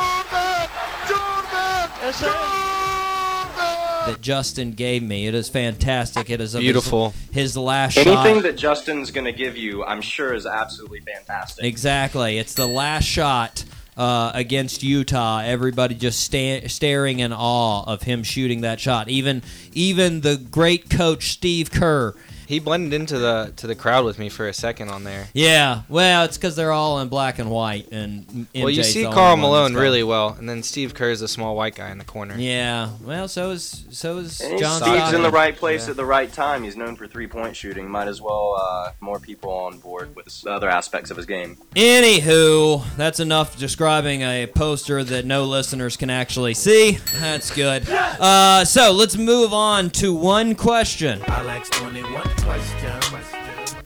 That 4.08 4.18
Justin 4.22 4.72
gave 4.72 5.04
me. 5.04 5.28
It 5.28 5.36
is 5.36 5.50
fantastic. 5.50 6.30
It 6.30 6.40
is 6.42 6.56
of 6.56 6.62
his- 6.62 6.66
Beautiful. 6.72 7.14
His, 7.32 7.58
last 7.58 7.94
shot. 7.94 8.08
Anything 8.08 8.36
shot. 8.36 8.44
that 8.44 8.56
Justin's 8.56 9.12
going 9.12 9.26
to 9.26 9.32
give 9.32 9.58
you, 9.58 9.84
I'm 9.84 10.02
sure, 10.02 10.34
is 10.34 10.46
absolutely 10.46 11.02
fantastic. 11.02 11.66
Exactly. 11.66 12.38
It's 12.38 12.54
the 12.54 12.68
last 12.68 13.06
shot 13.06 13.64
uh, 13.96 14.32
against 14.34 14.84
Utah. 14.84 15.40
Everybody 15.42 15.96
just 15.96 16.21
sta- 16.21 16.67
staring 16.67 17.19
in 17.19 17.34
awe 17.34 17.84
of 17.86 18.04
him 18.04 18.24
shooting 18.24 18.62
that 18.62 18.80
shot. 18.80 19.10
Even 19.10 19.42
even 19.74 20.21
the 20.21 20.38
great 20.38 20.90
coach 20.90 21.32
Steve 21.32 21.71
Kerr. 21.71 22.15
He 22.48 22.60
blended 22.60 22.93
into 22.93 23.19
the 23.19 23.52
to 23.58 23.67
the 23.67 23.75
crowd 23.75 24.06
with 24.06 24.17
me 24.17 24.29
for 24.29 24.48
a 24.48 24.54
second 24.54 24.87
on 24.89 25.04
there. 25.04 25.27
Yeah. 25.33 25.81
Well, 25.89 26.23
it's 26.23 26.37
because 26.37 26.56
they're 26.56 26.71
all 26.71 27.00
in 27.02 27.10
black 27.10 27.39
and 27.39 27.52
white, 27.52 27.89
and 27.91 28.25
MJ's 28.25 28.48
well, 28.56 28.69
you 28.69 28.83
see 28.83 29.04
Karl 29.04 29.35
Malone 29.35 29.73
really 29.75 30.02
well, 30.02 30.29
and 30.39 30.48
then 30.48 30.63
Steve 30.63 30.93
Kerr 30.93 31.10
is 31.10 31.19
the 31.19 31.27
small 31.27 31.58
white 31.58 31.75
guy 31.75 31.91
in 31.91 31.98
the 31.98 32.06
corner. 32.06 32.35
Yeah. 32.37 32.91
Well, 33.04 33.27
so 33.27 33.52
is 33.52 33.85
so 33.89 34.19
is 34.19 34.39
And 34.39 34.58
John 34.58 34.81
Steve's 34.81 35.12
in 35.12 35.23
the 35.23 35.29
right 35.29 35.58
place 35.58 35.85
Yeah. 35.85 35.91
at 35.91 35.98
the 35.98 36.06
right 36.06 36.31
time. 36.31 36.63
He's 36.63 36.77
known 36.77 36.95
for 36.95 37.06
three 37.06 37.27
point 37.27 37.54
shooting. 37.56 37.89
Might 37.89 38.08
as 38.08 38.21
well 38.21 38.56
uh, 38.58 38.91
more 39.02 39.19
people 39.19 39.52
on 39.52 39.79
board 39.79 40.15
with 40.15 40.27
the 40.41 40.50
other 40.50 40.69
aspects 40.69 41.12
of 41.12 41.17
his 41.17 41.25
game. 41.25 41.58
Anywho, 41.75 42.83
that's 42.95 43.19
enough 43.19 43.58
describing 43.58 44.21
a 44.21 44.48
poster 44.48 45.04
that 45.04 45.25
no 45.25 45.43
listeners 45.43 45.98
can 45.98 46.10
actually 46.10 46.54
see. 46.54 47.00
That's 47.19 47.54
good. 47.54 47.87
Uh, 47.89 48.63
so 48.63 48.93
let's 48.93 49.17
move 49.17 49.52
on 49.52 49.89
to 49.91 50.15
one 50.15 50.56
question. 50.56 51.21
I 51.27 51.41
like 51.41 51.65
21 51.69 52.12
questions. 52.13 52.37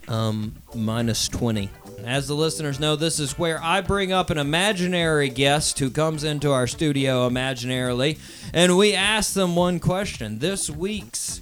Um, 0.08 0.56
minus 0.76 1.28
20. 1.30 1.70
As 2.06 2.28
the 2.28 2.34
listeners 2.34 2.80
know, 2.80 2.96
this 2.96 3.20
is 3.20 3.38
where 3.38 3.60
I 3.64 3.82
bring 3.82 4.12
up 4.12 4.30
an 4.30 4.38
imaginary 4.38 5.30
guest 5.30 5.80
who 5.80 5.90
comes 5.90 6.24
into 6.24 6.52
our 6.52 6.68
studio 6.68 7.30
imaginarily, 7.30 8.18
and 8.54 8.78
we 8.78 8.94
ask 8.94 9.34
them 9.34 9.56
one 9.56 9.80
question. 9.80 10.40
This 10.40 10.70
week's 10.70 11.42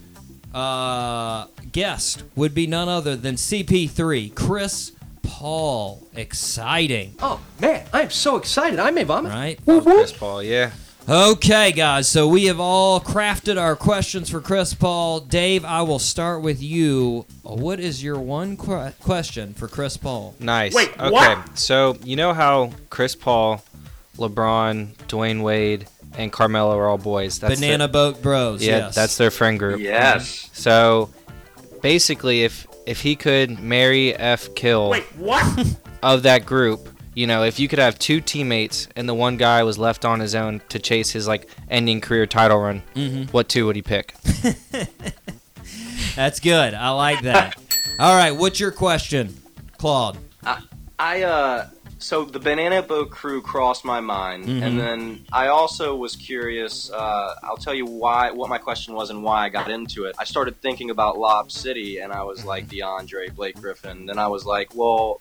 uh, 0.53 1.47
guest 1.71 2.23
would 2.35 2.53
be 2.53 2.67
none 2.67 2.89
other 2.89 3.15
than 3.15 3.35
CP3, 3.35 4.35
Chris 4.35 4.91
Paul. 5.23 6.05
Exciting, 6.15 7.15
Oh 7.19 7.39
man, 7.59 7.85
I 7.93 8.01
am 8.01 8.09
so 8.09 8.35
excited. 8.35 8.79
I 8.79 8.91
may 8.91 9.03
vomit. 9.03 9.31
right? 9.31 9.59
Chris 9.65 10.11
Paul, 10.11 10.43
yeah. 10.43 10.71
Okay, 11.09 11.71
guys, 11.71 12.07
so 12.07 12.27
we 12.27 12.45
have 12.45 12.59
all 12.59 13.01
crafted 13.01 13.59
our 13.59 13.75
questions 13.75 14.29
for 14.29 14.39
Chris 14.39 14.75
Paul. 14.75 15.21
Dave, 15.21 15.65
I 15.65 15.81
will 15.81 15.97
start 15.97 16.43
with 16.43 16.61
you. 16.61 17.25
What 17.41 17.79
is 17.79 18.03
your 18.03 18.19
one 18.19 18.55
que- 18.55 18.93
question 19.01 19.55
for 19.55 19.67
Chris 19.67 19.97
Paul? 19.97 20.35
Nice. 20.39 20.75
Wait, 20.75 20.91
okay. 20.99 21.09
what? 21.09 21.57
So 21.57 21.97
you 22.03 22.15
know 22.15 22.31
how 22.31 22.73
Chris 22.91 23.15
Paul, 23.15 23.63
LeBron, 24.17 24.93
Dwyane 25.07 25.41
Wade, 25.41 25.87
and 26.15 26.31
Carmelo 26.31 26.77
are 26.77 26.87
all 26.87 26.99
boys. 26.99 27.39
That's 27.39 27.55
Banana 27.55 27.87
Boat 27.87 28.21
Bros. 28.21 28.63
Yeah, 28.63 28.77
yes. 28.77 28.93
that's 28.93 29.17
their 29.17 29.31
friend 29.31 29.57
group. 29.57 29.79
Yes. 29.79 30.51
So 30.53 31.09
basically, 31.81 32.43
if 32.43 32.67
if 32.85 33.01
he 33.01 33.15
could 33.15 33.59
marry 33.59 34.15
F 34.15 34.53
kill 34.53 34.91
Wait, 34.91 35.05
what? 35.17 35.75
of 36.03 36.21
that 36.21 36.45
group, 36.45 36.87
you 37.19 37.27
know, 37.27 37.43
if 37.43 37.59
you 37.59 37.67
could 37.67 37.79
have 37.79 37.99
two 37.99 38.21
teammates 38.21 38.87
and 38.95 39.07
the 39.09 39.13
one 39.13 39.35
guy 39.35 39.61
was 39.63 39.77
left 39.77 40.05
on 40.05 40.21
his 40.21 40.33
own 40.35 40.61
to 40.69 40.79
chase 40.79 41.11
his 41.11 41.27
like 41.27 41.49
ending 41.69 41.99
career 41.99 42.25
title 42.25 42.57
run, 42.59 42.81
Mhm. 42.95 43.29
what 43.33 43.49
two 43.49 43.65
would 43.65 43.75
he 43.75 43.81
pick? 43.81 44.13
That's 46.15 46.39
good. 46.39 46.73
I 46.73 46.89
like 46.91 47.21
that. 47.23 47.57
All 47.99 48.15
right, 48.15 48.31
what's 48.31 48.59
your 48.59 48.71
question, 48.71 49.35
Claude? 49.77 50.17
I 50.97 51.23
uh 51.23 51.67
so 52.01 52.23
the 52.23 52.39
Banana 52.39 52.81
Boat 52.81 53.09
crew 53.11 53.41
crossed 53.41 53.83
my 53.83 53.99
mind, 53.99 54.45
Mhm. 54.45 54.61
and 54.63 54.79
then 54.79 55.25
I 55.33 55.47
also 55.47 55.97
was 55.97 56.15
curious. 56.15 56.89
Uh, 56.89 57.35
I'll 57.43 57.57
tell 57.57 57.73
you 57.73 57.85
why, 57.85 58.31
what 58.31 58.47
my 58.49 58.57
question 58.57 58.93
was, 58.93 59.09
and 59.09 59.21
why 59.21 59.43
I 59.43 59.49
got 59.49 59.69
into 59.69 60.05
it. 60.05 60.15
I 60.17 60.23
started 60.23 60.61
thinking 60.61 60.89
about 60.91 61.17
Lob 61.19 61.51
City, 61.51 61.99
and 61.99 62.13
I 62.13 62.23
was 62.23 62.45
like 62.45 62.69
DeAndre, 62.69 63.35
Blake 63.35 63.55
Griffin. 63.59 64.05
Then 64.05 64.17
I 64.17 64.27
was 64.29 64.45
like, 64.45 64.73
well, 64.73 65.19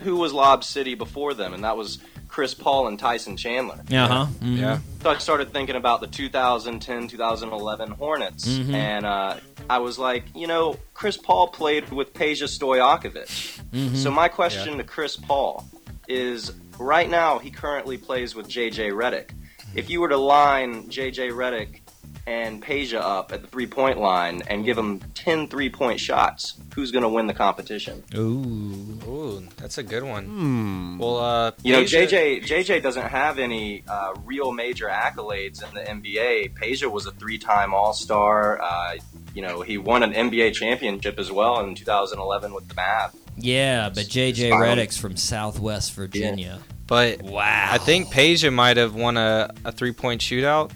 who 0.00 0.16
was 0.16 0.32
Lob 0.32 0.62
City 0.64 0.94
before 0.94 1.34
them? 1.34 1.52
And 1.54 1.64
that 1.64 1.76
was 1.76 1.98
Chris 2.28 2.54
Paul 2.54 2.86
and 2.88 2.98
Tyson 2.98 3.36
Chandler. 3.36 3.80
Uh 3.90 4.06
huh. 4.06 4.26
Yeah. 4.40 4.78
So 5.02 5.10
I 5.10 5.18
started 5.18 5.52
thinking 5.52 5.76
about 5.76 6.00
the 6.00 6.06
2010 6.06 7.08
2011 7.08 7.90
Hornets, 7.90 8.46
Mhm. 8.48 8.72
and 8.74 9.06
uh, 9.06 9.36
I 9.68 9.78
was 9.78 9.98
like, 9.98 10.24
you 10.34 10.46
know, 10.46 10.76
Chris 10.94 11.16
Paul 11.16 11.48
played 11.48 11.90
with 11.90 12.14
Peja 12.14 12.46
Stojakovic. 12.46 13.60
Mhm. 13.72 13.96
So 13.96 14.10
my 14.10 14.28
question 14.28 14.78
to 14.78 14.84
Chris 14.84 15.16
Paul 15.16 15.64
is: 16.08 16.52
right 16.78 17.08
now, 17.10 17.38
he 17.38 17.50
currently 17.50 17.96
plays 17.98 18.34
with 18.34 18.48
JJ 18.48 18.90
Redick. 18.92 19.30
If 19.74 19.88
you 19.90 20.00
were 20.00 20.08
to 20.08 20.16
line 20.16 20.88
JJ 20.88 21.30
Redick 21.30 21.80
and 22.26 22.62
Peja 22.62 23.00
up 23.00 23.32
at 23.32 23.42
the 23.42 23.48
three 23.48 23.66
point 23.66 23.98
line 23.98 24.42
and 24.48 24.64
give 24.64 24.76
them 24.76 25.00
10 25.14 25.48
three 25.48 25.70
point 25.70 25.98
shots, 26.00 26.54
who's 26.74 26.90
going 26.90 27.02
to 27.02 27.08
win 27.08 27.26
the 27.26 27.34
competition? 27.34 28.02
Ooh. 28.14 28.98
Ooh, 29.06 29.48
that's 29.56 29.78
a 29.78 29.82
good 29.82 30.02
one. 30.04 30.98
Well, 30.98 31.18
uh, 31.18 31.52
You 31.62 31.72
know, 31.72 31.82
JJ 31.82 32.44
JJ 32.44 32.82
doesn't 32.82 33.06
have 33.08 33.38
any 33.38 33.82
uh, 33.88 34.14
real 34.24 34.52
major 34.52 34.88
accolades 34.88 35.62
in 35.66 35.74
the 35.74 35.80
NBA. 35.82 36.54
Peja 36.54 36.90
was 36.90 37.06
a 37.06 37.12
three-time 37.12 37.74
All-Star. 37.74 38.60
Uh, 38.62 38.96
you 39.34 39.42
know, 39.42 39.62
he 39.62 39.78
won 39.78 40.02
an 40.02 40.12
NBA 40.12 40.54
championship 40.54 41.18
as 41.18 41.30
well 41.32 41.60
in 41.60 41.74
2011 41.74 42.52
with 42.52 42.68
the 42.68 42.74
Mavs. 42.74 43.14
Yeah, 43.36 43.88
but 43.88 44.04
JJ 44.04 44.50
Redick's 44.52 44.96
from 44.98 45.16
Southwest 45.16 45.94
Virginia. 45.94 46.60
But 46.86 47.22
Wow. 47.22 47.68
I 47.70 47.78
think 47.78 48.08
Peja 48.08 48.52
might 48.52 48.76
have 48.76 48.94
won 48.96 49.16
a, 49.16 49.54
a 49.64 49.70
three 49.72 49.92
point 49.92 50.20
shootout. 50.20 50.72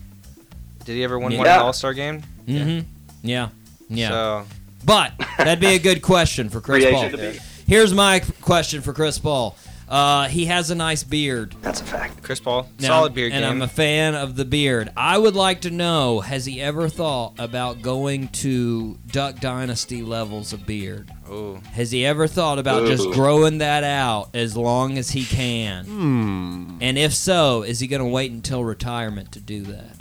Did 0.85 0.95
he 0.95 1.05
ever 1.05 1.18
win 1.18 1.24
one 1.24 1.32
Yeah. 1.47 1.55
in 1.55 1.59
the 1.61 1.64
All 1.64 1.72
Star 1.72 1.95
game? 1.95 2.22
Mm-hmm. 2.47 2.89
Yeah. 3.22 3.49
Yeah. 3.89 4.09
So 4.11 4.47
But 4.85 5.12
that'd 5.39 5.61
be 5.61 5.74
a 5.74 5.78
good 5.78 6.03
question 6.03 6.49
for 6.51 6.61
Chris 6.61 6.85
Free 6.85 6.93
Paul. 6.93 7.05
agent 7.05 7.20
to 7.20 7.32
be. 7.32 7.39
Here's 7.66 7.95
my 7.95 8.20
question 8.43 8.82
for 8.82 8.93
Chris 8.93 9.18
Paul. 9.18 9.57
Uh, 9.87 10.28
he 10.28 10.47
has 10.47 10.70
a 10.70 10.74
nice 10.74 11.05
beard. 11.05 11.55
That's 11.61 11.82
a 11.82 11.85
fact. 11.85 12.22
Chris 12.22 12.41
Paul, 12.41 12.66
Now, 12.80 12.89
solid 12.89 13.14
beard 13.14 13.32
and 13.32 13.43
game. 13.43 13.51
I'm 13.51 13.62
a 13.62 13.68
fan 13.68 14.14
of 14.14 14.35
the 14.35 14.47
beard. 14.47 14.91
I 14.97 15.18
would 15.18 15.35
like 15.37 15.61
to 15.62 15.70
know: 15.70 16.20
Has 16.20 16.47
he 16.47 16.61
ever 16.61 16.89
thought 16.89 17.35
about 17.39 17.82
going 17.82 18.28
to 18.28 18.99
Duck 19.07 19.41
Dynasty 19.41 20.03
levels 20.03 20.55
of 20.55 20.66
beard? 20.66 21.11
Ooh. 21.30 21.61
Has 21.72 21.91
he 21.91 22.05
ever 22.07 22.26
thought 22.26 22.59
about 22.59 22.87
just 22.87 23.11
growing 23.12 23.59
that 23.59 23.85
out 23.85 24.30
as 24.35 24.57
long 24.57 24.97
as 24.97 25.11
he 25.11 25.24
can? 25.24 25.85
Hmm. 25.85 26.78
And 26.80 26.97
if 26.97 27.14
so, 27.14 27.62
is 27.62 27.78
he 27.78 27.87
going 27.87 28.03
to 28.03 28.09
wait 28.09 28.32
until 28.32 28.64
retirement 28.64 29.32
to 29.32 29.41
do 29.41 29.62
that? 29.64 29.93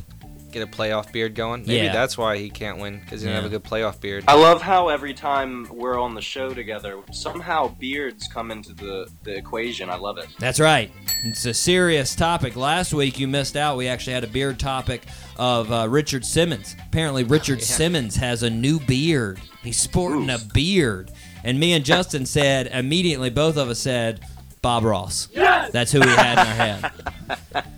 Get 0.53 0.61
a 0.61 0.67
playoff 0.67 1.11
beard 1.11 1.33
going. 1.33 1.61
Maybe 1.61 1.85
Yeah. 1.85 1.93
that's 1.93 2.15
why 2.15 2.37
he 2.37 2.51
can't 2.51 2.77
win 2.77 2.99
because 2.99 3.21
he 3.21 3.27
didn't 3.27 3.41
have 3.41 3.51
a 3.51 3.57
good 3.57 3.63
playoff 3.63 3.99
beard. 3.99 4.23
I 4.27 4.35
love 4.35 4.61
how 4.61 4.89
every 4.89 5.15
time 5.15 5.67
we're 5.71 5.99
on 5.99 6.13
the 6.13 6.21
show 6.21 6.53
together, 6.53 6.99
somehow 7.11 7.69
beards 7.69 8.27
come 8.27 8.51
into 8.51 8.71
the, 8.73 9.07
the 9.23 9.35
equation. 9.35 9.89
I 9.89 9.95
love 9.95 10.19
it. 10.19 10.27
That's 10.37 10.59
right. 10.59 10.91
It's 11.23 11.43
a 11.47 11.55
serious 11.55 12.13
topic. 12.15 12.55
Last 12.55 12.93
week 12.93 13.17
you 13.19 13.27
missed 13.27 13.57
out. 13.57 13.77
We 13.77 13.87
actually 13.87 14.13
had 14.13 14.23
a 14.23 14.27
beard 14.27 14.59
topic 14.59 15.01
of 15.37 15.71
uh, 15.71 15.87
Richard 15.89 16.23
Simmons. 16.23 16.75
Apparently, 16.87 17.23
Richard 17.23 17.63
Simmons 17.63 18.15
has 18.17 18.43
a 18.43 18.49
new 18.51 18.79
beard. 18.79 19.39
He's 19.63 19.79
sporting 19.79 20.29
a 20.29 20.37
beard. 20.53 21.09
And 21.43 21.59
me 21.59 21.73
and 21.73 21.83
Justin 21.83 22.27
said 22.27 22.67
immediately, 22.67 23.31
both 23.31 23.57
of 23.57 23.69
us 23.69 23.79
said, 23.79 24.19
Bob 24.61 24.83
Ross. 24.83 25.27
Yes! 25.33 25.71
That's 25.71 25.91
who 25.91 25.99
we 25.99 26.07
had 26.07 26.33
in 26.33 26.37
our 26.39 26.53
head. 26.53 27.65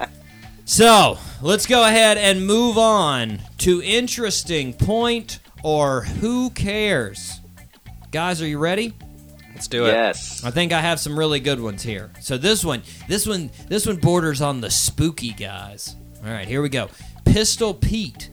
So 0.67 1.19
let's 1.43 1.67
go 1.67 1.85
ahead 1.85 2.17
and 2.17 2.47
move 2.47 2.75
on 2.75 3.39
to 3.59 3.83
interesting 3.83 4.73
point 4.73 5.37
or 5.63 6.01
who 6.01 6.49
cares. 6.49 7.39
Guys, 8.09 8.41
are 8.41 8.47
you 8.47 8.57
ready? 8.57 8.93
Let's 9.53 9.67
do 9.67 9.85
it. 9.85 9.89
Yes. 9.89 10.43
I 10.43 10.49
think 10.49 10.73
I 10.73 10.81
have 10.81 10.99
some 10.99 11.19
really 11.19 11.39
good 11.39 11.61
ones 11.61 11.83
here. 11.83 12.11
So 12.19 12.39
this 12.39 12.65
one, 12.65 12.81
this 13.07 13.27
one, 13.27 13.51
this 13.67 13.85
one 13.85 13.97
borders 13.97 14.41
on 14.41 14.59
the 14.59 14.71
spooky 14.71 15.33
guys. 15.33 15.95
All 16.25 16.31
right, 16.31 16.47
here 16.47 16.63
we 16.63 16.69
go. 16.69 16.89
Pistol 17.25 17.75
Pete 17.75 18.31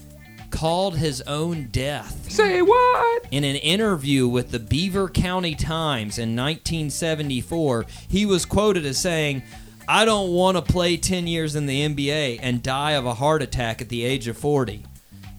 called 0.50 0.96
his 0.96 1.20
own 1.22 1.68
death. 1.68 2.30
Say 2.30 2.62
what? 2.62 3.26
In 3.30 3.44
an 3.44 3.56
interview 3.56 4.26
with 4.26 4.50
the 4.50 4.58
Beaver 4.58 5.10
County 5.10 5.54
Times 5.54 6.18
in 6.18 6.34
1974, 6.34 7.84
he 8.08 8.24
was 8.24 8.46
quoted 8.46 8.86
as 8.86 8.96
saying, 8.96 9.42
I 9.88 10.04
don't 10.04 10.32
want 10.32 10.56
to 10.56 10.72
play 10.72 10.96
10 10.96 11.26
years 11.26 11.56
in 11.56 11.66
the 11.66 11.88
NBA 11.88 12.38
and 12.42 12.62
die 12.62 12.92
of 12.92 13.06
a 13.06 13.14
heart 13.14 13.42
attack 13.42 13.80
at 13.80 13.88
the 13.88 14.04
age 14.04 14.28
of 14.28 14.36
40. 14.36 14.84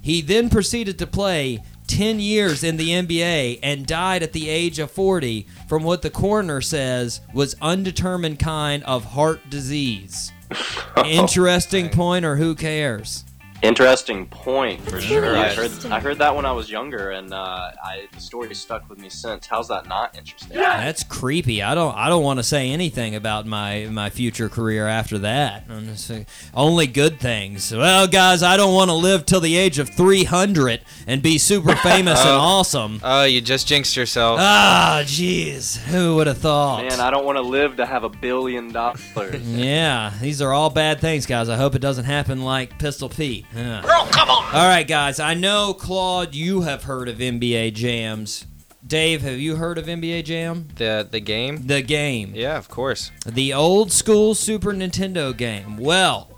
He 0.02 0.22
then 0.22 0.50
proceeded 0.50 1.00
to 1.00 1.08
play 1.08 1.64
10 1.88 2.20
years 2.20 2.64
in 2.64 2.78
the 2.78 2.89
NBA 2.89 3.60
and 3.64 3.86
died 3.86 4.24
at 4.24 4.34
the 4.34 4.50
age 4.50 4.80
of 4.80 4.91
40 4.91 5.48
from 5.68 5.84
what 5.84 6.02
the 6.02 6.10
coroner 6.10 6.60
says 6.60 7.22
was 7.34 7.56
undetermined 7.62 8.39
kind 8.39 8.84
of 8.84 9.06
heart 9.06 9.50
disease. 9.50 10.32
Interesting 11.06 11.89
point, 11.89 12.26
or 12.26 12.36
who 12.36 12.56
cares? 12.56 13.24
Interesting 13.64 14.26
point 14.26 14.82
for 14.82 14.99
sure. 14.99 15.38
I 15.38 15.53
heard 15.53 15.72
I 15.86 16.01
heard 16.01 16.18
that 16.18 16.36
when 16.36 16.45
I 16.45 16.51
was 16.51 16.70
younger, 16.70 17.11
and 17.11 17.34
uh, 17.34 17.72
I, 17.82 18.07
the 18.14 18.20
story 18.20 18.53
stuck 18.53 18.89
with 18.89 18.99
me 18.99 19.07
since. 19.07 19.47
How's 19.47 19.70
that 19.70 19.88
not 19.88 20.18
interesting? 20.18 20.57
That's 20.57 21.01
creepy. 21.05 21.64
I 21.64 21.74
don't. 21.74 21.95
I 21.95 22.09
don't 22.09 22.24
want 22.24 22.39
to 22.39 22.43
say 22.43 22.72
anything 22.72 23.16
about 23.16 23.45
my 23.45 23.88
my 23.89 24.09
future 24.09 24.49
career 24.49 24.86
after 24.86 25.18
that. 25.20 25.64
I'm 25.70 25.86
just 25.86 26.05
saying, 26.07 26.26
only 26.53 26.88
good 26.88 27.22
things. 27.22 27.72
Well, 27.74 28.05
guys, 28.05 28.43
I 28.43 28.57
don't 28.57 28.74
want 28.74 28.89
to 28.89 28.95
live 28.95 29.26
till 29.26 29.39
the 29.39 29.55
age 29.55 29.80
of 29.80 29.88
300 29.88 30.82
and 31.07 31.22
be 31.24 31.38
super 31.38 31.74
famous 31.78 32.20
and 32.20 32.30
Oh. 32.34 32.39
awesome. 32.39 32.99
Oh, 33.01 33.24
you 33.24 33.39
just 33.39 33.66
jinxed 33.68 33.95
yourself. 33.95 34.39
Ah, 34.41 35.03
jeez, 35.05 35.78
who 35.78 36.16
would 36.18 36.28
have 36.28 36.39
thought? 36.39 36.84
Man, 36.84 36.99
I 36.99 37.09
don't 37.11 37.24
want 37.26 37.38
to 37.38 37.41
live 37.41 37.78
to 37.78 37.86
have 37.86 38.03
a 38.03 38.09
billion 38.09 38.74
dollars. 38.74 38.99
Yeah, 39.53 40.11
these 40.22 40.41
are 40.41 40.51
all 40.51 40.70
bad 40.70 40.99
things, 40.99 41.26
guys. 41.26 41.47
I 41.47 41.55
hope 41.55 41.76
it 41.76 41.80
doesn't 41.80 42.05
happen 42.05 42.43
like 42.43 42.78
Pistol 42.78 43.07
Pete. 43.07 43.45
Girl, 43.54 44.08
come 44.12 44.30
on! 44.30 44.56
All 44.56 44.68
right, 44.68 44.88
guys. 44.88 45.20
I 45.20 45.34
know, 45.34 45.74
Claude, 45.74 46.34
you 46.34 46.62
have 46.62 46.84
heard 46.84 47.08
of 47.08 47.18
NBA 47.18 47.74
Jams. 47.74 48.45
Dave, 48.86 49.22
have 49.22 49.39
you 49.39 49.56
heard 49.56 49.78
of 49.78 49.86
NBA 49.86 50.26
Jam? 50.26 50.68
the 50.76 51.08
the 51.10 51.20
game. 51.20 51.68
The 51.68 51.82
game. 51.82 52.34
Yeah, 52.36 52.58
of 52.58 52.70
course. 52.70 53.12
The 53.26 53.54
old 53.54 53.91
school 53.91 54.36
Super 54.36 54.74
Nintendo 54.74 55.36
game. 55.36 55.78
Well, 55.78 56.32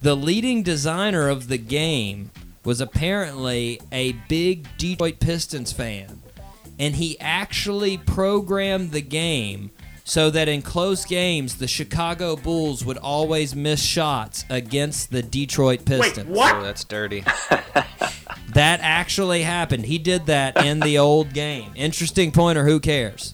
the 0.00 0.16
leading 0.16 0.62
designer 0.62 1.28
of 1.28 1.48
the 1.48 1.58
game 1.58 2.30
was 2.64 2.80
apparently 2.80 3.80
a 3.90 4.12
big 4.28 4.68
Detroit 4.78 5.20
Pistons 5.20 5.72
fan. 5.72 6.22
And 6.78 6.96
he 6.96 7.18
actually 7.20 7.98
programmed 7.98 8.92
the 8.92 9.02
game 9.02 9.70
so 10.04 10.30
that 10.30 10.48
in 10.48 10.62
close 10.62 11.04
games, 11.04 11.56
the 11.56 11.68
Chicago 11.68 12.36
Bulls 12.36 12.84
would 12.84 12.98
always 12.98 13.54
miss 13.54 13.82
shots 13.82 14.44
against 14.50 15.10
the 15.12 15.22
Detroit 15.22 15.84
Pistons. 15.84 16.28
Wait, 16.28 16.52
Oh, 16.54 16.62
that's 16.62 16.84
dirty. 16.84 17.24
That 18.54 18.80
actually 18.82 19.44
happened. 19.44 19.86
He 19.86 19.96
did 19.96 20.26
that 20.26 20.62
in 20.62 20.80
the 20.80 20.98
old 20.98 21.32
game. 21.32 21.72
Interesting 21.74 22.32
point, 22.32 22.58
or 22.58 22.66
who 22.66 22.80
cares? 22.80 23.32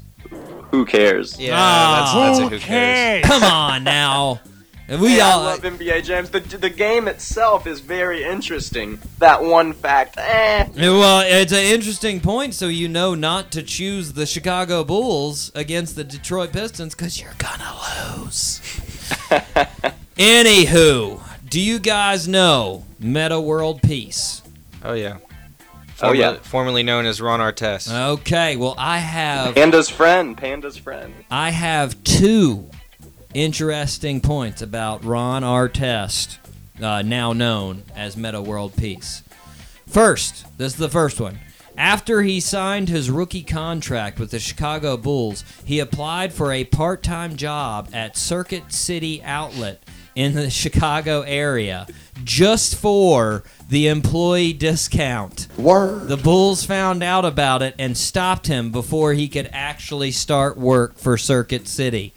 who 0.71 0.85
cares? 0.85 1.41
Yeah, 1.41 1.55
Ah. 1.57 2.13
that's, 2.31 2.39
that's 2.39 2.53
a 2.53 2.57
who 2.57 2.61
cares. 2.65 3.25
Come 3.25 3.43
on 3.43 3.83
now. 3.83 4.41
And 4.91 5.03
we 5.03 5.11
Hey, 5.11 5.21
I 5.21 5.33
all 5.33 5.43
love 5.43 5.61
NBA 5.61 6.03
Jams. 6.05 6.31
The, 6.31 6.41
the 6.41 6.71
game 6.71 7.09
itself 7.09 7.67
is 7.67 7.81
very 7.81 8.25
interesting. 8.25 8.99
That 9.19 9.43
one 9.43 9.75
fact, 9.75 10.15
eh. 10.17 10.67
Well, 10.77 11.21
it's 11.27 11.53
an 11.53 11.59
interesting 11.59 12.21
point, 12.21 12.55
so 12.55 12.69
you 12.69 12.89
know 12.89 13.15
not 13.15 13.53
to 13.53 13.63
choose 13.63 14.15
the 14.15 14.25
Chicago 14.25 14.85
Bulls 14.85 15.53
against 15.55 15.95
the 15.95 16.05
Detroit 16.05 16.53
Pistons 16.55 16.95
because 16.95 17.21
you're 17.21 17.35
gonna 17.37 17.77
lose. 18.25 18.61
Anywho, 20.17 21.21
do 21.49 21.61
you 21.61 21.79
guys 21.79 22.27
know 22.27 22.85
Metta 22.99 23.41
World 23.41 23.83
Peace? 23.83 24.43
Oh 24.83 24.95
yeah. 24.95 25.19
Oh, 26.01 26.13
yeah. 26.13 26.35
Formerly- 26.35 26.39
Formerly 26.45 26.83
known 26.85 27.07
as 27.07 27.21
Ron 27.21 27.41
Artest. 27.41 27.93
Okay, 28.13 28.57
well 28.57 28.75
I 28.79 28.99
have 28.99 29.55
Panda's 29.55 29.91
friend. 29.91 30.37
Panda's 30.37 30.77
friend. 30.77 31.13
I 31.31 31.51
have 31.51 32.03
two 32.05 32.71
interesting 33.35 34.21
points 34.21 34.63
about 34.63 35.05
Ron 35.05 35.43
Artest, 35.43 36.39
uh, 36.83 37.03
now 37.03 37.33
known 37.33 37.83
as 37.95 38.17
Metta 38.17 38.41
World 38.41 38.77
Peace. 38.77 39.23
First, 39.87 40.47
this 40.59 40.73
is 40.73 40.79
the 40.79 40.89
first 40.89 41.21
one. 41.21 41.39
After 41.77 42.23
he 42.23 42.41
signed 42.41 42.89
his 42.89 43.09
rookie 43.09 43.45
contract 43.45 44.19
with 44.19 44.33
the 44.33 44.41
Chicago 44.41 44.97
Bulls, 44.97 45.45
he 45.65 45.79
applied 45.79 46.33
for 46.33 46.53
a 46.53 46.65
part 46.65 47.05
time 47.05 47.37
job 47.37 47.89
at 47.93 48.17
Circuit 48.17 48.73
City 48.73 49.23
Outlet 49.23 49.83
in 50.17 50.35
the 50.35 50.51
Chicago 50.51 51.21
area 51.23 51.87
just 52.25 52.75
for 52.75 53.45
the 53.69 53.87
employee 53.87 54.53
discount. 54.53 55.47
Word. 55.57 56.09
The 56.09 56.17
Bulls 56.17 56.65
found 56.65 57.05
out 57.05 57.25
about 57.25 57.63
it 57.63 57.77
and 57.79 57.97
stopped 57.97 58.49
him 58.49 58.73
before 58.73 59.13
he 59.13 59.29
could 59.29 59.49
actually 59.53 60.11
start 60.11 60.59
work 60.59 60.99
for 60.99 61.17
Circuit 61.17 61.69
City. 61.69 62.13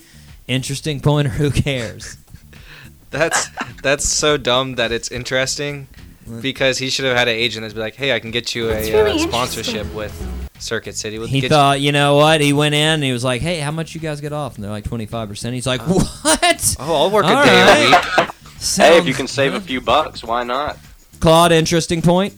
Interesting 0.48 1.00
point, 1.00 1.28
or 1.28 1.32
who 1.32 1.52
cares? 1.52 2.18
That's 3.12 3.50
that's 3.84 4.08
so 4.08 4.38
dumb 4.38 4.76
that 4.76 4.94
it's 4.94 5.12
interesting 5.12 5.90
because 6.42 6.78
he 6.78 6.90
should 6.90 7.04
have 7.04 7.18
had 7.18 7.28
an 7.28 7.36
agent 7.36 7.64
that'd 7.64 7.76
be 7.76 7.82
like, 7.82 7.96
"Hey, 7.96 8.16
I 8.16 8.22
can 8.22 8.32
get 8.32 8.56
you 8.56 8.70
a 8.70 8.76
really 8.90 9.20
uh, 9.22 9.28
sponsorship 9.28 9.94
with 9.94 10.14
Circuit 10.60 10.96
City." 10.96 11.20
We'll 11.20 11.28
He 11.28 11.42
thought, 11.50 11.82
you 11.82 11.92
know 11.92 12.16
what? 12.16 12.40
He 12.40 12.54
went 12.54 12.74
in 12.74 12.80
and 12.82 13.04
he 13.04 13.12
was 13.12 13.26
like, 13.26 13.42
"Hey, 13.42 13.60
how 13.60 13.72
much 13.72 13.94
you 13.94 14.00
guys 14.00 14.22
get 14.22 14.32
off?" 14.32 14.56
And 14.56 14.64
they're 14.64 14.72
like, 14.72 14.86
25 14.86 15.28
percent." 15.28 15.54
He's 15.56 15.68
like, 15.68 15.82
"What?" 15.82 16.76
Oh, 16.80 17.04
I'll 17.04 17.12
work 17.12 17.26
a 17.26 17.36
All 17.36 17.44
day 17.44 17.62
a 17.62 17.66
right. 17.66 18.18
week. 18.18 18.30
Hey, 18.78 18.98
if 18.98 19.06
you 19.08 19.14
can 19.14 19.28
save 19.28 19.56
a 19.56 19.60
few 19.60 19.82
bucks, 19.82 20.24
why 20.24 20.44
not? 20.44 20.78
Claude, 21.20 21.52
interesting 21.52 22.02
point. 22.02 22.34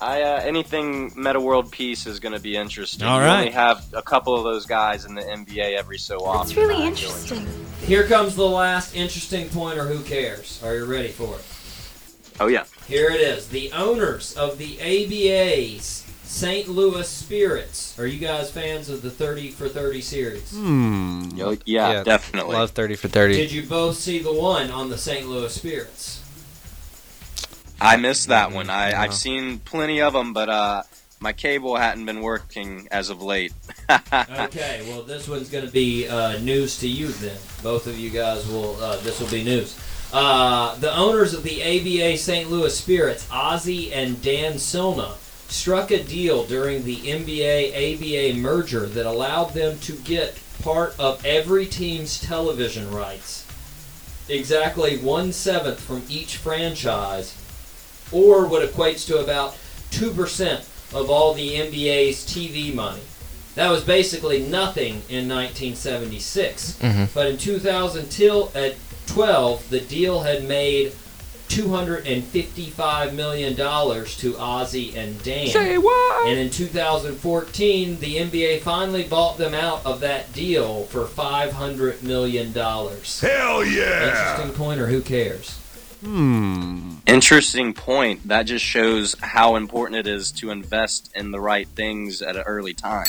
I 0.00 0.22
uh, 0.22 0.40
anything 0.42 1.12
Metta 1.16 1.40
World 1.40 1.72
Peace 1.72 2.06
is 2.06 2.20
going 2.20 2.34
to 2.34 2.40
be 2.40 2.56
interesting. 2.56 3.06
All 3.06 3.18
You 3.20 3.26
right. 3.26 3.38
only 3.40 3.50
have 3.52 3.84
a 3.92 4.02
couple 4.02 4.36
of 4.36 4.44
those 4.44 4.64
guys 4.64 5.04
in 5.04 5.14
the 5.14 5.22
NBA 5.22 5.76
every 5.76 5.98
so 5.98 6.18
often. 6.18 6.50
It's 6.50 6.56
really 6.56 6.86
interesting. 6.86 7.46
Here 7.82 8.06
comes 8.06 8.36
the 8.36 8.46
last 8.46 8.94
interesting 8.94 9.48
point, 9.48 9.78
or 9.78 9.84
who 9.86 10.02
cares? 10.04 10.62
Are 10.62 10.74
you 10.76 10.84
ready 10.84 11.08
for 11.08 11.34
it? 11.36 11.44
Oh 12.40 12.46
yeah. 12.46 12.64
Here 12.86 13.10
it 13.10 13.20
is. 13.20 13.48
The 13.48 13.72
owners 13.72 14.36
of 14.36 14.58
the 14.58 14.78
ABA's 14.80 16.04
St. 16.22 16.68
Louis 16.68 17.08
Spirits. 17.08 17.98
Are 17.98 18.06
you 18.06 18.20
guys 18.20 18.50
fans 18.52 18.88
of 18.90 19.02
the 19.02 19.10
30 19.10 19.50
for 19.50 19.68
30 19.68 20.00
series? 20.02 20.52
Yo, 20.54 20.60
yeah, 20.62 21.56
Yeah, 21.64 22.02
definitely. 22.04 22.54
Love 22.54 22.70
thirty 22.70 22.94
for 22.94 23.08
thirty. 23.08 23.34
Did 23.34 23.50
you 23.50 23.66
both 23.66 23.96
see 23.96 24.20
the 24.20 24.32
one 24.32 24.70
on 24.70 24.90
the 24.90 24.98
St. 24.98 25.26
Louis 25.26 25.52
Spirits? 25.52 26.17
I 27.80 27.96
missed 27.96 28.28
that 28.28 28.52
one. 28.52 28.70
I. 28.70 29.00
I've 29.00 29.14
seen 29.14 29.58
plenty 29.58 30.00
of 30.00 30.12
them, 30.12 30.32
but 30.32 30.48
uh, 30.48 30.82
my 31.20 31.32
cable 31.32 31.76
hadn't 31.76 32.06
been 32.06 32.20
working 32.20 32.88
as 32.90 33.10
of 33.10 33.22
late. 33.22 33.52
okay, 33.90 34.84
well, 34.88 35.02
this 35.02 35.28
one's 35.28 35.48
going 35.48 35.66
to 35.66 35.72
be 35.72 36.08
uh, 36.08 36.38
news 36.38 36.78
to 36.80 36.88
you 36.88 37.08
then. 37.08 37.36
Both 37.62 37.86
of 37.86 37.98
you 37.98 38.10
guys 38.10 38.46
will, 38.48 38.76
uh, 38.82 38.96
this 38.98 39.20
will 39.20 39.30
be 39.30 39.44
news. 39.44 39.78
Uh, 40.12 40.74
the 40.76 40.96
owners 40.96 41.34
of 41.34 41.42
the 41.42 41.62
ABA 41.62 42.16
St. 42.16 42.50
Louis 42.50 42.76
Spirits, 42.76 43.28
Ozzie 43.30 43.92
and 43.92 44.22
Dan 44.22 44.54
Silna, 44.54 45.16
struck 45.50 45.90
a 45.90 46.02
deal 46.02 46.44
during 46.44 46.84
the 46.84 46.96
NBA 46.96 48.32
ABA 48.32 48.38
merger 48.38 48.86
that 48.86 49.06
allowed 49.06 49.54
them 49.54 49.78
to 49.80 49.92
get 49.96 50.38
part 50.62 50.98
of 50.98 51.24
every 51.24 51.66
team's 51.66 52.20
television 52.20 52.90
rights. 52.90 53.46
Exactly 54.28 54.98
one 54.98 55.32
seventh 55.32 55.80
from 55.80 56.02
each 56.08 56.36
franchise, 56.36 57.34
or 58.12 58.46
what 58.46 58.62
equates 58.68 59.06
to 59.06 59.18
about 59.18 59.56
2% 59.90 60.60
of 60.94 61.10
all 61.10 61.34
the 61.34 61.54
NBA's 61.56 62.24
TV 62.24 62.72
money. 62.74 63.00
That 63.54 63.70
was 63.70 63.82
basically 63.82 64.40
nothing 64.40 65.02
in 65.08 65.26
1976. 65.28 66.76
Mhm. 66.80 67.08
But 67.12 67.26
in 67.26 67.36
2012, 67.38 69.70
the 69.70 69.80
deal 69.80 70.20
had 70.20 70.44
made 70.44 70.92
$255 71.48 73.14
million 73.14 73.56
to 73.56 74.36
Ozzie 74.38 74.94
and 74.96 75.22
Dan. 75.22 75.48
Say 75.48 75.78
what? 75.78 76.28
And 76.28 76.38
in 76.38 76.50
2014, 76.50 78.00
the 78.00 78.16
NBA 78.18 78.60
finally 78.60 79.04
bought 79.04 79.38
them 79.38 79.54
out 79.54 79.80
of 79.84 80.00
that 80.00 80.32
deal 80.32 80.84
for 80.84 81.04
$500 81.06 82.02
million. 82.02 82.52
Hell 82.52 83.64
yeah! 83.64 84.08
Interesting 84.08 84.52
point, 84.54 84.80
or 84.80 84.86
who 84.88 85.00
cares? 85.00 85.56
Interesting 86.02 87.74
point. 87.74 88.28
That 88.28 88.44
just 88.44 88.64
shows 88.64 89.16
how 89.20 89.56
important 89.56 90.06
it 90.06 90.06
is 90.06 90.30
to 90.32 90.50
invest 90.50 91.10
in 91.14 91.30
the 91.30 91.40
right 91.40 91.68
things 91.68 92.22
at 92.22 92.36
an 92.36 92.42
early 92.42 92.74
time. 92.74 93.06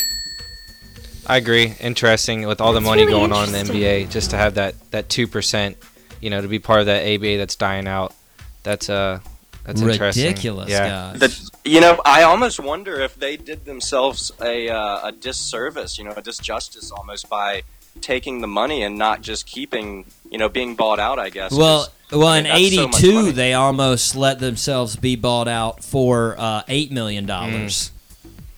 I 1.27 1.37
agree. 1.37 1.75
Interesting 1.79 2.47
with 2.47 2.59
all 2.59 2.73
the 2.73 2.79
That's 2.79 2.89
money 2.89 3.05
really 3.05 3.19
going 3.19 3.33
on 3.33 3.45
in 3.45 3.51
the 3.51 3.59
interesting. 3.59 3.83
NBA, 3.83 4.09
just 4.09 4.31
to 4.31 4.37
have 4.37 4.55
that 4.55 4.73
that 4.91 5.09
two 5.09 5.27
percent, 5.27 5.77
you 6.21 6.29
know, 6.29 6.41
to 6.41 6.47
be 6.47 6.59
part 6.59 6.79
of 6.79 6.87
that 6.87 7.05
ABA 7.05 7.37
that's 7.37 7.55
dying 7.55 7.87
out. 7.87 8.15
That's 8.63 8.89
uh, 8.89 9.19
that's 9.63 9.81
interesting. 9.81 10.25
Ridiculous, 10.25 10.69
Yeah. 10.69 11.13
The, 11.15 11.49
you 11.65 11.81
know, 11.81 12.01
I 12.03 12.23
almost 12.23 12.59
wonder 12.59 12.99
if 12.99 13.15
they 13.15 13.37
did 13.37 13.65
themselves 13.65 14.31
a 14.41 14.69
uh, 14.69 15.09
a 15.09 15.11
disservice, 15.11 15.99
you 15.99 16.05
know, 16.05 16.11
a 16.11 16.21
disjustice 16.21 16.91
almost 16.91 17.29
by 17.29 17.61
taking 18.01 18.41
the 18.41 18.47
money 18.47 18.83
and 18.83 18.97
not 18.97 19.21
just 19.21 19.45
keeping, 19.45 20.05
you 20.29 20.37
know, 20.37 20.49
being 20.49 20.75
bought 20.75 20.99
out. 20.99 21.19
I 21.19 21.29
guess. 21.29 21.51
Well, 21.51 21.87
well, 22.11 22.33
in 22.33 22.45
mean, 22.45 22.73
that's 22.73 22.75
so 22.75 23.07
'82, 23.07 23.31
they 23.33 23.53
almost 23.53 24.15
let 24.15 24.39
themselves 24.39 24.95
be 24.95 25.15
bought 25.15 25.47
out 25.47 25.83
for 25.83 26.35
uh, 26.37 26.63
eight 26.67 26.91
million 26.91 27.25
dollars, 27.25 27.91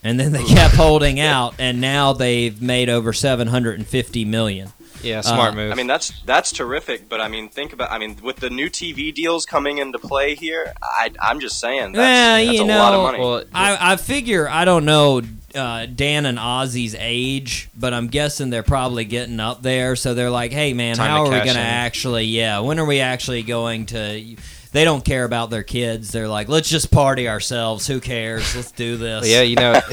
and 0.04 0.20
then 0.20 0.32
they 0.32 0.44
kept 0.44 0.76
holding 0.76 1.20
out, 1.20 1.56
and 1.60 1.82
now 1.82 2.14
they've 2.14 2.62
made 2.62 2.89
over 2.89 3.12
seven 3.12 3.48
hundred 3.48 3.78
and 3.80 3.88
fifty 3.88 4.24
million. 4.26 4.72
Yeah, 5.04 5.22
smart 5.22 5.54
Uh, 5.54 5.56
move. 5.56 5.72
I 5.72 5.76
mean, 5.76 5.88
that's 5.88 6.12
that's 6.26 6.52
terrific. 6.52 7.10
But 7.10 7.22
I 7.22 7.28
mean, 7.28 7.49
think 7.49 7.74
about. 7.74 7.91
I 7.91 7.97
mean, 7.97 8.18
with 8.24 8.38
the 8.38 8.49
new 8.49 8.70
TV 8.70 9.14
deals 9.14 9.45
coming 9.45 9.78
into 9.80 9.99
play 9.99 10.36
here, 10.36 10.74
I, 10.82 11.12
I'm 11.22 11.39
just 11.39 11.60
saying 11.60 11.93
that's, 11.93 11.97
Well, 11.97 12.45
that's 12.45 12.58
you 12.58 12.64
a 12.64 12.68
know, 12.68 12.78
lot 12.78 12.93
of 12.93 13.02
money. 13.04 13.20
well, 13.20 13.43
I, 13.54 13.93
I 13.93 13.95
figure 13.95 14.47
I 14.49 14.66
don't 14.66 14.86
know 14.86 15.22
uh, 15.56 15.86
Dan 15.86 16.26
and 16.26 16.38
Ozzie's 16.39 16.95
age, 16.97 17.70
but 17.78 17.93
I'm 17.93 18.08
guessing 18.08 18.49
they're 18.52 18.64
probably 18.64 19.06
getting 19.06 19.39
up 19.39 19.62
there. 19.62 19.95
So 19.95 20.14
they're 20.14 20.30
like, 20.30 20.52
"Hey, 20.52 20.74
man, 20.74 20.95
Time 20.95 21.10
how 21.10 21.18
are 21.22 21.24
we 21.26 21.30
going 21.32 21.47
to 21.47 21.60
actually? 21.60 22.26
Yeah, 22.26 22.60
when 22.60 22.80
are 22.80 22.86
we 22.86 22.99
actually 22.99 23.43
going 23.43 23.88
to?" 23.88 24.36
They 24.74 24.86
don't 24.86 25.03
care 25.03 25.26
about 25.26 25.49
their 25.49 25.63
kids. 25.63 26.11
They're 26.11 26.30
like, 26.30 26.47
"Let's 26.47 26.69
just 26.69 26.91
party 26.91 27.28
ourselves. 27.28 27.88
Who 27.88 27.99
cares? 27.99 28.55
Let's 28.55 28.72
do 28.72 28.95
this." 28.97 29.28
yeah, 29.28 29.41
you 29.41 29.55
know, 29.57 29.74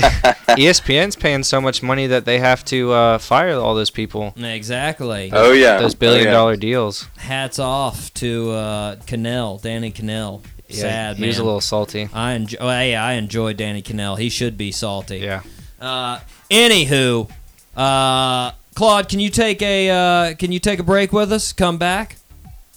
ESPN's 0.57 1.17
paying 1.17 1.43
so 1.43 1.61
much 1.61 1.83
money 1.83 2.07
that 2.07 2.25
they 2.25 2.39
have 2.39 2.65
to 2.67 2.93
uh, 2.93 3.19
fire 3.19 3.55
all 3.59 3.75
those 3.75 3.91
people. 3.91 4.33
exactly. 4.37 5.31
oh 5.33 5.53
yeah, 5.53 5.79
Those 5.81 5.95
Oh, 5.95 5.99
billion 5.99 6.27
yeah. 6.27 6.31
dollar 6.33 6.57
deals. 6.57 7.09
Hats 7.17 7.59
off 7.59 8.15
to 8.15 8.53
uh, 8.53 8.97
Kanell, 9.07 9.61
Danny 9.61 9.91
Kanell. 9.91 10.43
Yeah, 10.69 10.77
Sad 10.83 11.17
he 11.17 11.23
man. 11.23 11.29
was 11.29 11.39
a 11.39 11.45
little 11.45 11.61
salty. 11.63 12.09
I 12.13 12.33
enjoy. 12.35 12.59
Oh, 12.61 12.69
hey, 12.69 12.95
I 12.95 13.15
enjoy 13.15 13.55
Danny 13.55 13.83
Kanell. 13.83 14.19
He 14.19 14.29
should 14.29 14.57
be 14.59 14.71
salty. 14.71 15.19
Yeah. 15.19 15.43
Uh, 15.81 16.21
anywho, 16.51 17.29
uh, 17.77 18.53
Claude, 18.75 19.09
can 19.09 19.19
you 19.19 19.31
take 19.31 19.63
a 19.63 19.91
uh, 19.91 20.35
can 20.35 20.53
you 20.53 20.59
take 20.61 20.79
a 20.79 20.83
break 20.83 21.13
with 21.13 21.33
us? 21.33 21.53
Come 21.53 21.79
back. 21.79 22.17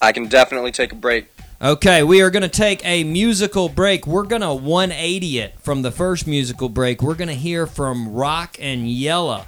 I 0.01 0.13
can 0.13 0.25
definitely 0.27 0.71
take 0.71 0.91
a 0.93 0.95
break. 0.95 1.27
Okay, 1.63 2.01
we 2.01 2.23
are 2.23 2.31
going 2.31 2.41
to 2.41 2.49
take 2.49 2.83
a 2.83 3.03
musical 3.03 3.69
break. 3.69 4.07
We're 4.07 4.23
going 4.23 4.41
to 4.41 4.51
180 4.51 5.37
it 5.37 5.59
from 5.59 5.83
the 5.83 5.91
first 5.91 6.25
musical 6.25 6.69
break. 6.69 7.03
We're 7.03 7.13
going 7.13 7.27
to 7.27 7.35
hear 7.35 7.67
from 7.67 8.11
Rock 8.13 8.57
and 8.59 8.89
Yella. 8.89 9.47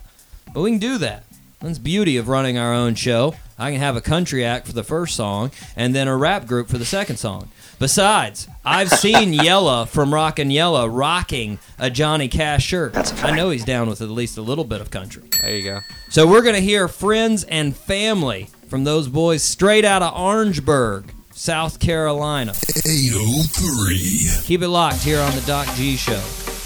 But 0.53 0.61
we 0.61 0.69
can 0.69 0.79
do 0.79 0.99
that. 0.99 1.23
That's 1.59 1.79
the 1.79 1.83
beauty 1.83 2.17
of 2.17 2.27
running 2.27 2.55
our 2.55 2.71
own 2.71 2.93
show. 2.93 3.33
I 3.57 3.71
can 3.71 3.79
have 3.79 3.95
a 3.95 4.01
country 4.01 4.45
act 4.45 4.67
for 4.67 4.73
the 4.73 4.83
first 4.83 5.15
song 5.15 5.49
and 5.75 5.95
then 5.95 6.07
a 6.07 6.15
rap 6.15 6.45
group 6.45 6.67
for 6.69 6.77
the 6.77 6.85
second 6.85 7.17
song. 7.17 7.49
Besides, 7.79 8.47
I've 8.63 8.89
seen 8.99 9.33
Yella 9.33 9.87
from 9.87 10.13
Rock 10.13 10.37
and 10.37 10.53
Yella 10.53 10.87
rocking 10.87 11.57
a 11.79 11.89
Johnny 11.89 12.27
Cash 12.27 12.63
shirt. 12.63 12.95
I 13.23 13.35
know 13.35 13.49
he's 13.49 13.65
down 13.65 13.89
with 13.89 14.03
at 14.03 14.09
least 14.09 14.37
a 14.37 14.43
little 14.43 14.65
bit 14.65 14.81
of 14.81 14.91
country. 14.91 15.23
There 15.41 15.55
you 15.55 15.63
go. 15.63 15.79
So 16.09 16.27
we're 16.27 16.43
going 16.43 16.53
to 16.53 16.61
hear 16.61 16.87
Friends 16.87 17.43
and 17.45 17.75
Family 17.75 18.49
from 18.67 18.83
those 18.83 19.07
boys 19.07 19.41
straight 19.41 19.83
out 19.83 20.03
of 20.03 20.15
Orangeburg, 20.15 21.11
South 21.43 21.77
Carolina. 21.77 22.53
803. 22.85 24.43
Keep 24.43 24.61
it 24.61 24.69
locked 24.69 25.03
here 25.03 25.19
on 25.19 25.35
the 25.35 25.41
Doc 25.41 25.67
G 25.75 25.97
Show. 25.97 26.13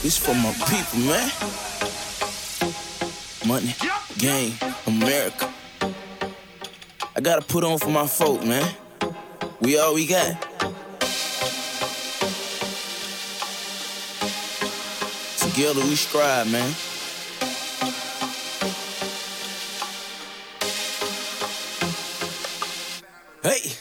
This 0.04 0.20
for 0.20 0.36
my 0.36 0.54
people, 0.54 1.00
man. 1.00 1.32
money, 3.48 3.76
game, 4.20 4.54
America. 4.86 5.52
I 7.16 7.22
gotta 7.22 7.42
put 7.42 7.64
on 7.64 7.80
for 7.80 7.90
my 7.90 8.06
folk, 8.06 8.44
man. 8.44 8.72
We 9.62 9.80
all 9.80 9.96
we 9.96 10.06
got. 10.06 10.40
Together 15.40 15.82
we 15.82 15.96
strive, 15.96 16.52
man. 16.52 16.72
Hey, 23.42 23.77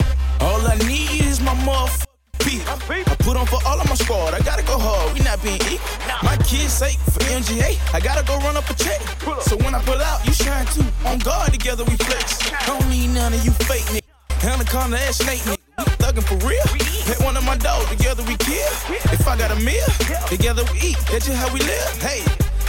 I 2.89 3.16
put 3.18 3.37
on 3.37 3.47
for 3.47 3.59
all 3.66 3.80
of 3.80 3.89
my 3.89 3.97
squad. 3.97 4.34
I 4.34 4.41
gotta 4.41 4.62
go 4.62 4.78
hard. 4.78 5.12
We 5.12 5.20
not 5.20 5.43
being 5.43 5.61
equal. 5.66 5.91
My 6.22 6.37
kids' 6.47 6.72
sake 6.72 6.99
for 7.11 7.18
MGA. 7.34 7.78
I 7.93 8.01
gotta 8.01 8.24
go 8.24 8.39
run 8.39 8.57
up 8.57 8.68
a 8.70 8.74
check. 8.74 9.01
So 9.43 9.57
when 9.57 9.74
I 9.74 9.82
pull 9.82 10.01
out, 10.01 10.24
you 10.24 10.32
shine 10.32 10.66
too. 10.66 10.87
On 11.05 11.18
guard, 11.18 11.53
together 11.53 11.82
we 11.84 11.97
flex. 11.97 12.39
Don't 12.66 12.89
need 12.89 13.09
none 13.09 13.34
of 13.34 13.45
you 13.45 13.51
fake 13.66 13.82
niggas. 13.91 14.47
Anaconda 14.47 14.99
ass 14.99 15.18
snake 15.18 15.41
niggas. 15.41 15.59
We 15.78 15.93
thuggin' 15.99 16.22
for 16.22 16.39
real. 16.47 16.62
Hit 17.07 17.20
one 17.22 17.37
of 17.37 17.45
my 17.45 17.57
dogs. 17.57 17.91
Together 17.91 18.22
we 18.22 18.37
kill. 18.37 18.70
If 19.11 19.26
I 19.26 19.37
got 19.37 19.51
a 19.51 19.57
meal, 19.57 19.87
together 20.28 20.62
we 20.72 20.95
eat. 20.95 20.99
That's 21.11 21.26
just 21.26 21.39
how 21.39 21.53
we 21.53 21.61
live. 21.61 22.01
Hey, 22.01 22.22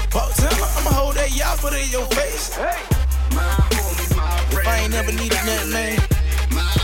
about 0.09 0.33
time 0.35 0.57
I'ma 0.81 0.97
hold 0.97 1.15
that 1.15 1.29
y'all 1.37 1.57
put 1.57 1.73
it 1.73 1.85
in 1.85 1.91
your 1.91 2.05
face. 2.17 2.57
If 4.49 4.65
I 4.65 4.79
ain't 4.81 4.91
never 4.91 5.11
needed 5.11 5.37
nothing, 5.45 5.71
man. 5.71 5.99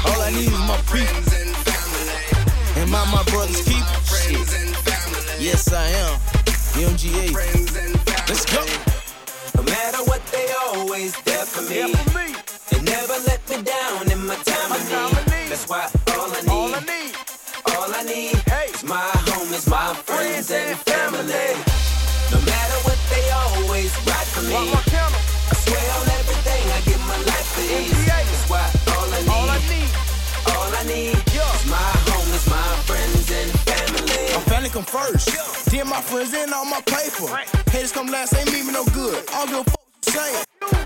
All 0.05 0.21
I 0.21 0.29
need 0.29 0.53
is 0.53 0.59
my 0.69 0.77
people. 0.93 1.52
And 2.83 2.91
my, 2.91 2.99
my 3.15 3.23
brother's 3.31 3.63
keep 3.63 3.79
Shit. 4.11 4.43
Yes, 5.39 5.71
I 5.71 5.87
am. 6.03 6.19
MGA. 6.75 7.31
Let's 8.27 8.43
go. 8.43 8.59
No 9.55 9.63
matter 9.63 10.03
what, 10.03 10.19
they 10.33 10.51
always 10.67 11.15
there 11.23 11.45
for 11.45 11.61
me. 11.63 11.95
They 12.67 12.81
never 12.83 13.15
let 13.23 13.39
me 13.47 13.63
down 13.63 14.11
in 14.11 14.27
my 14.27 14.35
time 14.35 14.71
of 14.75 14.83
need. 14.91 15.47
That's 15.47 15.69
why 15.69 15.87
all 16.11 16.27
I 16.27 16.41
need, 16.43 17.15
all 17.71 17.87
I 17.87 18.03
need, 18.03 18.35
is 18.75 18.83
my 18.83 19.11
homies, 19.31 19.69
my 19.69 19.93
friends 20.03 20.51
and 20.51 20.77
family. 20.79 21.55
No 22.35 22.39
matter 22.43 22.79
what, 22.83 22.99
they 23.07 23.23
always 23.31 23.95
ride 24.03 24.27
for 24.35 24.43
me. 24.43 24.59
I 24.59 25.55
swear 25.55 25.87
on 25.87 26.07
everything, 26.19 26.63
I 26.67 26.81
give 26.83 26.99
my 27.07 27.15
life 27.31 27.47
for 27.47 27.61
these. 27.63 28.05
That's 28.07 28.49
why 28.51 28.67
all 28.91 29.47
I 29.47 29.59
need, 29.71 29.89
all 30.51 30.75
I 30.75 30.83
need, 30.83 31.22
family 34.73 34.85
come 34.85 34.85
first. 34.85 35.71
Then 35.71 35.87
my 35.87 36.01
friends 36.01 36.33
and 36.33 36.53
all 36.53 36.65
my 36.65 36.81
paper. 36.81 37.27
Haters 37.71 37.91
come 37.91 38.07
last, 38.07 38.35
ain't 38.35 38.51
mean 38.51 38.67
me 38.67 38.73
no 38.73 38.85
good. 38.85 39.23
I 39.33 39.45
don't 39.45 39.65
give. 39.65 39.75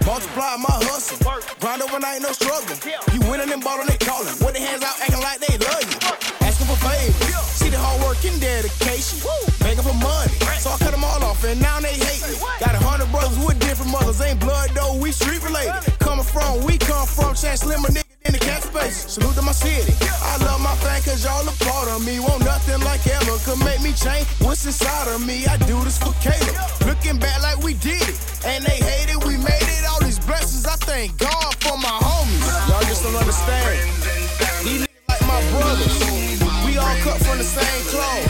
Multiply 0.05 0.55
my 0.57 0.75
hustle. 0.87 1.19
Grind 1.59 1.81
overnight, 1.81 2.21
no 2.21 2.31
struggle. 2.31 2.75
You 3.13 3.19
winning 3.29 3.51
and 3.51 3.63
ballin', 3.63 3.87
they 3.87 3.97
callin'. 3.97 4.33
With 4.39 4.55
their 4.55 4.63
hands 4.63 4.83
out, 4.83 4.95
acting 5.01 5.19
like 5.19 5.39
they 5.43 5.57
love 5.59 5.83
you. 5.83 5.99
Asking 6.47 6.67
for 6.67 6.79
favors. 6.79 7.43
See 7.59 7.69
the 7.69 7.77
hard 7.77 7.99
work 8.01 8.23
and 8.23 8.39
dedication. 8.39 9.19
Begging 9.59 9.83
for 9.83 9.95
money. 9.99 10.31
So 10.63 10.71
I 10.71 10.77
cut 10.79 10.91
them 10.95 11.03
all 11.03 11.19
off, 11.23 11.43
and 11.43 11.59
now 11.59 11.79
they 11.79 11.91
hate 11.91 12.23
me. 12.23 12.39
Got 12.59 12.75
a 12.75 12.79
hundred 12.79 13.11
brothers 13.11 13.37
with 13.43 13.59
different 13.59 13.91
mothers. 13.91 14.21
Ain't 14.21 14.39
blood 14.39 14.71
though, 14.71 14.95
we 14.95 15.11
street 15.11 15.43
related. 15.43 15.75
Coming 15.99 16.25
from, 16.25 16.63
we 16.63 16.77
come 16.77 17.07
from. 17.07 17.35
Chance 17.35 17.67
Slimmer 17.67 17.91
nigga 17.91 18.07
in 18.23 18.31
the 18.31 18.39
cat 18.39 18.63
space. 18.63 19.11
Salute 19.11 19.35
to 19.35 19.41
my 19.41 19.51
city. 19.51 19.91
I 20.23 20.39
love 20.47 20.61
my 20.63 20.75
fan 20.79 21.03
cause 21.03 21.23
y'all 21.23 21.43
a 21.43 21.51
of 21.97 22.05
me. 22.05 22.19
Won't 22.19 22.45
nothing 22.45 22.79
like 22.85 23.05
ever 23.07 23.37
could 23.43 23.59
make 23.65 23.81
me 23.81 23.91
change 23.93 24.27
what's 24.39 24.65
inside 24.65 25.07
of 25.09 25.25
me. 25.25 25.45
I 25.47 25.57
do 25.57 25.77
this 25.83 25.97
for 25.97 26.13
Caleb. 26.21 26.55
Looking 26.85 27.17
back 27.17 27.41
like 27.41 27.57
we 27.63 27.73
did 27.73 28.01
it. 28.01 28.17
And 28.45 28.63
they 28.63 28.77
hate 28.77 29.09
it, 29.09 29.19
we 29.25 29.37
made 29.37 29.67
it. 29.75 29.83
All 29.89 29.99
these 30.01 30.19
blessings, 30.19 30.65
I 30.65 30.75
thank 30.85 31.17
God 31.17 31.55
for 31.63 31.77
my 31.77 31.97
homies. 32.05 32.45
Y'all 32.69 32.85
just 32.85 33.03
don't 33.03 33.15
understand. 33.15 33.81
These 34.63 34.85
niggas 34.85 35.09
like 35.09 35.25
my 35.25 35.41
brothers. 35.51 35.97
We 36.65 36.77
all 36.77 36.97
cut 37.01 37.17
from 37.25 37.37
the 37.37 37.47
same 37.47 37.81
cloth. 37.89 38.25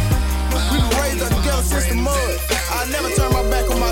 We 0.72 0.80
raised 1.00 1.22
up 1.22 1.30
together 1.36 1.64
since 1.64 1.88
the 1.88 1.96
mud. 1.96 2.40
I 2.72 2.88
never 2.92 3.10
turn 3.12 3.32
my 3.34 3.44
back 3.52 3.70
on 3.70 3.80
my 3.80 3.87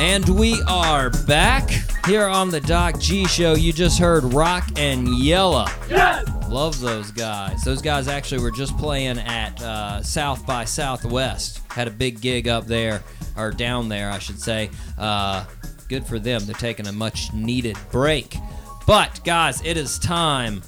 And 0.00 0.26
we 0.30 0.62
are 0.62 1.10
back 1.26 1.68
here 2.06 2.24
on 2.24 2.48
the 2.48 2.62
Doc 2.62 2.98
G 2.98 3.26
Show. 3.26 3.52
You 3.52 3.70
just 3.70 3.98
heard 3.98 4.24
Rock 4.24 4.66
and 4.76 5.06
Yella. 5.06 5.70
Yes! 5.90 6.26
Love 6.48 6.80
those 6.80 7.10
guys. 7.10 7.60
Those 7.64 7.82
guys 7.82 8.08
actually 8.08 8.42
were 8.42 8.50
just 8.50 8.74
playing 8.78 9.18
at 9.18 9.60
uh, 9.60 10.02
South 10.02 10.46
by 10.46 10.64
Southwest. 10.64 11.60
Had 11.70 11.86
a 11.86 11.90
big 11.90 12.22
gig 12.22 12.48
up 12.48 12.66
there, 12.66 13.02
or 13.36 13.50
down 13.50 13.90
there, 13.90 14.10
I 14.10 14.18
should 14.18 14.40
say. 14.40 14.70
Uh, 14.96 15.44
good 15.90 16.06
for 16.06 16.18
them. 16.18 16.46
They're 16.46 16.54
taking 16.54 16.86
a 16.86 16.92
much 16.92 17.34
needed 17.34 17.76
break. 17.92 18.38
But, 18.86 19.22
guys, 19.22 19.62
it 19.66 19.76
is 19.76 19.98
time 19.98 20.62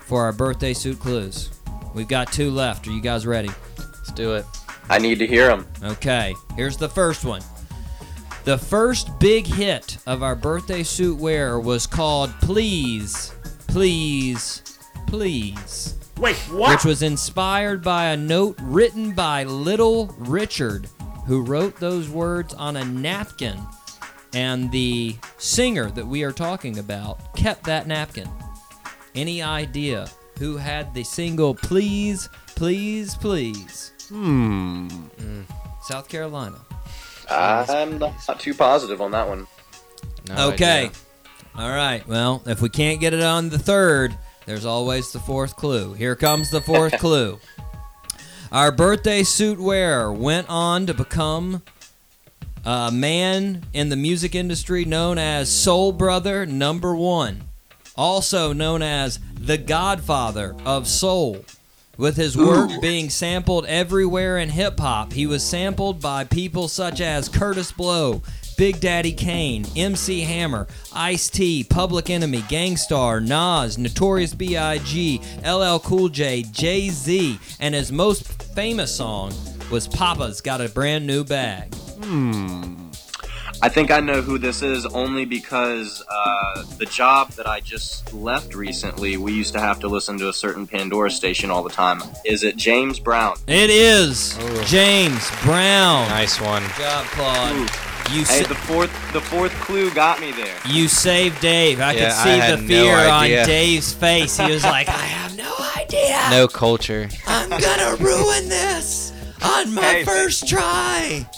for 0.00 0.22
our 0.22 0.32
birthday 0.32 0.72
suit 0.72 0.98
clues. 1.00 1.50
We've 1.94 2.08
got 2.08 2.32
two 2.32 2.50
left. 2.50 2.88
Are 2.88 2.92
you 2.92 3.02
guys 3.02 3.26
ready? 3.26 3.50
Let's 3.76 4.12
do 4.12 4.36
it. 4.36 4.46
I 4.88 4.96
need 4.96 5.18
to 5.18 5.26
hear 5.26 5.48
them. 5.48 5.68
Okay, 5.82 6.34
here's 6.56 6.78
the 6.78 6.88
first 6.88 7.26
one. 7.26 7.42
The 8.48 8.56
first 8.56 9.18
big 9.18 9.46
hit 9.46 9.98
of 10.06 10.22
our 10.22 10.34
birthday 10.34 10.82
suit 10.82 11.18
wear 11.18 11.60
was 11.60 11.86
called 11.86 12.30
Please, 12.40 13.34
Please, 13.66 14.62
Please. 15.06 15.94
Wait, 16.16 16.36
what? 16.50 16.70
Which 16.70 16.86
was 16.86 17.02
inspired 17.02 17.84
by 17.84 18.06
a 18.06 18.16
note 18.16 18.56
written 18.62 19.14
by 19.14 19.44
Little 19.44 20.06
Richard, 20.16 20.88
who 21.26 21.44
wrote 21.44 21.78
those 21.78 22.08
words 22.08 22.54
on 22.54 22.78
a 22.78 22.84
napkin. 22.86 23.58
And 24.32 24.72
the 24.72 25.16
singer 25.36 25.90
that 25.90 26.06
we 26.06 26.22
are 26.22 26.32
talking 26.32 26.78
about 26.78 27.36
kept 27.36 27.64
that 27.64 27.86
napkin. 27.86 28.30
Any 29.14 29.42
idea 29.42 30.08
who 30.38 30.56
had 30.56 30.94
the 30.94 31.04
single 31.04 31.54
Please, 31.54 32.30
Please, 32.56 33.14
Please? 33.14 33.92
Hmm. 34.08 34.88
South 35.82 36.08
Carolina. 36.08 36.56
I'm 37.30 37.98
not 37.98 38.40
too 38.40 38.54
positive 38.54 39.00
on 39.00 39.10
that 39.12 39.28
one. 39.28 39.46
okay. 40.30 40.90
All 41.54 41.68
right. 41.70 42.06
Well, 42.06 42.42
if 42.46 42.60
we 42.60 42.68
can't 42.68 43.00
get 43.00 43.14
it 43.14 43.22
on 43.22 43.48
the 43.48 43.58
third, 43.58 44.16
there's 44.46 44.64
always 44.64 45.12
the 45.12 45.18
fourth 45.18 45.56
clue. 45.56 45.94
Here 45.94 46.14
comes 46.16 46.50
the 46.50 46.60
fourth 46.60 46.98
clue. 46.98 47.38
Our 48.50 48.72
birthday 48.72 49.24
suit 49.24 49.58
wearer 49.58 50.12
went 50.12 50.48
on 50.48 50.86
to 50.86 50.94
become 50.94 51.62
a 52.64 52.90
man 52.90 53.64
in 53.72 53.88
the 53.88 53.96
music 53.96 54.34
industry 54.34 54.84
known 54.84 55.18
as 55.18 55.50
Soul 55.50 55.92
Brother 55.92 56.46
Number 56.46 56.94
One, 56.96 57.44
also 57.96 58.52
known 58.52 58.80
as 58.82 59.20
the 59.34 59.58
Godfather 59.58 60.56
of 60.64 60.86
Soul. 60.88 61.44
With 61.98 62.16
his 62.16 62.36
work 62.36 62.70
being 62.80 63.10
sampled 63.10 63.66
everywhere 63.66 64.38
in 64.38 64.50
hip 64.50 64.78
hop. 64.78 65.12
He 65.12 65.26
was 65.26 65.42
sampled 65.42 66.00
by 66.00 66.22
people 66.22 66.68
such 66.68 67.00
as 67.00 67.28
Kurtis 67.28 67.76
Blow, 67.76 68.22
Big 68.56 68.78
Daddy 68.78 69.10
Kane, 69.12 69.66
MC 69.76 70.20
Hammer, 70.20 70.68
Ice 70.94 71.28
T, 71.28 71.64
Public 71.64 72.08
Enemy, 72.08 72.44
Gang 72.48 72.76
Starr, 72.76 73.20
Nas, 73.20 73.78
Notorious 73.78 74.32
B.I.G., 74.32 75.20
LL 75.44 75.80
Cool 75.80 76.08
J, 76.08 76.44
Jay 76.44 76.88
Z, 76.88 77.36
and 77.58 77.74
his 77.74 77.90
most 77.90 78.24
famous 78.54 78.94
song 78.94 79.32
was 79.68 79.88
Papa's 79.88 80.40
Got 80.40 80.60
a 80.60 80.68
Brand 80.68 81.04
New 81.04 81.24
Bag. 81.24 81.74
Hmm. 81.74 82.77
I 83.60 83.68
think 83.68 83.90
I 83.90 83.98
know 83.98 84.22
who 84.22 84.38
this 84.38 84.62
is 84.62 84.86
only 84.86 85.24
because 85.24 86.02
uh, 86.08 86.62
the 86.78 86.86
job 86.86 87.32
that 87.32 87.48
I 87.48 87.58
just 87.58 88.12
left 88.14 88.54
recently, 88.54 89.16
we 89.16 89.32
used 89.32 89.52
to 89.54 89.60
have 89.60 89.80
to 89.80 89.88
listen 89.88 90.16
to 90.18 90.28
a 90.28 90.32
certain 90.32 90.64
Pandora 90.66 91.10
station 91.10 91.50
all 91.50 91.64
the 91.64 91.70
time. 91.70 92.00
Is 92.24 92.44
it 92.44 92.56
James 92.56 93.00
Brown? 93.00 93.36
It 93.48 93.68
is 93.70 94.38
James 94.66 95.28
Brown. 95.42 96.08
Nice 96.08 96.40
one. 96.40 96.62
Good 96.62 96.76
job, 96.76 97.04
Claude. 97.06 97.70
You 98.12 98.24
Hey, 98.24 98.42
sa- 98.42 98.48
the 98.48 98.54
fourth 98.54 99.12
the 99.12 99.20
fourth 99.20 99.52
clue 99.60 99.90
got 99.92 100.20
me 100.20 100.30
there. 100.32 100.56
You 100.64 100.86
saved 100.88 101.40
Dave. 101.40 101.80
I 101.80 101.92
Yeah, 101.92 102.00
could 102.08 102.12
see 102.22 102.38
had 102.38 102.58
the 102.60 102.62
no 102.62 102.68
fear 102.68 102.96
on. 102.96 103.24
Dave's 103.46 103.92
face. 103.92 104.38
He 104.38 104.50
was 104.50 104.62
like, 104.64 104.88
I 104.88 104.92
have 104.92 105.36
no 105.36 105.52
idea. 105.76 106.18
No 106.30 106.46
culture. 106.48 107.08
I'm 107.26 107.50
gonna 107.50 107.96
ruin 107.96 108.48
this 108.48 109.12
on 109.42 109.74
my 109.74 109.82
Hey, 109.82 110.04
first 110.04 110.48
try. 110.48 111.28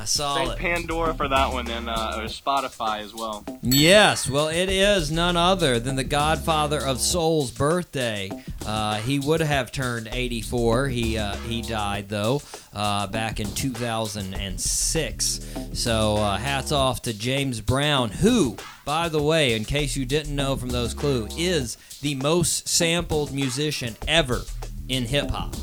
I 0.00 0.04
saw 0.06 0.36
Thank 0.36 0.52
it. 0.52 0.58
Pandora 0.58 1.12
for 1.12 1.28
that 1.28 1.52
one, 1.52 1.68
and 1.68 1.90
uh, 1.90 2.14
or 2.16 2.22
Spotify 2.22 3.00
as 3.00 3.14
well. 3.14 3.44
Yes, 3.60 4.30
well, 4.30 4.48
it 4.48 4.70
is 4.70 5.12
none 5.12 5.36
other 5.36 5.78
than 5.78 5.96
the 5.96 6.04
Godfather 6.04 6.82
of 6.82 6.98
Soul's 7.00 7.50
birthday. 7.50 8.30
Uh, 8.64 8.96
he 8.96 9.18
would 9.18 9.42
have 9.42 9.70
turned 9.70 10.08
84. 10.10 10.88
He 10.88 11.18
uh, 11.18 11.36
he 11.36 11.60
died 11.60 12.08
though 12.08 12.40
uh, 12.72 13.08
back 13.08 13.40
in 13.40 13.52
2006. 13.52 15.40
So 15.74 16.16
uh, 16.16 16.38
hats 16.38 16.72
off 16.72 17.02
to 17.02 17.12
James 17.12 17.60
Brown, 17.60 18.08
who, 18.08 18.56
by 18.86 19.10
the 19.10 19.22
way, 19.22 19.52
in 19.54 19.66
case 19.66 19.96
you 19.96 20.06
didn't 20.06 20.34
know 20.34 20.56
from 20.56 20.70
those 20.70 20.94
clues, 20.94 21.34
is 21.36 21.76
the 22.00 22.14
most 22.14 22.66
sampled 22.66 23.34
musician 23.34 23.96
ever 24.08 24.40
in 24.88 25.04
hip 25.04 25.28
hop. 25.28 25.54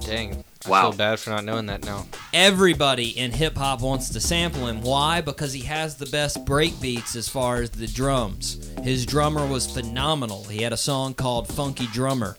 Dang. 0.00 0.44
I 0.72 0.82
feel 0.82 0.92
bad 0.92 1.18
for 1.18 1.30
not 1.30 1.44
knowing 1.44 1.66
that 1.66 1.84
now. 1.84 2.06
Everybody 2.32 3.16
in 3.18 3.32
hip 3.32 3.56
hop 3.56 3.80
wants 3.80 4.10
to 4.10 4.20
sample 4.20 4.66
him. 4.66 4.82
Why? 4.82 5.20
Because 5.20 5.52
he 5.52 5.62
has 5.62 5.96
the 5.96 6.06
best 6.06 6.44
break 6.44 6.80
beats 6.80 7.16
as 7.16 7.28
far 7.28 7.56
as 7.62 7.70
the 7.70 7.86
drums. 7.86 8.70
His 8.82 9.06
drummer 9.06 9.46
was 9.46 9.70
phenomenal. 9.70 10.44
He 10.44 10.62
had 10.62 10.72
a 10.72 10.76
song 10.76 11.14
called 11.14 11.48
Funky 11.48 11.86
Drummer. 11.86 12.36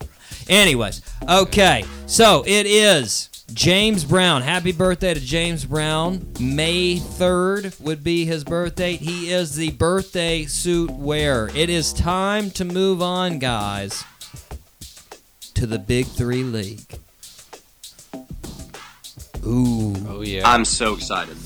Anyways, 0.48 1.02
okay, 1.28 1.86
so 2.08 2.44
it 2.46 2.66
is 2.66 3.30
James 3.54 4.04
Brown. 4.04 4.42
Happy 4.42 4.72
birthday 4.72 5.14
to 5.14 5.20
James 5.20 5.66
Brown. 5.66 6.32
May 6.40 6.98
3rd 6.98 7.80
would 7.82 8.04
be 8.04 8.26
his 8.26 8.44
birthday. 8.44 8.96
He 8.96 9.32
is 9.32 9.56
the 9.56 9.72
birthday 9.72 10.46
suit 10.46 10.92
wearer. 10.92 11.50
It 11.56 11.70
is 11.70 11.94
time 11.94 12.52
to 12.52 12.66
move 12.66 13.02
on, 13.02 13.40
guys, 13.40 14.04
to 15.56 15.66
the 15.66 15.80
Big 15.80 16.06
Three 16.08 16.44
League. 16.44 17.00
Ooh. 19.46 19.96
Oh 20.08 20.22
yeah. 20.22 20.50
I'm 20.50 20.66
so 20.66 20.96
excited. 20.96 21.38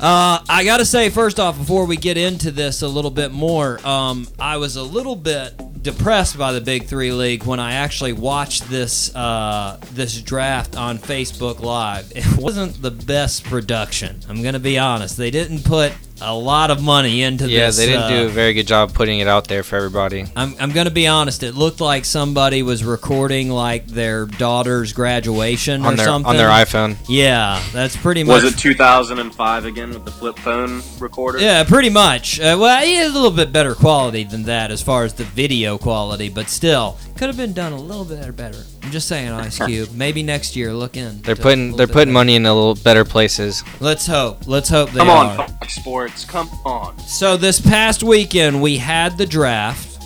Uh, 0.00 0.38
I 0.48 0.62
gotta 0.64 0.84
say, 0.84 1.10
first 1.10 1.40
off, 1.40 1.58
before 1.58 1.84
we 1.84 1.96
get 1.96 2.16
into 2.16 2.52
this 2.52 2.82
a 2.82 2.88
little 2.88 3.10
bit 3.10 3.32
more, 3.32 3.84
um, 3.84 4.28
I 4.38 4.58
was 4.58 4.76
a 4.76 4.82
little 4.82 5.16
bit 5.16 5.60
depressed 5.82 6.38
by 6.38 6.52
the 6.52 6.60
Big 6.60 6.84
Three 6.84 7.10
League 7.10 7.42
when 7.42 7.58
I 7.58 7.72
actually 7.74 8.12
watched 8.12 8.68
this 8.70 9.14
uh, 9.16 9.80
this 9.94 10.20
draft 10.22 10.76
on 10.76 10.98
Facebook 10.98 11.60
Live. 11.60 12.12
It 12.16 12.38
wasn't 12.38 12.80
the 12.80 12.92
best 12.92 13.42
production. 13.44 14.20
I'm 14.28 14.42
gonna 14.42 14.60
be 14.60 14.78
honest. 14.78 15.16
They 15.16 15.32
didn't 15.32 15.64
put 15.64 15.92
a 16.20 16.34
lot 16.34 16.70
of 16.70 16.82
money 16.82 17.22
into 17.22 17.48
yeah, 17.48 17.66
this. 17.66 17.78
Yeah, 17.78 17.86
they 17.86 17.92
didn't 17.92 18.04
uh, 18.04 18.08
do 18.08 18.26
a 18.26 18.28
very 18.28 18.54
good 18.54 18.66
job 18.66 18.92
putting 18.92 19.20
it 19.20 19.28
out 19.28 19.48
there 19.48 19.62
for 19.62 19.76
everybody. 19.76 20.26
I'm, 20.36 20.54
I'm 20.58 20.72
gonna 20.72 20.90
be 20.90 21.06
honest. 21.06 21.42
It 21.42 21.54
looked 21.54 21.80
like 21.80 22.04
somebody 22.04 22.62
was 22.62 22.84
recording 22.84 23.50
like 23.50 23.86
their 23.86 24.26
daughter's 24.26 24.92
graduation 24.92 25.84
On 25.84 25.94
or 25.94 25.96
their- 25.96 26.06
something 26.06 26.30
on 26.30 26.36
their 26.36 26.48
iPhone. 26.50 26.96
Yeah, 27.08 27.62
that's 27.72 27.96
pretty 27.96 28.24
much. 28.24 28.42
Was 28.42 28.54
it 28.54 28.58
2005 28.58 29.64
again 29.64 29.90
with 29.90 30.04
the 30.04 30.10
flip 30.10 30.38
phone 30.38 30.82
recorder? 30.98 31.38
Yeah, 31.38 31.64
pretty 31.64 31.90
much. 31.90 32.40
Uh, 32.40 32.56
well, 32.58 32.84
yeah, 32.84 33.06
a 33.06 33.10
little 33.10 33.30
bit 33.30 33.52
better 33.52 33.74
quality 33.74 34.24
than 34.24 34.44
that 34.44 34.70
as 34.70 34.82
far 34.82 35.04
as 35.04 35.14
the 35.14 35.24
video 35.24 35.78
quality, 35.78 36.28
but 36.28 36.48
still 36.48 36.98
could 37.16 37.28
have 37.28 37.36
been 37.36 37.52
done 37.52 37.72
a 37.72 37.80
little 37.80 38.04
bit 38.04 38.36
better. 38.36 38.58
I'm 38.88 38.92
just 38.92 39.08
saying, 39.08 39.28
Ice 39.28 39.58
Cube. 39.58 39.90
Maybe 39.92 40.22
next 40.22 40.56
year, 40.56 40.72
look 40.72 40.96
in. 40.96 41.20
They're 41.20 41.36
putting 41.36 41.76
they're 41.76 41.86
putting 41.86 42.10
money 42.10 42.36
in 42.36 42.46
a 42.46 42.54
little 42.54 42.74
better 42.74 43.04
places. 43.04 43.62
Let's 43.80 44.06
hope. 44.06 44.46
Let's 44.46 44.70
hope 44.70 44.92
they 44.92 45.00
Come 45.00 45.10
on, 45.10 45.26
are. 45.26 45.46
Fox 45.46 45.74
Sports. 45.74 46.24
Come 46.24 46.48
on. 46.64 46.98
So 47.00 47.36
this 47.36 47.60
past 47.60 48.02
weekend 48.02 48.62
we 48.62 48.78
had 48.78 49.18
the 49.18 49.26
draft. 49.26 50.02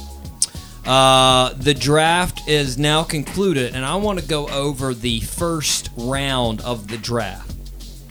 Uh, 0.85 1.53
the 1.55 1.73
draft 1.73 2.49
is 2.49 2.77
now 2.77 3.05
concluded, 3.05 3.77
and 3.77 3.85
I 3.85 3.95
want 3.95 4.19
to 4.19 4.27
go 4.27 4.49
over 4.49 4.95
the 4.95 5.21
first 5.21 5.91
round 5.97 6.61
of 6.63 6.89
the 6.89 6.99
draft. 6.99 7.55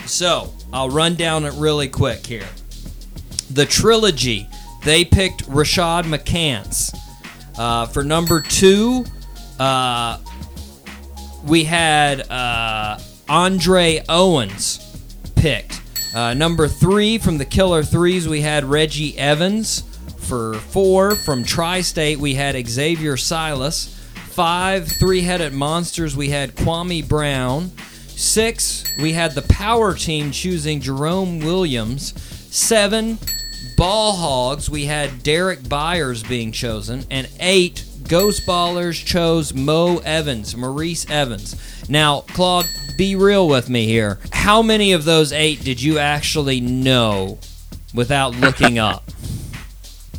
So 0.07 0.53
I'll 0.71 0.89
run 0.89 1.15
down 1.15 1.43
it 1.43 1.53
really 1.55 1.89
quick 1.89 2.25
here. 2.25 2.47
The 3.49 3.65
trilogy 3.65 4.47
they 4.85 5.03
picked 5.03 5.49
Rashad 5.49 6.03
McCants 6.05 6.97
uh, 7.57 7.87
for 7.87 8.05
number 8.05 8.39
two. 8.39 9.03
Uh, 9.59 10.17
we 11.43 11.63
had 11.63 12.29
uh, 12.29 12.99
Andre 13.27 14.03
Owens 14.07 14.79
picked. 15.35 15.81
Uh, 16.13 16.33
number 16.33 16.67
three 16.67 17.17
from 17.17 17.37
the 17.37 17.45
Killer 17.45 17.83
Threes, 17.83 18.27
we 18.27 18.41
had 18.41 18.63
Reggie 18.65 19.17
Evans. 19.17 19.83
For 20.17 20.53
four 20.53 21.15
from 21.15 21.43
Tri 21.43 21.81
State, 21.81 22.19
we 22.19 22.35
had 22.35 22.55
Xavier 22.67 23.17
Silas. 23.17 23.97
Five 24.29 24.87
three 24.87 25.21
headed 25.21 25.51
monsters, 25.51 26.15
we 26.15 26.29
had 26.29 26.55
Kwame 26.55 27.07
Brown. 27.07 27.71
Six, 28.07 28.85
we 29.01 29.13
had 29.13 29.33
the 29.33 29.41
Power 29.41 29.93
Team 29.93 30.31
choosing 30.31 30.79
Jerome 30.79 31.39
Williams. 31.39 32.13
Seven, 32.55 33.17
Ball 33.77 34.13
Hogs, 34.13 34.69
we 34.69 34.85
had 34.85 35.23
Derrick 35.23 35.59
Byars 35.61 36.27
being 36.27 36.51
chosen. 36.51 37.03
And 37.09 37.27
eight, 37.39 37.83
Ghost 38.11 38.45
Ballers 38.45 39.03
chose 39.05 39.53
Mo 39.53 39.99
Evans, 39.99 40.57
Maurice 40.57 41.09
Evans. 41.09 41.55
Now, 41.87 42.25
Claude, 42.27 42.65
be 42.97 43.15
real 43.15 43.47
with 43.47 43.69
me 43.69 43.85
here. 43.85 44.19
How 44.33 44.61
many 44.61 44.91
of 44.91 45.05
those 45.05 45.31
eight 45.31 45.63
did 45.63 45.81
you 45.81 45.97
actually 45.97 46.59
know 46.59 47.39
without 47.93 48.35
looking 48.35 48.77
up? 48.77 49.05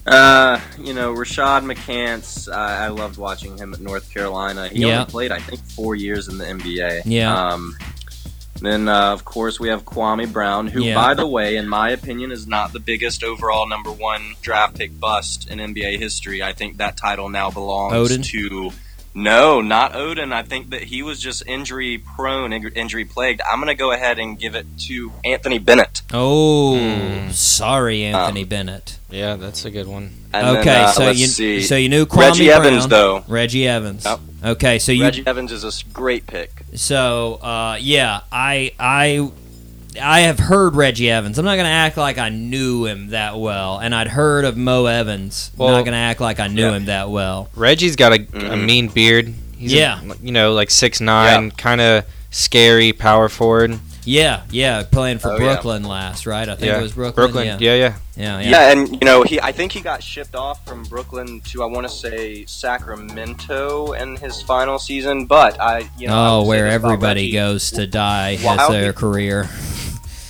Uh, 0.04 0.60
you 0.80 0.92
know, 0.92 1.14
Rashad 1.14 1.62
McCants, 1.62 2.52
I 2.52 2.86
I 2.86 2.88
loved 2.88 3.18
watching 3.18 3.56
him 3.56 3.72
at 3.72 3.78
North 3.80 4.12
Carolina. 4.12 4.66
He 4.66 4.80
Yeah. 4.80 4.98
only 5.02 5.10
played, 5.12 5.30
I 5.30 5.38
think, 5.38 5.60
four 5.60 5.94
years 5.94 6.26
in 6.26 6.38
the 6.38 6.44
NBA. 6.44 7.02
Yeah. 7.04 7.32
Um, 7.32 7.76
then, 8.64 8.88
uh, 8.88 9.12
of 9.12 9.24
course, 9.24 9.58
we 9.60 9.68
have 9.68 9.84
Kwame 9.84 10.30
Brown, 10.32 10.66
who, 10.68 10.82
Yeah. 10.84 10.94
by 10.94 11.14
the 11.14 11.26
way, 11.26 11.56
in 11.56 11.68
my 11.68 11.90
opinion, 11.90 12.30
is 12.32 12.46
not 12.46 12.72
the 12.72 12.80
biggest 12.80 13.22
overall 13.24 13.68
number 13.68 13.90
one 13.90 14.34
draft 14.42 14.76
pick 14.76 14.98
bust 14.98 15.48
in 15.50 15.58
NBA 15.60 15.98
history. 15.98 16.42
I 16.42 16.52
think 16.52 16.76
that 16.78 16.96
title 16.96 17.28
now 17.28 17.50
belongs 17.50 17.94
Oden? 17.94 18.24
to. 18.26 18.70
No, 19.14 19.60
not 19.60 19.92
Oden. 19.92 20.32
I 20.32 20.42
think 20.42 20.70
that 20.70 20.82
he 20.84 21.02
was 21.02 21.20
just 21.20 21.46
injury 21.46 21.98
prone, 22.16 22.50
injury 22.54 23.04
plagued. 23.04 23.42
I'm 23.46 23.58
going 23.58 23.68
to 23.68 23.74
go 23.74 23.92
ahead 23.92 24.18
and 24.18 24.38
give 24.38 24.54
it 24.54 24.64
to 24.86 25.12
Anthony 25.22 25.58
Bennett. 25.58 26.00
Oh, 26.14 27.28
sorry, 27.30 28.04
Anthony 28.04 28.42
Um, 28.44 28.48
Bennett. 28.48 28.98
Yeah, 29.10 29.36
that's 29.36 29.66
a 29.66 29.70
good 29.70 29.86
one. 29.86 30.12
And 30.32 30.46
okay, 30.56 30.64
then, 30.64 30.84
uh, 30.86 30.92
so 30.92 31.04
let's 31.04 31.18
you 31.18 31.26
see. 31.26 31.62
so 31.62 31.76
you 31.76 31.90
knew 31.90 32.06
Kwame 32.06 32.20
Reggie 32.30 32.46
Brown. 32.46 32.66
Evans, 32.66 32.88
though. 32.88 33.24
Reggie 33.28 33.68
Evans. 33.68 34.04
Yep. 34.06 34.20
Okay, 34.44 34.78
so 34.78 34.92
you 34.92 35.02
Reggie 35.04 35.26
Evans 35.26 35.52
is 35.52 35.62
a 35.64 35.92
great 35.92 36.26
pick. 36.26 36.61
So 36.74 37.34
uh, 37.34 37.78
yeah, 37.80 38.20
I 38.30 38.72
I 38.78 39.30
I 40.00 40.20
have 40.20 40.38
heard 40.38 40.74
Reggie 40.74 41.10
Evans. 41.10 41.38
I'm 41.38 41.44
not 41.44 41.56
gonna 41.56 41.68
act 41.68 41.96
like 41.96 42.18
I 42.18 42.30
knew 42.30 42.86
him 42.86 43.08
that 43.08 43.38
well, 43.38 43.78
and 43.78 43.94
I'd 43.94 44.08
heard 44.08 44.44
of 44.44 44.56
Mo 44.56 44.86
Evans. 44.86 45.50
Well, 45.56 45.68
I'm 45.68 45.74
not 45.76 45.84
gonna 45.84 45.96
act 45.98 46.20
like 46.20 46.40
I 46.40 46.46
knew 46.48 46.62
yeah. 46.70 46.72
him 46.76 46.84
that 46.86 47.10
well. 47.10 47.50
Reggie's 47.54 47.96
got 47.96 48.12
a, 48.12 48.16
a 48.16 48.18
Mhm. 48.26 48.64
mean 48.64 48.88
beard. 48.88 49.34
He's 49.56 49.72
a- 49.74 49.76
Yeah. 49.76 50.00
you 50.22 50.32
know, 50.32 50.52
like 50.54 50.70
six 50.70 51.00
nine, 51.00 51.50
kind 51.52 51.80
of 51.80 52.04
scary 52.30 52.92
power 52.92 53.28
forward. 53.28 53.78
Yeah, 54.04 54.42
yeah, 54.50 54.82
playing 54.82 55.18
for 55.18 55.30
Oh, 55.30 55.36
yeah. 55.38 55.44
Brooklyn 55.44 55.84
last, 55.84 56.26
right? 56.26 56.48
I 56.48 56.54
think 56.56 56.66
yeah, 56.72 56.78
it 56.78 56.82
was 56.82 56.92
Brooklyn. 56.92 57.26
Brooklyn. 57.32 57.46
Yeah. 57.46 57.58
yeah, 57.60 57.74
yeah. 57.74 57.96
yeah, 58.16 58.40
yeah. 58.40 58.50
Yeah. 58.50 58.72
and 58.72 58.88
you 58.92 59.04
know, 59.04 59.22
he 59.22 59.40
I 59.40 59.52
think 59.52 59.72
he 59.72 59.80
got 59.80 60.02
shipped 60.02 60.34
off 60.34 60.64
from 60.66 60.82
Brooklyn 60.84 61.40
to 61.42 61.62
I 61.62 61.66
want 61.66 61.86
to 61.86 61.92
say 61.92 62.44
Sacramento 62.46 63.92
in 63.92 64.16
his 64.16 64.42
final 64.42 64.78
season, 64.78 65.26
but 65.26 65.60
I 65.60 65.88
you 65.98 66.08
know 66.08 66.40
oh, 66.40 66.46
where 66.46 66.66
everybody 66.66 67.22
Reggie. 67.22 67.32
goes 67.32 67.70
to 67.72 67.86
die 67.86 68.38
as 68.42 68.68
their 68.68 68.92
he- 68.92 68.98
career. 68.98 69.48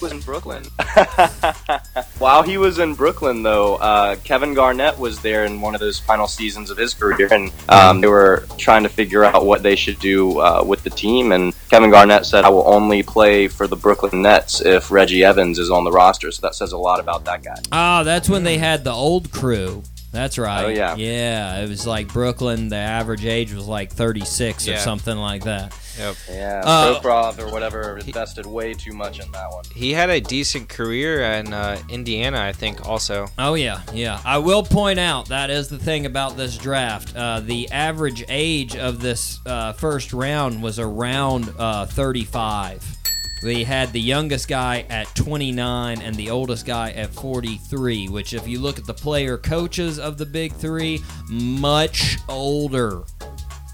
Was 0.03 0.12
in 0.12 0.20
Brooklyn. 0.20 0.64
While 2.18 2.42
he 2.42 2.59
was 2.59 2.80
in 2.80 2.94
Brooklyn, 2.94 3.42
though, 3.42 3.76
uh, 3.76 4.16
Kevin 4.16 4.53
Garnett 4.53 4.98
was 4.98 5.20
there 5.20 5.44
in 5.44 5.61
one 5.61 5.74
of 5.74 5.80
those 5.80 5.98
final 5.98 6.26
seasons 6.26 6.70
of 6.70 6.76
his 6.76 6.92
career, 6.92 7.28
and 7.30 7.53
um, 7.68 8.00
they 8.00 8.09
were 8.09 8.44
trying 8.59 8.82
to 8.82 8.88
figure 8.88 9.24
out 9.24 9.46
what 9.46 9.62
they 9.62 9.76
should 9.76 9.98
do 10.00 10.40
uh, 10.40 10.64
with 10.66 10.82
the 10.82 10.90
team. 10.90 11.30
And 11.30 11.55
Kevin 11.70 11.90
Garnett 11.90 12.26
said, 12.26 12.44
"I 12.44 12.48
will 12.50 12.66
only 12.66 13.03
play 13.03 13.46
for 13.46 13.66
the 13.66 13.76
Brooklyn 13.76 14.22
Nets 14.22 14.61
if 14.61 14.90
Reggie 14.90 15.24
Evans 15.24 15.59
is 15.59 15.70
on 15.70 15.84
the 15.84 15.92
roster." 15.92 16.32
So 16.32 16.42
that 16.42 16.55
says 16.55 16.72
a 16.72 16.78
lot 16.78 16.98
about 16.98 17.24
that 17.26 17.44
guy. 17.44 17.57
Ah, 17.70 18.03
that's 18.03 18.28
when 18.28 18.42
they 18.42 18.59
had 18.59 18.84
the 18.84 18.92
old 18.92 19.30
crew. 19.30 19.84
That's 20.13 20.37
right. 20.39 20.65
Oh, 20.65 20.69
yeah. 20.69 20.95
Yeah, 20.97 21.61
it 21.63 21.69
was 21.71 21.87
like 21.87 22.13
Brooklyn. 22.13 22.69
The 22.69 22.77
average 22.77 23.25
age 23.25 23.53
was 23.53 23.67
like 23.67 23.91
36 23.93 24.69
or 24.69 24.77
something 24.77 25.17
like 25.17 25.45
that. 25.45 25.75
Yep. 25.99 26.17
Yeah, 26.31 26.63
Uh, 26.65 27.01
Prokhorov 27.01 27.39
or 27.39 27.51
whatever 27.53 27.99
invested 27.99 28.47
way 28.47 28.73
too 28.75 28.93
much 28.93 29.21
in 29.21 29.31
that 29.33 29.51
one. 29.51 29.65
He 29.75 29.93
had 29.93 30.09
a 30.11 30.21
decent 30.21 30.69
career 30.71 31.23
in 31.23 31.53
uh, 31.53 31.79
Indiana, 31.91 32.41
I 32.41 32.53
think, 32.53 32.87
also. 32.89 33.27
Oh 33.39 33.55
yeah, 33.55 33.83
yeah. 33.93 34.19
I 34.25 34.39
will 34.39 34.63
point 34.63 34.99
out 34.99 35.29
that 35.29 35.51
is 35.51 35.69
the 35.69 35.79
thing 35.79 36.07
about 36.07 36.37
this 36.39 36.57
draft. 36.57 37.15
Uh, 37.15 37.41
the 37.41 37.71
average 37.71 38.25
age 38.29 38.75
of 38.77 39.01
this 39.03 39.39
uh, 39.45 39.73
first 39.75 40.13
round 40.15 40.63
was 40.63 40.79
around 40.79 41.53
uh, 41.59 41.85
35. 41.87 42.99
We 43.43 43.64
had 43.64 43.93
the 43.93 44.01
youngest 44.01 44.49
guy 44.49 44.84
at 44.88 45.12
29 45.14 46.01
and 46.01 46.14
the 46.16 46.30
oldest 46.30 46.64
guy 46.66 46.90
at 46.93 47.11
43. 47.12 48.09
Which, 48.09 48.34
if 48.34 48.47
you 48.47 48.61
look 48.61 48.78
at 48.78 48.86
the 48.86 48.95
player 48.95 49.36
coaches 49.36 49.99
of 49.99 50.18
the 50.18 50.26
big 50.26 50.53
three, 50.53 51.01
much 51.28 52.18
older. 52.28 53.03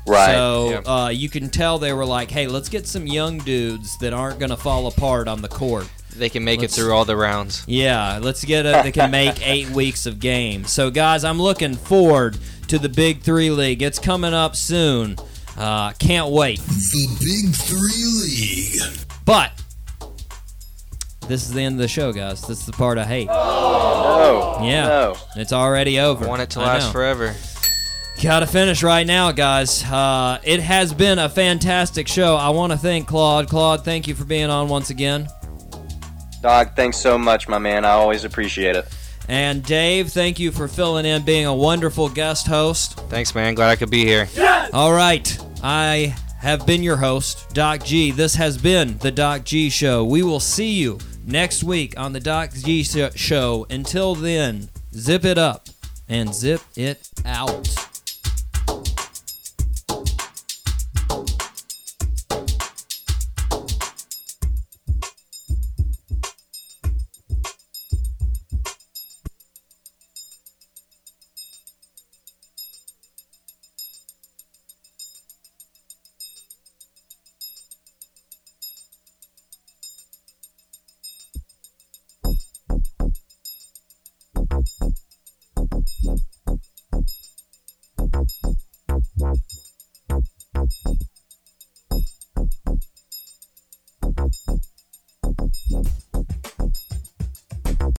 Right. 0.06 0.32
So 0.34 0.70
Yep. 0.70 0.88
uh, 0.88 1.08
you 1.12 1.28
can 1.28 1.50
tell 1.50 1.78
they 1.78 1.92
were 1.92 2.06
like, 2.06 2.30
"Hey, 2.30 2.46
let's 2.46 2.70
get 2.70 2.86
some 2.86 3.06
young 3.06 3.38
dudes 3.38 3.98
that 3.98 4.14
aren't 4.14 4.38
gonna 4.38 4.56
fall 4.56 4.86
apart 4.86 5.28
on 5.28 5.42
the 5.42 5.48
court." 5.48 5.86
They 6.16 6.30
can 6.30 6.42
make 6.44 6.60
Let's- 6.60 6.72
it 6.76 6.80
through 6.80 6.94
all 6.94 7.04
the 7.04 7.14
rounds. 7.16 7.62
Yeah, 7.66 8.18
let's 8.20 8.42
get 8.44 8.64
a. 8.64 8.80
They 8.82 8.90
can 8.92 9.10
make 9.10 9.46
eight 9.46 9.68
weeks 9.70 10.06
of 10.06 10.18
games. 10.18 10.72
So, 10.72 10.90
guys, 10.90 11.24
I'm 11.24 11.40
looking 11.40 11.74
forward 11.76 12.38
to 12.68 12.78
the 12.78 12.88
Big 12.88 13.20
Three 13.22 13.50
League. 13.50 13.82
It's 13.82 13.98
coming 13.98 14.32
up 14.34 14.56
soon. 14.56 15.16
Uh, 15.56 15.92
can't 15.98 16.30
wait. 16.30 16.60
The 16.60 17.06
Big 17.20 17.54
Three 17.54 18.04
League. 18.22 18.98
But 19.28 19.52
this 21.28 21.42
is 21.42 21.52
the 21.52 21.60
end 21.60 21.74
of 21.74 21.80
the 21.80 21.86
show, 21.88 22.14
guys. 22.14 22.40
This 22.40 22.60
is 22.60 22.64
the 22.66 22.72
part 22.72 22.96
I 22.96 23.04
hate. 23.04 23.26
No. 23.26 24.58
Yeah, 24.62 24.88
No. 24.88 25.16
it's 25.36 25.52
already 25.52 26.00
over. 26.00 26.24
I 26.24 26.28
want 26.28 26.40
it 26.40 26.48
to 26.50 26.60
last 26.60 26.90
forever. 26.92 27.34
Gotta 28.22 28.46
finish 28.46 28.82
right 28.82 29.06
now, 29.06 29.30
guys. 29.32 29.84
Uh, 29.84 30.38
it 30.42 30.60
has 30.60 30.94
been 30.94 31.18
a 31.18 31.28
fantastic 31.28 32.08
show. 32.08 32.36
I 32.36 32.48
want 32.48 32.72
to 32.72 32.78
thank 32.78 33.06
Claude. 33.06 33.50
Claude, 33.50 33.84
thank 33.84 34.08
you 34.08 34.14
for 34.14 34.24
being 34.24 34.48
on 34.48 34.70
once 34.70 34.88
again. 34.88 35.28
Dog, 36.40 36.74
thanks 36.74 36.96
so 36.96 37.18
much, 37.18 37.48
my 37.48 37.58
man. 37.58 37.84
I 37.84 37.90
always 37.90 38.24
appreciate 38.24 38.76
it. 38.76 38.86
And 39.28 39.62
Dave, 39.62 40.08
thank 40.08 40.38
you 40.38 40.50
for 40.52 40.68
filling 40.68 41.04
in, 41.04 41.22
being 41.22 41.44
a 41.44 41.54
wonderful 41.54 42.08
guest 42.08 42.46
host. 42.46 42.94
Thanks, 43.10 43.34
man. 43.34 43.54
Glad 43.54 43.68
I 43.68 43.76
could 43.76 43.90
be 43.90 44.06
here. 44.06 44.26
All 44.72 44.94
right. 44.94 45.38
I 45.62 46.16
have 46.48 46.64
been 46.64 46.82
your 46.82 46.96
host, 46.96 47.52
Doc 47.52 47.84
G. 47.84 48.10
This 48.10 48.34
has 48.36 48.56
been 48.56 48.96
the 48.98 49.10
Doc 49.10 49.44
G 49.44 49.68
Show. 49.68 50.02
We 50.02 50.22
will 50.22 50.40
see 50.40 50.70
you 50.70 50.98
next 51.26 51.62
week 51.62 51.92
on 52.00 52.14
the 52.14 52.20
Doc 52.20 52.52
G 52.54 52.82
Show. 52.82 53.66
Until 53.68 54.14
then, 54.14 54.70
zip 54.94 55.26
it 55.26 55.36
up 55.36 55.68
and 56.08 56.34
zip 56.34 56.62
it 56.74 57.10
out. 57.26 57.87